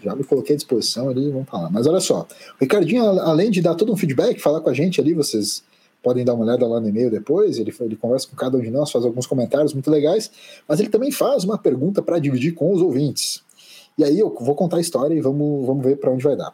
Já 0.03 0.15
me 0.15 0.23
coloquei 0.23 0.53
à 0.53 0.57
disposição 0.57 1.09
ali, 1.09 1.29
vamos 1.29 1.47
falar. 1.47 1.69
Mas 1.71 1.87
olha 1.87 1.99
só, 1.99 2.21
o 2.21 2.61
Ricardinho, 2.61 3.03
além 3.03 3.49
de 3.49 3.61
dar 3.61 3.75
todo 3.75 3.91
um 3.91 3.95
feedback, 3.95 4.39
falar 4.39 4.61
com 4.61 4.69
a 4.69 4.73
gente 4.73 4.99
ali, 4.99 5.13
vocês 5.13 5.63
podem 6.03 6.25
dar 6.25 6.33
uma 6.33 6.43
olhada 6.43 6.67
lá 6.67 6.81
no 6.81 6.89
e-mail 6.89 7.09
depois, 7.09 7.57
ele, 7.57 7.73
ele 7.79 7.95
conversa 7.95 8.27
com 8.27 8.35
cada 8.35 8.57
um 8.57 8.61
de 8.61 8.69
nós, 8.69 8.91
faz 8.91 9.05
alguns 9.05 9.25
comentários 9.25 9.73
muito 9.73 9.89
legais, 9.89 10.29
mas 10.67 10.81
ele 10.81 10.89
também 10.89 11.09
faz 11.09 11.45
uma 11.45 11.57
pergunta 11.57 12.01
para 12.01 12.19
dividir 12.19 12.53
com 12.53 12.73
os 12.73 12.81
ouvintes. 12.81 13.41
E 13.97 14.03
aí 14.03 14.19
eu 14.19 14.35
vou 14.41 14.53
contar 14.53 14.77
a 14.77 14.81
história 14.81 15.15
e 15.15 15.21
vamos, 15.21 15.65
vamos 15.65 15.83
ver 15.83 15.97
para 15.97 16.11
onde 16.11 16.23
vai 16.23 16.35
dar. 16.35 16.53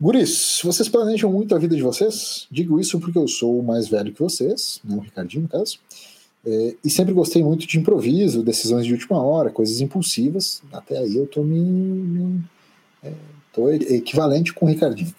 Guris, 0.00 0.60
vocês 0.64 0.88
planejam 0.88 1.30
muito 1.30 1.54
a 1.54 1.58
vida 1.58 1.76
de 1.76 1.82
vocês? 1.82 2.46
Digo 2.50 2.80
isso 2.80 2.98
porque 2.98 3.18
eu 3.18 3.28
sou 3.28 3.62
mais 3.62 3.88
velho 3.88 4.12
que 4.12 4.20
vocês, 4.20 4.80
né, 4.84 4.96
o 4.96 5.00
Ricardinho, 5.00 5.42
no 5.42 5.48
caso. 5.48 5.78
É, 6.46 6.76
e 6.84 6.90
sempre 6.90 7.14
gostei 7.14 7.42
muito 7.42 7.66
de 7.66 7.78
improviso, 7.78 8.42
decisões 8.42 8.84
de 8.84 8.92
última 8.92 9.22
hora, 9.22 9.50
coisas 9.50 9.80
impulsivas. 9.80 10.62
Até 10.72 10.98
aí 10.98 11.16
eu 11.16 11.26
tô 11.26 11.42
me. 11.42 11.60
me 11.60 12.44
é, 13.02 13.12
tô 13.52 13.70
equivalente 13.70 14.52
com 14.52 14.66
o 14.66 14.68
Ricardinho. 14.68 15.14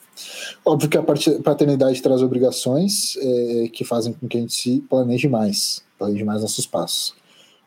Óbvio 0.63 0.89
que 0.89 0.97
a 0.97 1.03
paternidade 1.43 2.01
traz 2.01 2.21
obrigações 2.21 3.17
é, 3.17 3.67
que 3.71 3.83
fazem 3.83 4.13
com 4.13 4.27
que 4.27 4.37
a 4.37 4.41
gente 4.41 4.53
se 4.53 4.79
planeje 4.89 5.27
mais, 5.27 5.83
planeje 5.97 6.23
mais 6.23 6.41
nossos 6.41 6.65
passos. 6.65 7.13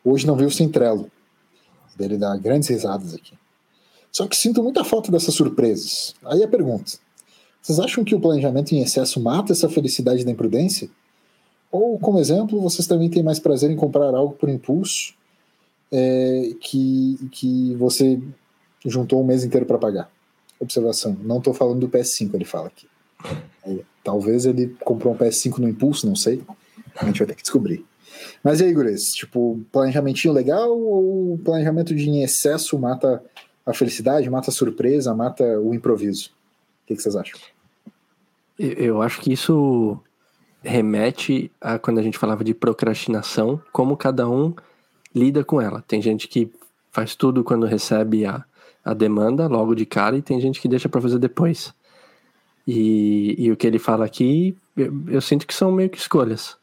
Hoje 0.03 0.25
não 0.25 0.35
viu 0.35 0.49
sem 0.49 0.69
Trello. 0.69 1.11
Ele 1.99 2.17
dá 2.17 2.35
grandes 2.37 2.69
risadas 2.69 3.13
aqui. 3.13 3.33
Só 4.11 4.25
que 4.25 4.35
sinto 4.35 4.63
muita 4.63 4.83
falta 4.83 5.11
dessas 5.11 5.35
surpresas. 5.35 6.15
Aí 6.23 6.41
a 6.41 6.47
pergunta: 6.47 6.93
vocês 7.61 7.79
acham 7.79 8.03
que 8.03 8.15
o 8.15 8.19
planejamento 8.19 8.71
em 8.73 8.81
excesso 8.81 9.19
mata 9.19 9.51
essa 9.51 9.69
felicidade 9.69 10.23
da 10.23 10.31
imprudência? 10.31 10.89
Ou, 11.71 11.99
como 11.99 12.19
exemplo, 12.19 12.59
vocês 12.61 12.87
também 12.87 13.09
têm 13.09 13.23
mais 13.23 13.39
prazer 13.39 13.69
em 13.69 13.75
comprar 13.75 14.13
algo 14.13 14.33
por 14.33 14.49
impulso 14.49 15.13
é, 15.91 16.51
que, 16.59 17.17
que 17.31 17.75
você 17.75 18.19
juntou 18.85 19.21
um 19.21 19.25
mês 19.25 19.43
inteiro 19.43 19.65
para 19.65 19.77
pagar? 19.77 20.11
Observação: 20.59 21.17
não 21.23 21.37
estou 21.37 21.53
falando 21.53 21.79
do 21.79 21.89
PS5, 21.89 22.33
ele 22.33 22.45
fala 22.45 22.67
aqui. 22.67 22.87
É, 23.65 23.79
talvez 24.03 24.45
ele 24.45 24.75
comprou 24.83 25.13
um 25.13 25.17
PS5 25.17 25.59
no 25.59 25.69
impulso, 25.69 26.07
não 26.07 26.15
sei. 26.15 26.41
A 26.95 27.05
gente 27.05 27.19
vai 27.19 27.27
ter 27.27 27.35
que 27.35 27.41
descobrir. 27.41 27.85
Mas 28.43 28.59
e 28.59 28.65
aí, 28.65 28.73
Gures? 28.73 29.13
Tipo, 29.13 29.61
planejamentinho 29.71 30.33
legal 30.33 30.77
ou 30.77 31.37
planejamento 31.37 31.95
de 31.95 32.09
em 32.09 32.23
excesso 32.23 32.77
mata 32.77 33.23
a 33.65 33.73
felicidade, 33.73 34.29
mata 34.29 34.49
a 34.49 34.53
surpresa, 34.53 35.13
mata 35.13 35.43
o 35.59 35.73
improviso? 35.73 36.31
O 36.83 36.87
que, 36.87 36.95
que 36.95 37.01
vocês 37.01 37.15
acham? 37.15 37.39
Eu 38.57 39.01
acho 39.01 39.21
que 39.21 39.31
isso 39.31 39.97
remete 40.63 41.51
a 41.59 41.79
quando 41.79 41.99
a 41.99 42.03
gente 42.03 42.17
falava 42.17 42.43
de 42.43 42.53
procrastinação, 42.53 43.61
como 43.71 43.97
cada 43.97 44.27
um 44.27 44.53
lida 45.13 45.43
com 45.43 45.61
ela. 45.61 45.83
Tem 45.87 46.01
gente 46.01 46.27
que 46.27 46.51
faz 46.91 47.15
tudo 47.15 47.43
quando 47.43 47.65
recebe 47.65 48.25
a, 48.25 48.43
a 48.83 48.93
demanda 48.93 49.47
logo 49.47 49.75
de 49.75 49.85
cara 49.85 50.17
e 50.17 50.21
tem 50.21 50.39
gente 50.39 50.59
que 50.59 50.67
deixa 50.67 50.89
para 50.89 51.01
fazer 51.01 51.19
depois. 51.19 51.73
E, 52.67 53.35
e, 53.37 53.51
o 53.51 53.57
que 53.57 53.65
ele 53.65 53.79
fala 53.79 54.05
aqui, 54.05 54.55
eu, 54.77 54.93
eu, 55.07 55.21
sinto 55.21 55.47
que 55.47 55.55
são 55.55 55.71
meio 55.71 55.89
que 55.89 55.97
escolhas. 55.97 56.55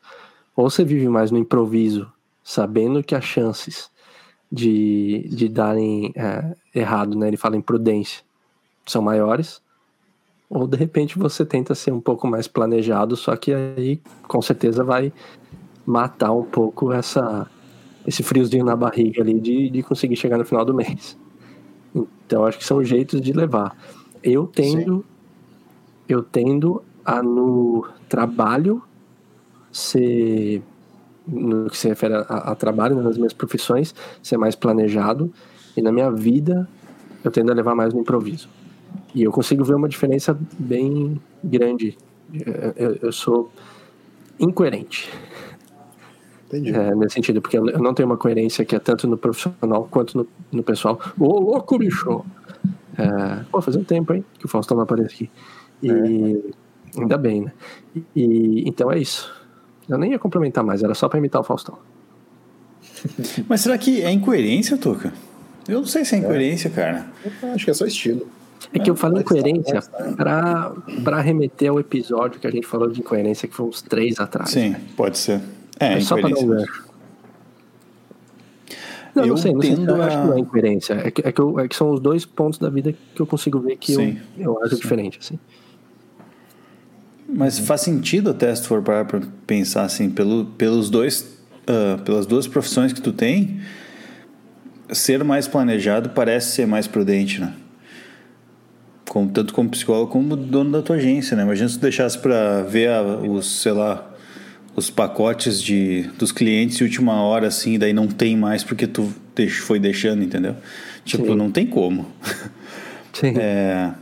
Ou 0.54 0.70
você 0.70 0.84
vive 0.84 1.08
mais 1.08 1.30
no 1.30 1.38
improviso, 1.38 2.10
sabendo 2.44 3.02
que 3.02 3.14
as 3.14 3.24
chances 3.24 3.90
de, 4.50 5.28
de 5.28 5.48
darem 5.48 6.12
é, 6.14 6.54
errado, 6.72 7.18
né? 7.18 7.26
Ele 7.26 7.36
fala 7.36 7.56
imprudência, 7.56 8.22
são 8.86 9.02
maiores. 9.02 9.60
Ou 10.48 10.66
de 10.66 10.76
repente 10.76 11.18
você 11.18 11.44
tenta 11.44 11.74
ser 11.74 11.92
um 11.92 12.00
pouco 12.00 12.26
mais 12.26 12.46
planejado, 12.46 13.16
só 13.16 13.36
que 13.36 13.52
aí 13.52 14.00
com 14.28 14.40
certeza 14.40 14.84
vai 14.84 15.12
matar 15.84 16.32
um 16.32 16.44
pouco 16.44 16.92
essa, 16.92 17.48
esse 18.06 18.22
friozinho 18.22 18.64
na 18.64 18.76
barriga 18.76 19.22
ali 19.22 19.40
de, 19.40 19.70
de 19.70 19.82
conseguir 19.82 20.16
chegar 20.16 20.38
no 20.38 20.44
final 20.44 20.64
do 20.64 20.74
mês. 20.74 21.16
Então 22.26 22.44
acho 22.44 22.58
que 22.58 22.64
são 22.64 22.82
jeitos 22.82 23.20
de 23.20 23.32
levar. 23.32 23.76
Eu 24.22 24.46
tendo, 24.46 24.98
Sim. 24.98 25.04
eu 26.08 26.22
tendo 26.22 26.82
a 27.04 27.22
no 27.22 27.86
trabalho 28.08 28.82
ser 29.70 30.62
no 31.26 31.68
que 31.68 31.76
se 31.76 31.88
refere 31.88 32.14
a, 32.14 32.20
a 32.20 32.54
trabalho, 32.54 33.02
nas 33.02 33.16
minhas 33.16 33.32
profissões, 33.32 33.94
ser 34.22 34.36
mais 34.36 34.54
planejado 34.54 35.32
e 35.76 35.82
na 35.82 35.90
minha 35.90 36.10
vida 36.10 36.68
eu 37.24 37.30
tendo 37.30 37.50
a 37.50 37.54
levar 37.54 37.74
mais 37.74 37.92
no 37.92 38.00
improviso. 38.00 38.48
E 39.16 39.22
eu 39.22 39.32
consigo 39.32 39.64
ver 39.64 39.74
uma 39.74 39.88
diferença 39.88 40.38
bem 40.58 41.18
grande. 41.42 41.96
Eu, 42.76 42.98
eu 43.00 43.10
sou 43.10 43.50
incoerente. 44.38 45.10
Entendi. 46.46 46.70
É, 46.70 46.94
nesse 46.94 47.14
sentido, 47.14 47.40
porque 47.40 47.56
eu 47.56 47.64
não 47.78 47.94
tenho 47.94 48.06
uma 48.06 48.18
coerência 48.18 48.62
que 48.62 48.76
é 48.76 48.78
tanto 48.78 49.08
no 49.08 49.16
profissional 49.16 49.88
quanto 49.90 50.18
no, 50.18 50.28
no 50.52 50.62
pessoal. 50.62 51.00
Ô, 51.18 51.40
louco, 51.40 51.78
bicho! 51.78 52.26
É, 52.98 53.42
pô, 53.50 53.62
faz 53.62 53.74
um 53.74 53.82
tempo, 53.82 54.12
hein, 54.12 54.22
que 54.38 54.44
o 54.44 54.48
Faustão 54.48 54.76
não 54.76 54.84
aparece 54.84 55.14
aqui. 55.14 55.30
E 55.82 55.90
é. 55.90 57.00
ainda 57.00 57.16
bem, 57.16 57.40
né? 57.40 57.52
E, 58.14 58.68
então 58.68 58.92
é 58.92 58.98
isso. 58.98 59.34
Eu 59.88 59.96
nem 59.96 60.10
ia 60.10 60.18
complementar 60.18 60.62
mais, 60.62 60.82
era 60.82 60.92
só 60.94 61.08
para 61.08 61.18
imitar 61.18 61.40
o 61.40 61.44
Faustão. 61.44 61.78
Mas 63.48 63.62
será 63.62 63.78
que 63.78 64.02
é 64.02 64.10
incoerência, 64.10 64.76
Tuca? 64.76 65.10
Eu 65.66 65.78
não 65.78 65.86
sei 65.86 66.04
se 66.04 66.16
é 66.16 66.18
incoerência, 66.18 66.68
é. 66.68 66.70
cara. 66.70 67.06
Eu 67.42 67.52
acho 67.54 67.64
que 67.64 67.70
é 67.70 67.74
só 67.74 67.86
estilo. 67.86 68.28
É 68.72 68.78
que 68.78 68.90
eu 68.90 68.96
falei 68.96 69.22
incoerência 69.22 69.80
para 70.16 71.20
remeter 71.20 71.70
ao 71.70 71.80
episódio 71.80 72.40
que 72.40 72.46
a 72.46 72.50
gente 72.50 72.66
falou 72.66 72.88
de 72.88 73.00
incoerência, 73.00 73.48
que 73.48 73.54
foi 73.54 73.66
uns 73.66 73.82
três 73.82 74.18
atrás. 74.18 74.50
Sim, 74.50 74.74
pode 74.96 75.18
ser. 75.18 75.40
É, 75.78 75.94
é 75.94 76.00
só 76.00 76.18
para 76.18 76.28
não 76.28 76.48
ver. 76.48 76.66
Não, 79.14 79.22
eu 79.22 79.28
não 79.28 79.36
sei, 79.38 79.52
não 79.54 79.62
sei 79.62 79.76
se 79.76 79.82
eu 79.82 80.02
a... 80.02 80.06
acho 80.06 80.20
que 80.20 80.26
não 80.26 80.34
é 80.34 80.40
incoerência. 80.40 80.94
É 80.94 81.10
que, 81.10 81.26
é, 81.26 81.32
que 81.32 81.40
eu, 81.40 81.58
é 81.60 81.68
que 81.68 81.74
são 81.74 81.90
os 81.90 82.00
dois 82.00 82.26
pontos 82.26 82.58
da 82.58 82.68
vida 82.68 82.94
que 83.14 83.20
eu 83.20 83.26
consigo 83.26 83.58
ver 83.60 83.76
que 83.76 83.94
eu, 83.94 84.16
eu 84.38 84.62
acho 84.62 84.76
Sim. 84.76 84.82
diferente, 84.82 85.18
assim. 85.20 85.38
Mas 87.28 87.58
faz 87.58 87.80
sentido 87.80 88.30
até 88.30 88.54
se 88.54 88.62
tu 88.62 88.68
for 88.68 88.82
parar 88.82 89.04
para 89.04 89.20
pensar 89.46 89.84
assim, 89.84 90.10
pelo, 90.10 90.44
pelos 90.44 90.90
dois, 90.90 91.22
uh, 91.62 92.00
pelas 92.02 92.26
duas 92.26 92.46
profissões 92.46 92.92
que 92.92 93.00
tu 93.00 93.12
tem, 93.12 93.60
ser 94.90 95.24
mais 95.24 95.48
planejado 95.48 96.10
parece 96.10 96.52
ser 96.52 96.66
mais 96.66 96.86
prudente, 96.86 97.40
né? 97.40 97.52
Como, 99.16 99.30
tanto 99.30 99.54
como 99.54 99.70
psicólogo 99.70 100.12
como 100.12 100.36
dono 100.36 100.70
da 100.72 100.82
tua 100.82 100.96
agência, 100.96 101.34
né? 101.34 101.42
Imagina 101.42 101.70
se 101.70 101.78
tu 101.78 101.80
deixasse 101.80 102.18
para 102.18 102.60
ver 102.60 102.90
a, 102.90 103.02
os, 103.02 103.62
sei 103.62 103.72
lá, 103.72 104.14
os 104.74 104.90
pacotes 104.90 105.62
de, 105.62 106.02
dos 106.18 106.30
clientes 106.30 106.76
de 106.76 106.84
última 106.84 107.22
hora, 107.22 107.46
assim, 107.46 107.78
daí 107.78 107.94
não 107.94 108.08
tem 108.08 108.36
mais 108.36 108.62
porque 108.62 108.86
tu 108.86 109.10
deix, 109.34 109.54
foi 109.54 109.78
deixando, 109.78 110.22
entendeu? 110.22 110.54
Tipo, 111.02 111.28
Sim. 111.28 111.34
não 111.34 111.50
tem 111.50 111.66
como. 111.66 112.06
Sim. 113.14 113.32
É, 113.40 113.92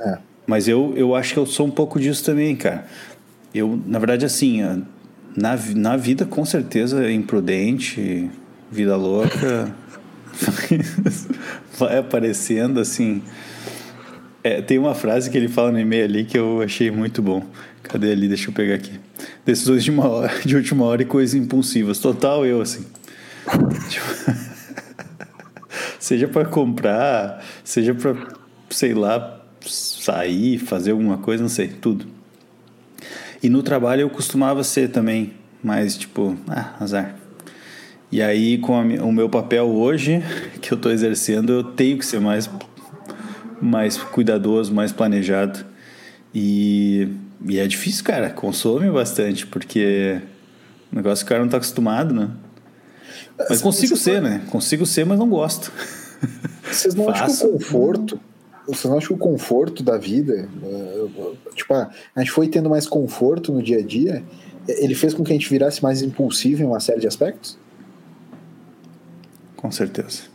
é. 0.00 0.18
Mas 0.48 0.66
eu, 0.66 0.92
eu 0.96 1.14
acho 1.14 1.32
que 1.32 1.38
eu 1.38 1.46
sou 1.46 1.68
um 1.68 1.70
pouco 1.70 2.00
disso 2.00 2.24
também, 2.24 2.56
cara. 2.56 2.86
Eu, 3.54 3.80
na 3.86 4.00
verdade, 4.00 4.26
assim, 4.26 4.62
na, 5.36 5.56
na 5.76 5.96
vida, 5.96 6.26
com 6.26 6.44
certeza, 6.44 7.06
é 7.06 7.12
imprudente, 7.12 8.28
vida 8.68 8.96
louca, 8.96 9.72
vai 11.78 11.98
aparecendo, 11.98 12.80
assim. 12.80 13.22
É, 14.44 14.60
tem 14.60 14.78
uma 14.78 14.94
frase 14.94 15.30
que 15.30 15.38
ele 15.38 15.48
fala 15.48 15.72
no 15.72 15.80
e-mail 15.80 16.04
ali 16.04 16.24
que 16.26 16.38
eu 16.38 16.60
achei 16.60 16.90
muito 16.90 17.22
bom. 17.22 17.42
Cadê 17.82 18.12
ali? 18.12 18.28
Deixa 18.28 18.50
eu 18.50 18.52
pegar 18.52 18.74
aqui. 18.74 19.00
Decisões 19.42 19.82
de, 19.82 19.90
hora, 19.90 20.30
de 20.44 20.54
última 20.54 20.84
hora 20.84 21.00
e 21.00 21.06
coisas 21.06 21.34
impulsivas. 21.34 21.98
Total 21.98 22.44
eu, 22.44 22.60
assim. 22.60 22.84
tipo, 23.88 24.06
seja 25.98 26.28
para 26.28 26.44
comprar, 26.44 27.42
seja 27.64 27.94
para, 27.94 28.14
sei 28.68 28.92
lá, 28.92 29.40
sair, 29.62 30.58
fazer 30.58 30.90
alguma 30.90 31.16
coisa, 31.16 31.42
não 31.42 31.48
sei, 31.48 31.68
tudo. 31.68 32.06
E 33.42 33.48
no 33.48 33.62
trabalho 33.62 34.02
eu 34.02 34.10
costumava 34.10 34.62
ser 34.62 34.90
também, 34.90 35.32
mais 35.62 35.96
tipo, 35.96 36.36
ah, 36.48 36.74
azar. 36.80 37.16
E 38.12 38.20
aí, 38.20 38.58
com 38.58 38.76
a, 38.76 38.82
o 39.02 39.10
meu 39.10 39.28
papel 39.30 39.66
hoje, 39.66 40.22
que 40.60 40.70
eu 40.70 40.76
estou 40.76 40.92
exercendo, 40.92 41.50
eu 41.50 41.64
tenho 41.64 41.98
que 41.98 42.04
ser 42.04 42.20
mais, 42.20 42.48
mais 43.64 43.96
cuidadoso, 43.96 44.72
mais 44.72 44.92
planejado. 44.92 45.64
E, 46.34 47.08
e 47.46 47.58
é 47.58 47.66
difícil, 47.66 48.04
cara, 48.04 48.30
consome 48.30 48.90
bastante, 48.90 49.46
porque 49.46 50.20
o 50.92 50.96
negócio 50.96 51.24
que 51.24 51.28
o 51.28 51.30
cara 51.30 51.40
não 51.40 51.46
está 51.46 51.56
acostumado, 51.56 52.14
né? 52.14 52.30
Mas 53.48 53.60
consigo 53.60 53.96
ser, 53.96 54.22
né? 54.22 54.42
Consigo 54.50 54.86
ser, 54.86 55.04
mas 55.04 55.18
não 55.18 55.28
gosto. 55.28 55.72
Vocês 56.62 56.94
não 56.94 57.08
acham 57.08 57.28
que 57.28 57.46
o 57.46 57.52
conforto 57.52 58.20
você 58.66 58.88
não 58.88 58.96
acha 58.96 59.08
que 59.08 59.12
o 59.12 59.18
conforto 59.18 59.82
da 59.82 59.98
vida, 59.98 60.48
eh, 60.62 61.06
tipo, 61.54 61.74
a 61.74 61.90
gente 62.16 62.30
foi 62.30 62.48
tendo 62.48 62.70
mais 62.70 62.86
conforto 62.86 63.52
no 63.52 63.62
dia 63.62 63.78
a 63.78 63.82
dia, 63.82 64.24
ele 64.66 64.94
fez 64.94 65.12
com 65.12 65.22
que 65.22 65.32
a 65.32 65.34
gente 65.34 65.48
virasse 65.50 65.82
mais 65.82 66.00
impulsivo 66.00 66.62
em 66.62 66.64
uma 66.64 66.80
série 66.80 67.00
de 67.00 67.06
aspectos? 67.06 67.58
Com 69.56 69.70
certeza. 69.70 70.33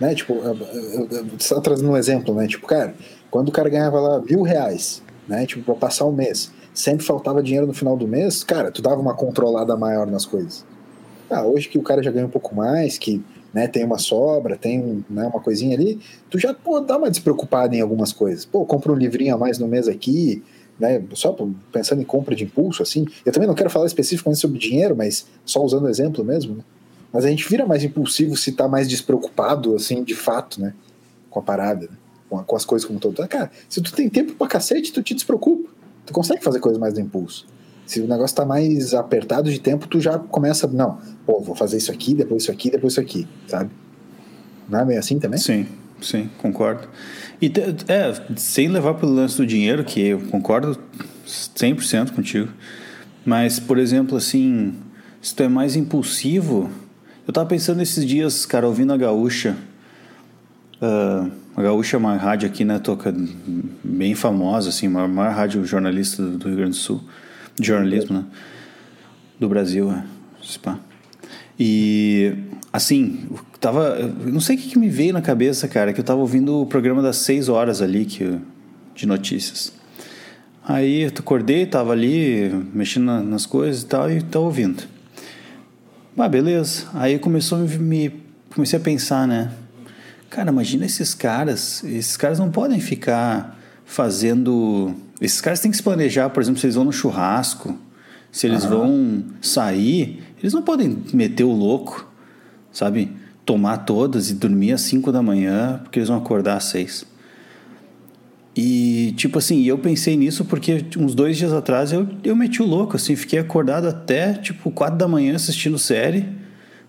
Né? 0.00 0.14
Tipo, 0.14 0.34
você 0.40 1.36
está 1.36 1.60
trazendo 1.60 1.90
um 1.90 1.96
exemplo, 1.96 2.34
né? 2.34 2.46
Tipo, 2.46 2.66
cara, 2.66 2.94
quando 3.30 3.48
o 3.48 3.52
cara 3.52 3.68
ganhava 3.68 4.00
lá 4.00 4.20
mil 4.20 4.42
reais, 4.42 5.02
né? 5.26 5.44
Tipo, 5.46 5.64
para 5.64 5.74
passar 5.74 6.06
um 6.06 6.12
mês, 6.12 6.52
sempre 6.72 7.04
faltava 7.04 7.42
dinheiro 7.42 7.66
no 7.66 7.74
final 7.74 7.96
do 7.96 8.06
mês, 8.06 8.44
cara, 8.44 8.70
tu 8.70 8.80
dava 8.80 9.00
uma 9.00 9.14
controlada 9.14 9.76
maior 9.76 10.06
nas 10.06 10.24
coisas. 10.24 10.64
Ah, 11.28 11.44
hoje 11.44 11.68
que 11.68 11.78
o 11.78 11.82
cara 11.82 12.02
já 12.02 12.10
ganha 12.10 12.26
um 12.26 12.30
pouco 12.30 12.54
mais, 12.54 12.96
que 12.96 13.22
né, 13.52 13.66
tem 13.66 13.84
uma 13.84 13.98
sobra, 13.98 14.56
tem 14.56 15.04
né, 15.10 15.26
uma 15.26 15.40
coisinha 15.40 15.76
ali, 15.76 16.00
tu 16.30 16.38
já 16.38 16.54
pô, 16.54 16.80
dá 16.80 16.96
uma 16.96 17.10
despreocupada 17.10 17.74
em 17.74 17.80
algumas 17.80 18.12
coisas. 18.12 18.44
Pô, 18.44 18.64
compra 18.64 18.92
um 18.92 18.94
livrinho 18.94 19.34
a 19.34 19.38
mais 19.38 19.58
no 19.58 19.66
mês 19.66 19.88
aqui, 19.88 20.42
né, 20.78 21.02
só 21.14 21.36
pensando 21.72 22.00
em 22.00 22.04
compra 22.04 22.34
de 22.34 22.44
impulso, 22.44 22.82
assim. 22.82 23.04
Eu 23.26 23.32
também 23.32 23.48
não 23.48 23.54
quero 23.54 23.68
falar 23.68 23.86
especificamente 23.86 24.40
sobre 24.40 24.58
dinheiro, 24.58 24.96
mas 24.96 25.26
só 25.44 25.62
usando 25.62 25.88
exemplo 25.88 26.24
mesmo, 26.24 26.56
né? 26.56 26.62
Mas 27.12 27.24
a 27.24 27.28
gente 27.28 27.48
vira 27.48 27.66
mais 27.66 27.82
impulsivo 27.82 28.36
se 28.36 28.52
tá 28.52 28.68
mais 28.68 28.88
despreocupado, 28.88 29.74
assim, 29.74 30.04
de 30.04 30.14
fato, 30.14 30.60
né? 30.60 30.74
Com 31.30 31.40
a 31.40 31.42
parada, 31.42 31.86
né? 31.86 31.96
com, 32.28 32.42
com, 32.42 32.56
as 32.56 32.64
coisas 32.64 32.86
como 32.86 32.98
todo. 32.98 33.26
Cara, 33.26 33.50
se 33.68 33.80
tu 33.80 33.92
tem 33.92 34.08
tempo 34.08 34.34
pra 34.34 34.46
cacete, 34.46 34.92
tu 34.92 35.02
te 35.02 35.14
despreocupa. 35.14 35.68
Tu 36.06 36.12
consegue 36.12 36.42
fazer 36.42 36.60
coisas 36.60 36.78
mais 36.78 36.94
do 36.94 37.00
impulso. 37.00 37.46
Se 37.86 38.00
o 38.00 38.06
negócio 38.06 38.36
tá 38.36 38.44
mais 38.44 38.92
apertado 38.92 39.50
de 39.50 39.58
tempo, 39.58 39.88
tu 39.88 40.00
já 40.00 40.18
começa, 40.18 40.66
não, 40.66 40.98
pô, 41.24 41.40
vou 41.40 41.54
fazer 41.54 41.78
isso 41.78 41.90
aqui, 41.90 42.14
depois 42.14 42.42
isso 42.42 42.52
aqui, 42.52 42.70
depois 42.70 42.92
isso 42.92 43.00
aqui, 43.00 43.26
sabe? 43.46 43.70
Não 44.68 44.80
é 44.80 44.84
meio 44.84 45.00
assim 45.00 45.18
também? 45.18 45.38
Sim, 45.38 45.66
sim, 46.02 46.28
concordo. 46.36 46.86
E 47.40 47.50
é, 47.88 48.36
sem 48.36 48.68
levar 48.68 48.94
pelo 48.94 49.14
lance 49.14 49.38
do 49.38 49.46
dinheiro, 49.46 49.84
que 49.84 50.00
eu 50.00 50.20
concordo 50.26 50.78
100% 51.26 52.12
contigo, 52.12 52.52
mas, 53.24 53.58
por 53.58 53.78
exemplo, 53.78 54.18
assim, 54.18 54.74
se 55.22 55.34
tu 55.34 55.42
é 55.42 55.48
mais 55.48 55.74
impulsivo, 55.74 56.70
Eu 57.28 57.34
tava 57.34 57.46
pensando 57.46 57.82
esses 57.82 58.06
dias, 58.06 58.46
cara, 58.46 58.66
ouvindo 58.66 58.90
a 58.90 58.96
Gaúcha. 58.96 59.54
Uh, 60.80 61.30
a 61.54 61.62
Gaúcha 61.62 61.94
é 61.94 61.98
uma 61.98 62.16
rádio 62.16 62.48
aqui, 62.48 62.64
né? 62.64 62.78
Toca 62.78 63.14
bem 63.84 64.14
famosa, 64.14 64.70
assim, 64.70 64.86
a 64.86 65.06
maior, 65.06 65.34
rádio 65.34 65.62
jornalista 65.62 66.22
do 66.22 66.48
Rio 66.48 66.56
Grande 66.56 66.70
do 66.70 66.76
Sul. 66.76 67.02
Jornalismo, 67.60 68.16
né? 68.16 68.24
Do 69.38 69.46
Brasil, 69.46 69.92
é. 69.92 70.04
E, 71.60 72.32
assim, 72.72 73.28
tava. 73.60 73.98
Não 74.24 74.40
sei 74.40 74.56
o 74.56 74.58
que, 74.58 74.70
que, 74.70 74.78
me 74.78 74.88
veio 74.88 75.12
na 75.12 75.20
cabeça, 75.20 75.68
cara, 75.68 75.92
que 75.92 76.00
eu 76.00 76.04
tava 76.04 76.20
ouvindo 76.20 76.62
o 76.62 76.64
programa 76.64 77.02
das 77.02 77.16
6 77.16 77.50
horas 77.50 77.82
ali 77.82 78.06
que, 78.06 78.38
de 78.94 79.06
notícias. 79.06 79.74
Aí 80.66 81.02
eu 81.02 81.08
acordei, 81.08 81.66
tava 81.66 81.92
ali 81.92 82.50
mexendo 82.72 83.22
nas 83.22 83.44
coisas 83.44 83.82
e 83.82 83.86
tal, 83.86 84.10
e 84.10 84.22
tava 84.22 84.46
ouvindo. 84.46 84.82
Ah, 86.18 86.28
beleza. 86.28 86.86
Aí 86.94 87.16
começou 87.18 87.58
a 87.58 87.60
me. 87.60 88.12
Comecei 88.52 88.76
a 88.76 88.82
pensar, 88.82 89.26
né? 89.28 89.52
Cara, 90.28 90.50
imagina 90.50 90.84
esses 90.84 91.14
caras. 91.14 91.84
Esses 91.84 92.16
caras 92.16 92.40
não 92.40 92.50
podem 92.50 92.80
ficar 92.80 93.56
fazendo. 93.84 94.94
Esses 95.20 95.40
caras 95.40 95.60
têm 95.60 95.70
que 95.70 95.76
se 95.76 95.82
planejar, 95.82 96.28
por 96.30 96.42
exemplo, 96.42 96.60
se 96.60 96.66
eles 96.66 96.74
vão 96.74 96.84
no 96.84 96.92
churrasco, 96.92 97.78
se 98.32 98.46
eles 98.48 98.64
uhum. 98.64 98.70
vão 98.70 99.24
sair, 99.40 100.22
eles 100.40 100.52
não 100.52 100.62
podem 100.62 101.02
meter 101.12 101.44
o 101.44 101.52
louco, 101.52 102.08
sabe? 102.72 103.12
Tomar 103.44 103.78
todas 103.78 104.28
e 104.28 104.34
dormir 104.34 104.72
às 104.72 104.82
5 104.82 105.12
da 105.12 105.22
manhã, 105.22 105.80
porque 105.82 106.00
eles 106.00 106.08
vão 106.08 106.18
acordar 106.18 106.56
às 106.56 106.64
6. 106.64 107.06
E, 108.60 109.12
tipo 109.12 109.38
assim, 109.38 109.62
eu 109.62 109.78
pensei 109.78 110.16
nisso 110.16 110.44
porque 110.44 110.84
uns 110.98 111.14
dois 111.14 111.36
dias 111.36 111.52
atrás 111.52 111.92
eu, 111.92 112.08
eu 112.24 112.34
meti 112.34 112.60
o 112.60 112.66
louco, 112.66 112.96
assim, 112.96 113.14
fiquei 113.14 113.38
acordado 113.38 113.86
até, 113.86 114.32
tipo, 114.32 114.68
4 114.72 114.98
da 114.98 115.06
manhã 115.06 115.36
assistindo 115.36 115.78
série. 115.78 116.26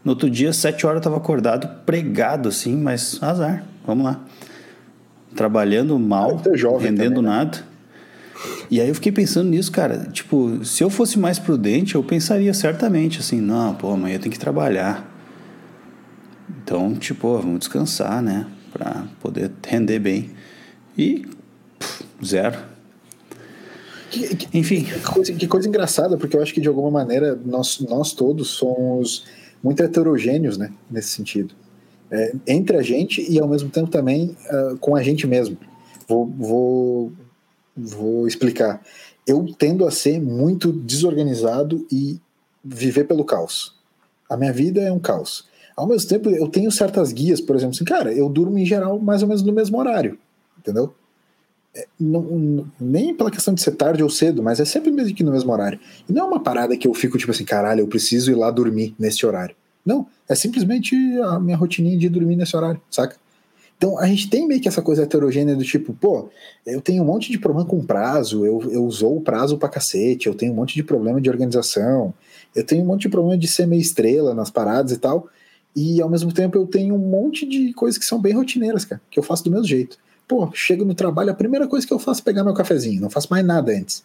No 0.03 0.13
outro 0.13 0.32
dia, 0.32 0.51
7 0.51 0.88
horas, 0.88 0.97
eu 0.97 1.03
tava 1.03 1.17
acordado, 1.17 1.70
pregado, 1.86 2.49
assim, 2.49 2.76
mas 2.76 3.22
azar, 3.22 3.63
vamos 3.86 4.03
lá. 4.03 4.20
Trabalhando 5.36 5.99
mal, 5.99 6.41
rendendo 6.80 7.17
também, 7.17 7.22
né? 7.22 7.22
nada. 7.22 7.59
E 8.72 8.82
aí 8.82 8.88
eu 8.88 8.95
fiquei 8.95 9.11
pensando 9.11 9.51
nisso, 9.51 9.72
cara. 9.72 10.07
Tipo, 10.11 10.65
se 10.65 10.84
eu 10.84 10.89
fosse 10.89 11.20
mais 11.20 11.38
prudente, 11.38 11.93
eu 11.93 12.03
pensaria 12.03 12.51
certamente 12.51 13.20
assim: 13.20 13.39
não, 13.39 13.76
pô, 13.76 13.91
amanhã 13.91 14.15
eu 14.15 14.20
tenho 14.20 14.34
que 14.34 14.39
trabalhar. 14.39 15.07
Então, 16.63 16.95
tipo, 16.95 17.38
vamos 17.38 17.59
descansar, 17.59 18.24
né? 18.24 18.47
Pra 18.74 19.03
poder 19.22 19.51
render 19.67 19.99
bem. 19.99 20.32
E 20.97 21.26
zero. 22.24 22.57
Que, 24.11 24.36
que, 24.36 24.57
Enfim. 24.57 24.84
Que 24.84 24.99
coisa, 25.01 25.34
que 25.34 25.47
coisa 25.47 25.67
engraçada, 25.67 26.17
porque 26.17 26.36
eu 26.36 26.41
acho 26.41 26.53
que 26.53 26.61
de 26.61 26.67
alguma 26.67 26.89
maneira 26.89 27.39
nós, 27.45 27.80
nós 27.80 28.13
todos 28.13 28.49
somos 28.49 29.26
muito 29.63 29.84
heterogêneos, 29.84 30.57
né? 30.57 30.72
Nesse 30.89 31.09
sentido. 31.09 31.53
É, 32.11 32.34
entre 32.47 32.76
a 32.76 32.82
gente 32.82 33.26
e 33.30 33.39
ao 33.39 33.47
mesmo 33.47 33.70
tempo 33.70 33.89
também 33.89 34.36
uh, 34.51 34.78
com 34.78 34.95
a 34.95 35.03
gente 35.03 35.28
mesmo. 35.28 35.57
Vou, 36.07 36.26
vou 36.26 37.11
Vou 37.80 38.28
explicar. 38.28 38.82
Eu 39.26 39.45
tendo 39.57 39.86
a 39.86 39.91
ser 39.91 40.20
muito 40.20 40.72
desorganizado 40.72 41.86
e 41.91 42.20
viver 42.63 43.05
pelo 43.05 43.24
caos. 43.24 43.76
A 44.30 44.36
minha 44.36 44.51
vida 44.51 44.82
é 44.82 44.91
um 44.91 44.99
caos. 44.99 45.47
Ao 45.76 45.88
mesmo 45.88 46.09
tempo, 46.09 46.30
eu 46.30 46.47
tenho 46.49 46.72
certas 46.72 47.13
guias, 47.13 47.39
por 47.39 47.55
exemplo, 47.55 47.76
assim, 47.76 47.86
cara, 47.86 48.13
eu 48.13 48.28
durmo 48.28 48.57
em 48.57 48.65
geral 48.65 48.99
mais 48.99 49.22
ou 49.22 49.28
menos 49.28 49.41
no 49.41 49.53
mesmo 49.53 49.78
horário, 49.78 50.20
entendeu? 50.57 50.93
É, 51.76 51.88
não, 51.99 52.65
nem 52.80 53.13
pela 53.13 53.30
questão 53.30 53.53
de 53.53 53.61
ser 53.61 53.72
tarde 53.72 54.01
ou 54.01 54.09
cedo, 54.09 54.41
mas 54.41 54.59
é 54.59 54.65
sempre 54.65 54.91
mesmo 54.91 55.15
que 55.15 55.24
no 55.24 55.32
mesmo 55.32 55.51
horário. 55.51 55.80
E 56.07 56.13
não 56.13 56.26
é 56.26 56.28
uma 56.28 56.39
parada 56.39 56.76
que 56.76 56.88
eu 56.88 56.93
fico 56.93 57.17
tipo 57.17 57.32
assim, 57.32 57.45
caralho, 57.45 57.82
eu 57.82 57.88
preciso 57.88 58.32
ir 58.32 58.36
lá 58.36 58.49
dormir 58.49 58.95
nesse 58.97 59.26
horário. 59.26 59.55
Não, 59.86 60.07
é 60.28 60.36
simplesmente 60.36 60.95
a 61.22 61.39
minha 61.39 61.55
rotininha 61.55 61.97
de 61.97 62.09
dormir 62.09 62.36
nesse 62.36 62.55
horário, 62.55 62.82
saca? 62.89 63.15
Então 63.80 63.97
a 63.97 64.05
gente 64.07 64.30
tem 64.30 64.45
meio 64.45 64.59
que 64.59 64.67
essa 64.67 64.82
coisa 64.82 65.03
heterogênea 65.03 65.55
do 65.55 65.63
tipo, 65.63 65.93
pô, 65.93 66.28
eu 66.65 66.82
tenho 66.82 67.01
um 67.01 67.05
monte 67.05 67.32
de 67.32 67.39
problema 67.39 67.67
com 67.67 67.82
prazo, 67.82 68.45
eu, 68.45 68.61
eu 68.72 68.84
usou 68.84 69.15
o 69.15 69.22
prazo 69.22 69.57
pra 69.57 69.70
cacete, 69.70 70.28
eu 70.28 70.36
tenho 70.36 70.51
um 70.51 70.55
monte 70.55 70.76
de 70.76 70.84
problema 70.84 71.22
de 71.22 71.30
organização, 71.30 72.13
eu 72.53 72.65
tenho 72.65 72.84
um 72.84 72.86
monte 72.86 73.03
de 73.03 73.09
problema 73.09 73.38
de 73.38 73.47
ser 73.47 73.65
meio 73.65 73.82
estrela 73.82 74.34
nas 74.34 74.49
paradas 74.49 74.91
e 74.91 74.97
tal, 74.97 75.30
e 75.74 76.01
ao 76.01 76.09
mesmo 76.09 76.34
tempo 76.34 76.57
eu 76.57 76.67
tenho 76.67 76.93
um 76.93 76.97
monte 76.97 77.47
de 77.47 77.72
coisas 77.74 77.97
que 77.97 78.03
são 78.03 78.20
bem 78.20 78.34
rotineiras, 78.34 78.84
cara, 78.84 79.01
que 79.09 79.17
eu 79.17 79.24
faço 79.24 79.45
do 79.45 79.51
mesmo 79.51 79.65
jeito. 79.65 79.97
Pô, 80.30 80.50
chego 80.54 80.86
no 80.86 80.94
trabalho, 80.94 81.32
a 81.32 81.36
primeira 81.36 81.68
coisa 81.68 81.86
que 81.86 81.92
eu 81.92 82.00
faço 82.00 82.22
é 82.22 82.24
pegar 82.24 82.44
meu 82.44 82.54
cafezinho, 82.54 83.02
não 83.02 83.10
faço 83.10 83.28
mais 83.32 83.44
nada 83.44 83.72
antes. 83.72 84.04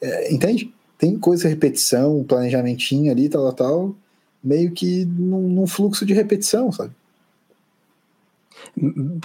É, 0.00 0.32
entende? 0.32 0.74
Tem 0.96 1.16
coisa, 1.18 1.48
repetição, 1.48 2.24
planejamentinho 2.24 3.12
ali, 3.12 3.28
tal, 3.28 3.44
tal, 3.44 3.54
tal, 3.54 3.96
meio 4.42 4.72
que 4.72 5.04
num, 5.04 5.46
num 5.48 5.66
fluxo 5.66 6.06
de 6.06 6.14
repetição, 6.14 6.72
sabe? 6.72 6.92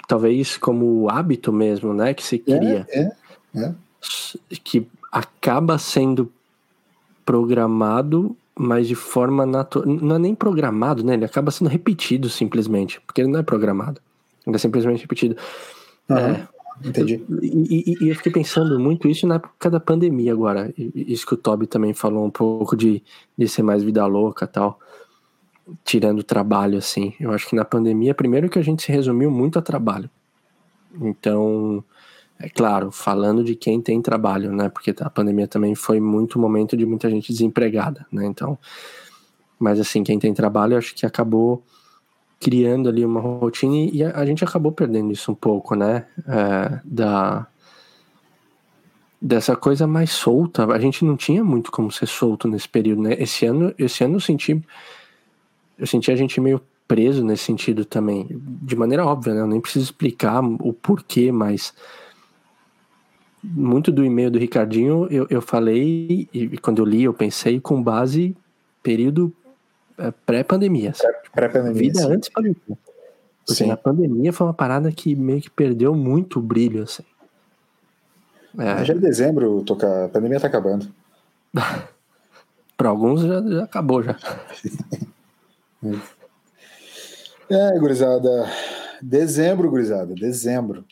talvez 0.07 0.57
como 0.57 1.09
hábito 1.09 1.51
mesmo, 1.51 1.93
né, 1.93 2.13
que 2.13 2.23
se 2.23 2.37
cria, 2.39 2.85
é, 2.89 3.11
é, 3.55 3.61
é. 3.63 3.73
que 4.63 4.87
acaba 5.11 5.77
sendo 5.77 6.31
programado, 7.25 8.35
mas 8.55 8.87
de 8.87 8.95
forma 8.95 9.45
natural, 9.45 9.87
não 9.87 10.15
é 10.15 10.19
nem 10.19 10.35
programado, 10.35 11.03
né, 11.03 11.13
ele 11.13 11.25
acaba 11.25 11.51
sendo 11.51 11.69
repetido 11.69 12.29
simplesmente, 12.29 12.99
porque 13.01 13.21
ele 13.21 13.29
não 13.29 13.39
é 13.39 13.43
programado, 13.43 14.01
ele 14.45 14.55
é 14.55 14.59
simplesmente 14.59 15.01
repetido. 15.01 15.35
Uhum. 16.09 16.17
É, 16.17 16.47
Entendi. 16.83 17.23
E, 17.41 17.91
e, 17.91 18.05
e, 18.05 18.09
eu 18.09 18.15
fiquei 18.15 18.31
pensando 18.31 18.79
muito 18.79 19.07
isso 19.07 19.25
na 19.27 19.35
época 19.35 19.69
da 19.69 19.79
pandemia 19.79 20.33
agora. 20.33 20.73
Isso 20.77 21.25
que 21.25 21.33
o 21.33 21.37
Toby 21.37 21.67
também 21.67 21.93
falou 21.93 22.25
um 22.25 22.31
pouco 22.31 22.75
de, 22.75 23.03
de 23.37 23.47
ser 23.47 23.63
mais 23.63 23.83
vida 23.83 24.05
louca 24.05 24.47
tal 24.47 24.79
tirando 25.83 26.19
o 26.19 26.23
trabalho, 26.23 26.77
assim. 26.77 27.13
Eu 27.19 27.31
acho 27.31 27.47
que 27.47 27.55
na 27.55 27.65
pandemia, 27.65 28.13
primeiro 28.13 28.49
que 28.49 28.59
a 28.59 28.61
gente 28.61 28.83
se 28.83 28.91
resumiu 28.91 29.31
muito 29.31 29.57
a 29.57 29.61
trabalho. 29.61 30.09
Então, 31.01 31.83
é 32.39 32.49
claro, 32.49 32.91
falando 32.91 33.43
de 33.43 33.55
quem 33.55 33.81
tem 33.81 34.01
trabalho, 34.01 34.51
né? 34.51 34.69
Porque 34.69 34.93
a 34.99 35.09
pandemia 35.09 35.47
também 35.47 35.75
foi 35.75 35.99
muito 35.99 36.39
momento 36.39 36.75
de 36.75 36.85
muita 36.85 37.09
gente 37.09 37.31
desempregada, 37.31 38.05
né? 38.11 38.25
Então, 38.25 38.57
mas 39.57 39.79
assim, 39.79 40.03
quem 40.03 40.19
tem 40.19 40.33
trabalho, 40.33 40.77
acho 40.77 40.93
que 40.93 41.05
acabou 41.05 41.63
criando 42.43 42.89
ali 42.89 43.05
uma 43.05 43.21
rotina 43.21 43.89
e 43.91 44.03
a, 44.03 44.25
gente 44.25 44.43
acabou 44.43 44.71
perdendo 44.73 45.13
isso 45.13 45.31
um 45.31 45.35
pouco, 45.35 45.75
né? 45.75 46.05
É, 46.27 46.81
da 46.83 47.47
dessa 49.21 49.55
coisa 49.55 49.87
mais 49.87 50.11
solta. 50.11 50.65
A 50.65 50.79
gente 50.79 51.05
não 51.05 51.15
tinha 51.15 51.41
muito 51.45 51.71
como 51.71 51.89
ser 51.89 52.07
solto 52.07 52.45
nesse 52.45 52.67
período, 52.67 53.03
né? 53.03 53.15
Esse 53.17 53.45
ano, 53.45 53.73
esse 53.79 54.03
ano 54.03 54.15
eu 54.15 54.19
senti 54.19 54.61
eu 55.79 55.87
senti 55.87 56.11
a 56.11 56.15
gente 56.15 56.41
meio 56.41 56.61
preso 56.85 57.23
nesse 57.23 57.45
sentido 57.45 57.85
também, 57.85 58.27
de 58.61 58.75
maneira 58.75 59.05
óbvia, 59.05 59.33
né? 59.33 59.39
Eu 59.39 59.47
nem 59.47 59.61
preciso 59.61 59.85
explicar 59.85 60.43
o 60.43 60.73
porquê, 60.73 61.31
mas 61.31 61.73
muito 63.41 63.89
do 63.89 64.03
e-mail 64.03 64.29
do 64.29 64.37
Ricardinho 64.37 65.07
eu, 65.09 65.25
eu 65.29 65.41
falei, 65.41 66.27
e 66.33 66.57
quando 66.57 66.79
eu 66.79 66.85
li, 66.85 67.03
eu 67.03 67.13
pensei 67.13 67.59
com 67.61 67.81
base 67.81 68.35
período 68.81 69.33
pré-pandemia. 70.25 70.93
Pré-pandemia. 71.33 71.81
Vida 71.81 72.01
sim. 72.01 72.13
antes 72.13 72.29
pandemia. 72.29 72.77
Porque 73.45 73.63
sim. 73.63 73.67
na 73.67 73.77
pandemia 73.77 74.31
foi 74.31 74.47
uma 74.47 74.53
parada 74.53 74.91
que 74.91 75.15
meio 75.15 75.41
que 75.41 75.49
perdeu 75.49 75.93
muito 75.93 76.39
o 76.39 76.41
brilho, 76.41 76.83
assim. 76.83 77.03
É. 78.57 78.85
Já 78.85 78.93
é 78.93 78.97
dezembro, 78.97 79.63
toca... 79.63 80.05
a 80.05 80.09
pandemia 80.09 80.39
tá 80.39 80.47
acabando. 80.47 80.87
Para 82.77 82.89
alguns 82.89 83.21
já, 83.21 83.41
já 83.41 83.63
acabou 83.63 84.03
já. 84.03 84.17
É, 87.49 87.77
gurizada. 87.77 88.49
Dezembro, 89.01 89.69
gurizada. 89.69 90.15
Dezembro. 90.15 90.85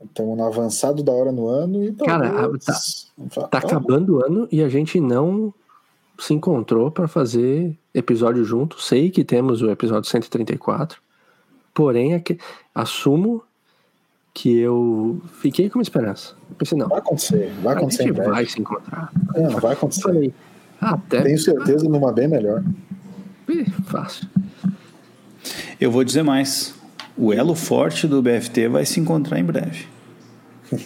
Estamos 0.00 0.36
no 0.36 0.44
avançado 0.44 1.02
da 1.02 1.12
hora 1.12 1.32
no 1.32 1.48
ano 1.48 1.84
e 1.84 1.92
Cara, 1.92 2.48
tá, 3.30 3.48
tá 3.48 3.58
acabando 3.58 4.16
o 4.16 4.24
ano 4.24 4.48
e 4.50 4.62
a 4.62 4.68
gente 4.68 5.00
não 5.00 5.52
se 6.22 6.32
encontrou 6.32 6.90
para 6.90 7.08
fazer 7.08 7.76
episódio 7.92 8.44
junto. 8.44 8.80
Sei 8.80 9.10
que 9.10 9.24
temos 9.24 9.60
o 9.60 9.70
episódio 9.70 10.08
134, 10.08 11.00
porém 11.74 12.14
é 12.14 12.22
assumo 12.74 13.42
que 14.32 14.56
eu 14.56 15.20
fiquei 15.40 15.68
com 15.68 15.78
uma 15.78 15.82
esperança. 15.82 16.34
Eu 16.48 16.56
pensei, 16.56 16.78
não. 16.78 16.88
Vai 16.88 16.98
acontecer, 16.98 17.52
vai 17.62 17.74
acontecer. 17.74 18.02
A 18.02 18.06
gente 18.06 18.16
vai 18.16 18.46
se 18.46 18.60
encontrar. 18.60 19.12
É, 19.34 19.48
vai 19.48 19.72
acontecer. 19.72 20.02
Falei, 20.02 20.32
até. 20.80 21.22
Tenho 21.22 21.38
certeza 21.38 21.88
numa 21.88 22.12
bem 22.12 22.28
melhor. 22.28 22.62
fácil. 23.86 24.28
Eu 25.80 25.90
vou 25.90 26.04
dizer 26.04 26.22
mais. 26.22 26.74
O 27.16 27.32
elo 27.32 27.54
forte 27.54 28.06
do 28.06 28.22
BFT 28.22 28.68
vai 28.68 28.86
se 28.86 28.98
encontrar 28.98 29.38
em 29.38 29.44
breve. 29.44 29.86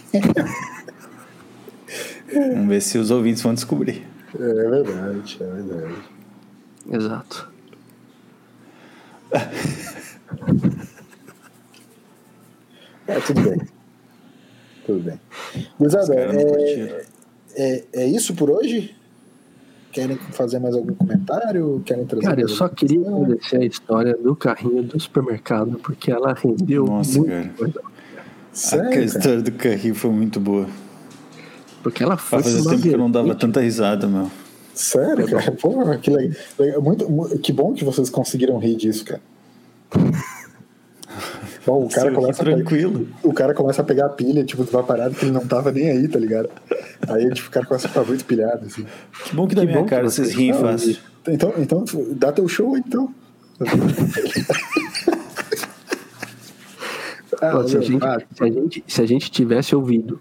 Vamos 2.33 2.69
ver 2.69 2.83
se 2.83 2.99
os 2.99 3.13
ouvintes 3.13 3.43
vão 3.43 3.55
descobrir. 3.55 4.16
É 4.39 4.71
verdade, 4.71 5.39
é 5.41 5.47
verdade. 5.47 5.95
Exato. 6.91 7.51
é, 13.09 13.21
tudo 13.21 13.41
bem. 13.43 13.61
Tudo 14.85 15.01
bem. 15.01 15.19
Gurizada, 15.79 16.15
é, 16.15 17.07
é, 17.57 17.85
é 17.93 18.07
isso 18.07 18.35
por 18.35 18.51
hoje? 18.51 18.95
querem 19.97 20.17
fazer 20.17 20.59
mais 20.59 20.75
algum 20.75 20.95
comentário? 20.95 21.83
Querem 21.87 22.05
trazer 22.05 22.27
Cara, 22.27 22.41
eu 22.43 22.49
só 22.49 22.69
queria 22.69 22.99
questão? 22.99 23.23
agradecer 23.23 23.57
a 23.57 23.65
história 23.65 24.15
do 24.15 24.37
carrinho 24.37 24.83
do 24.83 25.01
supermercado, 25.01 25.79
porque 25.79 26.13
ela 26.13 26.35
rendeu 26.35 26.85
Nossa, 26.85 27.19
muito 27.19 27.31
cara. 27.31 27.51
coisa. 27.57 27.81
a 27.81 27.91
Sério, 28.53 28.91
cara? 28.91 29.05
história 29.05 29.41
do 29.41 29.53
carrinho 29.53 29.95
foi 29.95 30.11
muito 30.11 30.39
boa. 30.39 30.67
Porque 31.87 32.03
ela 32.03 32.17
foi 32.17 32.43
Fazia 32.43 32.69
tempo 32.69 32.83
que 32.83 32.89
eu 32.89 32.99
não 32.99 33.09
dava 33.09 33.33
tanta 33.37 33.61
risada, 33.61 34.09
meu. 34.09 34.29
Sério, 34.75 35.25
cara? 35.31 35.53
Pô, 35.53 35.97
que 35.99 36.11
legal. 36.11 36.37
legal. 36.59 36.83
Muito, 36.83 37.09
mu- 37.09 37.39
que 37.39 37.53
bom 37.53 37.73
que 37.75 37.85
vocês 37.85 38.11
conseguiram 38.11 38.59
rir 38.59 38.75
disso, 38.75 39.05
cara. 39.05 39.21
Bom, 41.65 41.85
o 41.85 41.89
cara, 41.89 42.11
começa 42.13 42.43
a 42.43 42.45
pegar, 42.45 42.57
tranquilo. 42.57 43.09
o 43.23 43.33
cara 43.33 43.55
começa 43.55 43.83
a 43.83 43.85
pegar 43.85 44.07
a 44.07 44.09
pilha, 44.09 44.43
tipo, 44.45 44.65
de 44.65 44.71
uma 44.71 44.83
parada 44.83 45.15
que 45.15 45.25
ele 45.27 45.31
não 45.31 45.47
tava 45.47 45.71
nem 45.71 45.89
aí, 45.91 46.09
tá 46.09 46.19
ligado? 46.19 46.49
Aí 47.09 47.31
tipo, 47.33 47.49
o 47.49 47.51
cara 47.53 47.65
começa 47.65 47.87
a 47.87 47.91
ficar 47.91 48.05
muito 48.05 48.25
pilhado, 48.25 48.67
assim. 48.67 48.85
Que 49.25 49.35
bom 49.37 49.47
que 49.47 49.55
da 49.55 49.61
Que 49.61 49.69
minha 49.69 49.79
bom 49.79 49.85
que 49.85 49.91
cara 49.91 50.03
vocês 50.11 50.33
riem 50.35 50.53
fácil. 50.55 50.97
Então, 51.29 51.55
então, 51.57 51.85
dá 52.17 52.33
teu 52.33 52.49
show, 52.49 52.77
então. 52.77 53.15
ah, 57.41 57.51
Pô, 57.53 57.69
se, 57.69 57.77
a 57.77 57.81
gente, 57.81 58.05
se, 58.35 58.43
a 58.45 58.49
gente, 58.49 58.85
se 58.89 59.03
a 59.03 59.07
gente 59.07 59.31
tivesse 59.31 59.75
ouvido 59.75 60.21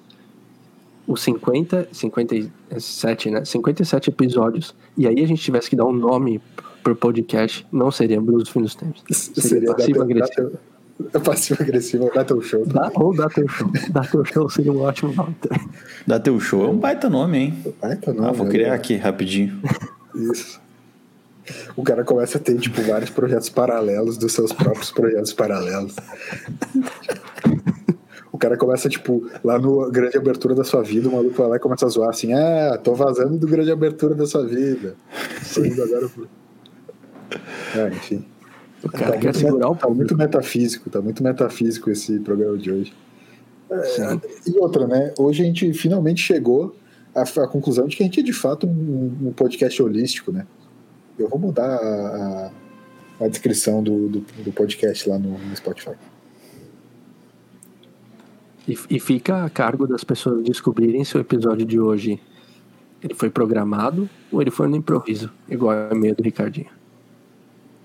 os 1.08 1.22
50, 1.22 1.90
57, 1.92 3.30
né? 3.32 3.46
57 3.46 4.10
episódios, 4.10 4.76
e 4.98 5.08
aí 5.08 5.24
a 5.24 5.28
gente 5.28 5.42
tivesse 5.42 5.70
que 5.70 5.76
dar 5.76 5.86
um 5.86 5.94
nome 5.94 6.42
pro 6.84 6.96
podcast, 6.96 7.66
não 7.72 7.92
seria 7.92 8.22
Bruce 8.22 8.52
Fim 8.52 8.62
dos 8.62 8.76
Tempos. 8.76 9.04
Seria, 9.10 9.42
seria 9.42 9.74
passivo 9.74 10.02
agressivo. 10.02 10.52
passivo 11.24 11.64
agressivo, 11.64 12.12
dá 12.14 12.24
teu 12.24 12.42
show. 12.42 12.66
Dá, 12.66 12.92
ou 12.96 13.16
dá 13.16 13.30
teu 13.30 13.48
show. 13.48 13.72
Dá 13.90 14.02
teu 14.02 14.24
show 14.26 14.50
seria 14.50 14.72
um 14.72 14.82
ótimo 14.82 15.14
nome. 15.14 15.36
Dá 16.06 16.20
teu 16.20 16.40
show 16.40 16.64
é 16.64 16.68
um 16.68 16.78
baita 16.78 17.10
nome, 17.10 17.38
hein? 17.38 17.64
Vai, 17.82 17.96
tá 17.96 18.12
Ah, 18.20 18.32
vou 18.32 18.46
né? 18.46 18.52
criar 18.52 18.74
aqui 18.74 18.96
rapidinho. 18.96 19.60
Isso. 20.16 20.62
O 21.76 21.84
cara 21.84 22.04
começa 22.04 22.38
a 22.38 22.42
ter, 22.42 22.58
tipo, 22.60 22.82
vários 22.82 23.10
projetos 23.10 23.50
paralelos 23.50 24.18
dos 24.18 24.34
seus 24.34 24.52
próprios 24.52 24.92
projetos 24.92 25.34
paralelos. 25.34 25.96
O 28.36 28.38
cara 28.38 28.58
começa, 28.58 28.90
tipo, 28.90 29.26
lá 29.42 29.58
no 29.58 29.90
grande 29.90 30.18
abertura 30.18 30.54
da 30.54 30.66
sua 30.66 30.84
vida, 30.84 31.08
o 31.08 31.12
maluco 31.14 31.38
vai 31.38 31.48
lá 31.48 31.56
e 31.56 31.60
começa 31.60 31.86
a 31.86 31.90
zoar 31.90 32.10
assim, 32.10 32.34
ah, 32.34 32.78
tô 32.84 32.94
vazando 32.94 33.38
do 33.38 33.48
grande 33.48 33.72
abertura 33.72 34.14
da 34.14 34.28
sua 34.28 34.46
vida. 34.46 34.98
Indo 35.58 35.82
agora. 35.82 36.10
É, 37.78 37.88
enfim. 37.88 38.26
O 38.84 38.90
cara 38.90 39.14
tá 39.14 39.18
quer 39.20 39.24
muito, 39.24 39.38
segurar 39.40 39.70
o 39.70 39.76
tá 39.78 39.90
muito 39.90 40.18
metafísico, 40.18 40.90
tá 40.90 41.02
muito 41.02 41.24
metafísico 41.24 41.90
esse 41.90 42.20
programa 42.20 42.58
de 42.58 42.72
hoje. 42.74 42.94
Sim. 43.86 44.22
E 44.54 44.60
outra, 44.60 44.86
né? 44.86 45.14
Hoje 45.18 45.42
a 45.42 45.46
gente 45.46 45.72
finalmente 45.72 46.22
chegou 46.22 46.76
à, 47.16 47.22
à 47.22 47.48
conclusão 47.48 47.88
de 47.88 47.96
que 47.96 48.04
a 48.04 48.06
gente 48.06 48.20
é 48.20 48.24
de 48.24 48.34
fato 48.34 48.68
um, 48.68 49.28
um 49.28 49.32
podcast 49.32 49.82
holístico, 49.82 50.34
né? 50.34 50.46
Eu 51.18 51.30
vou 51.30 51.40
mudar 51.40 51.68
a, 51.74 51.78
a- 51.78 52.52
a 53.22 53.28
descrição 53.30 53.82
do, 53.82 54.10
do, 54.10 54.20
do 54.44 54.52
podcast 54.52 55.08
lá 55.10 55.18
no, 55.18 55.38
no 55.40 55.56
Spotify. 55.56 55.96
E, 58.68 58.78
e 58.90 59.00
fica 59.00 59.46
a 59.46 59.50
cargo 59.50 59.88
das 59.88 60.04
pessoas 60.04 60.44
descobrirem 60.44 61.04
se 61.04 61.18
o 61.18 61.20
episódio 61.20 61.66
de 61.66 61.80
hoje 61.80 62.20
ele 63.04 63.14
foi 63.14 63.30
programado 63.30 64.10
ou 64.32 64.42
ele 64.42 64.50
foi 64.50 64.68
no 64.68 64.76
improviso, 64.76 65.32
igual 65.48 65.74
é 65.74 65.94
o 65.94 65.96
meio 65.96 66.16
do 66.16 66.24
Ricardinho. 66.24 66.70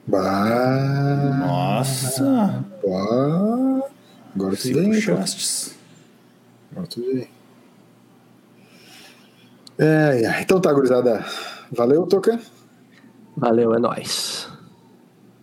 Bah, 0.07 1.37
Nossa! 1.39 2.65
bah. 2.83 3.91
Agora 4.35 4.57
Se 4.57 4.73
tu 4.73 4.81
vem, 4.81 4.91
puxastes. 4.91 5.77
Agora 6.73 6.87
tu 6.87 7.01
vem. 7.01 7.29
É, 9.79 10.23
é. 10.25 10.43
então 10.43 10.61
tá, 10.61 10.73
gurizada. 10.73 11.25
Valeu, 11.73 12.07
Toca. 12.07 12.41
Valeu, 13.37 13.75
é 13.75 13.79
nóis. 13.79 14.49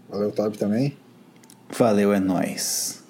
Valeu, 0.09 0.31
Tab 0.31 0.55
também. 0.55 0.97
Valeu, 1.69 2.13
é 2.13 2.19
nóis. 2.19 3.03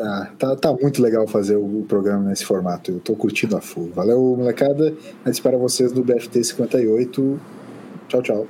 Ah, 0.00 0.30
tá, 0.38 0.54
tá 0.54 0.72
muito 0.72 1.02
legal 1.02 1.26
fazer 1.26 1.56
o, 1.56 1.84
programa 1.88 2.28
nesse 2.28 2.44
formato. 2.44 2.92
Eu 2.92 3.00
tô 3.00 3.14
curtindo 3.14 3.56
a 3.56 3.60
full. 3.60 3.90
Valeu, 3.94 4.36
molecada. 4.36 4.94
A 5.24 5.28
gente 5.28 5.34
espera 5.34 5.58
vocês 5.58 5.92
no 5.92 6.04
BFT 6.04 6.44
58. 6.44 7.40
Tchau, 8.08 8.22
tchau. 8.22 8.46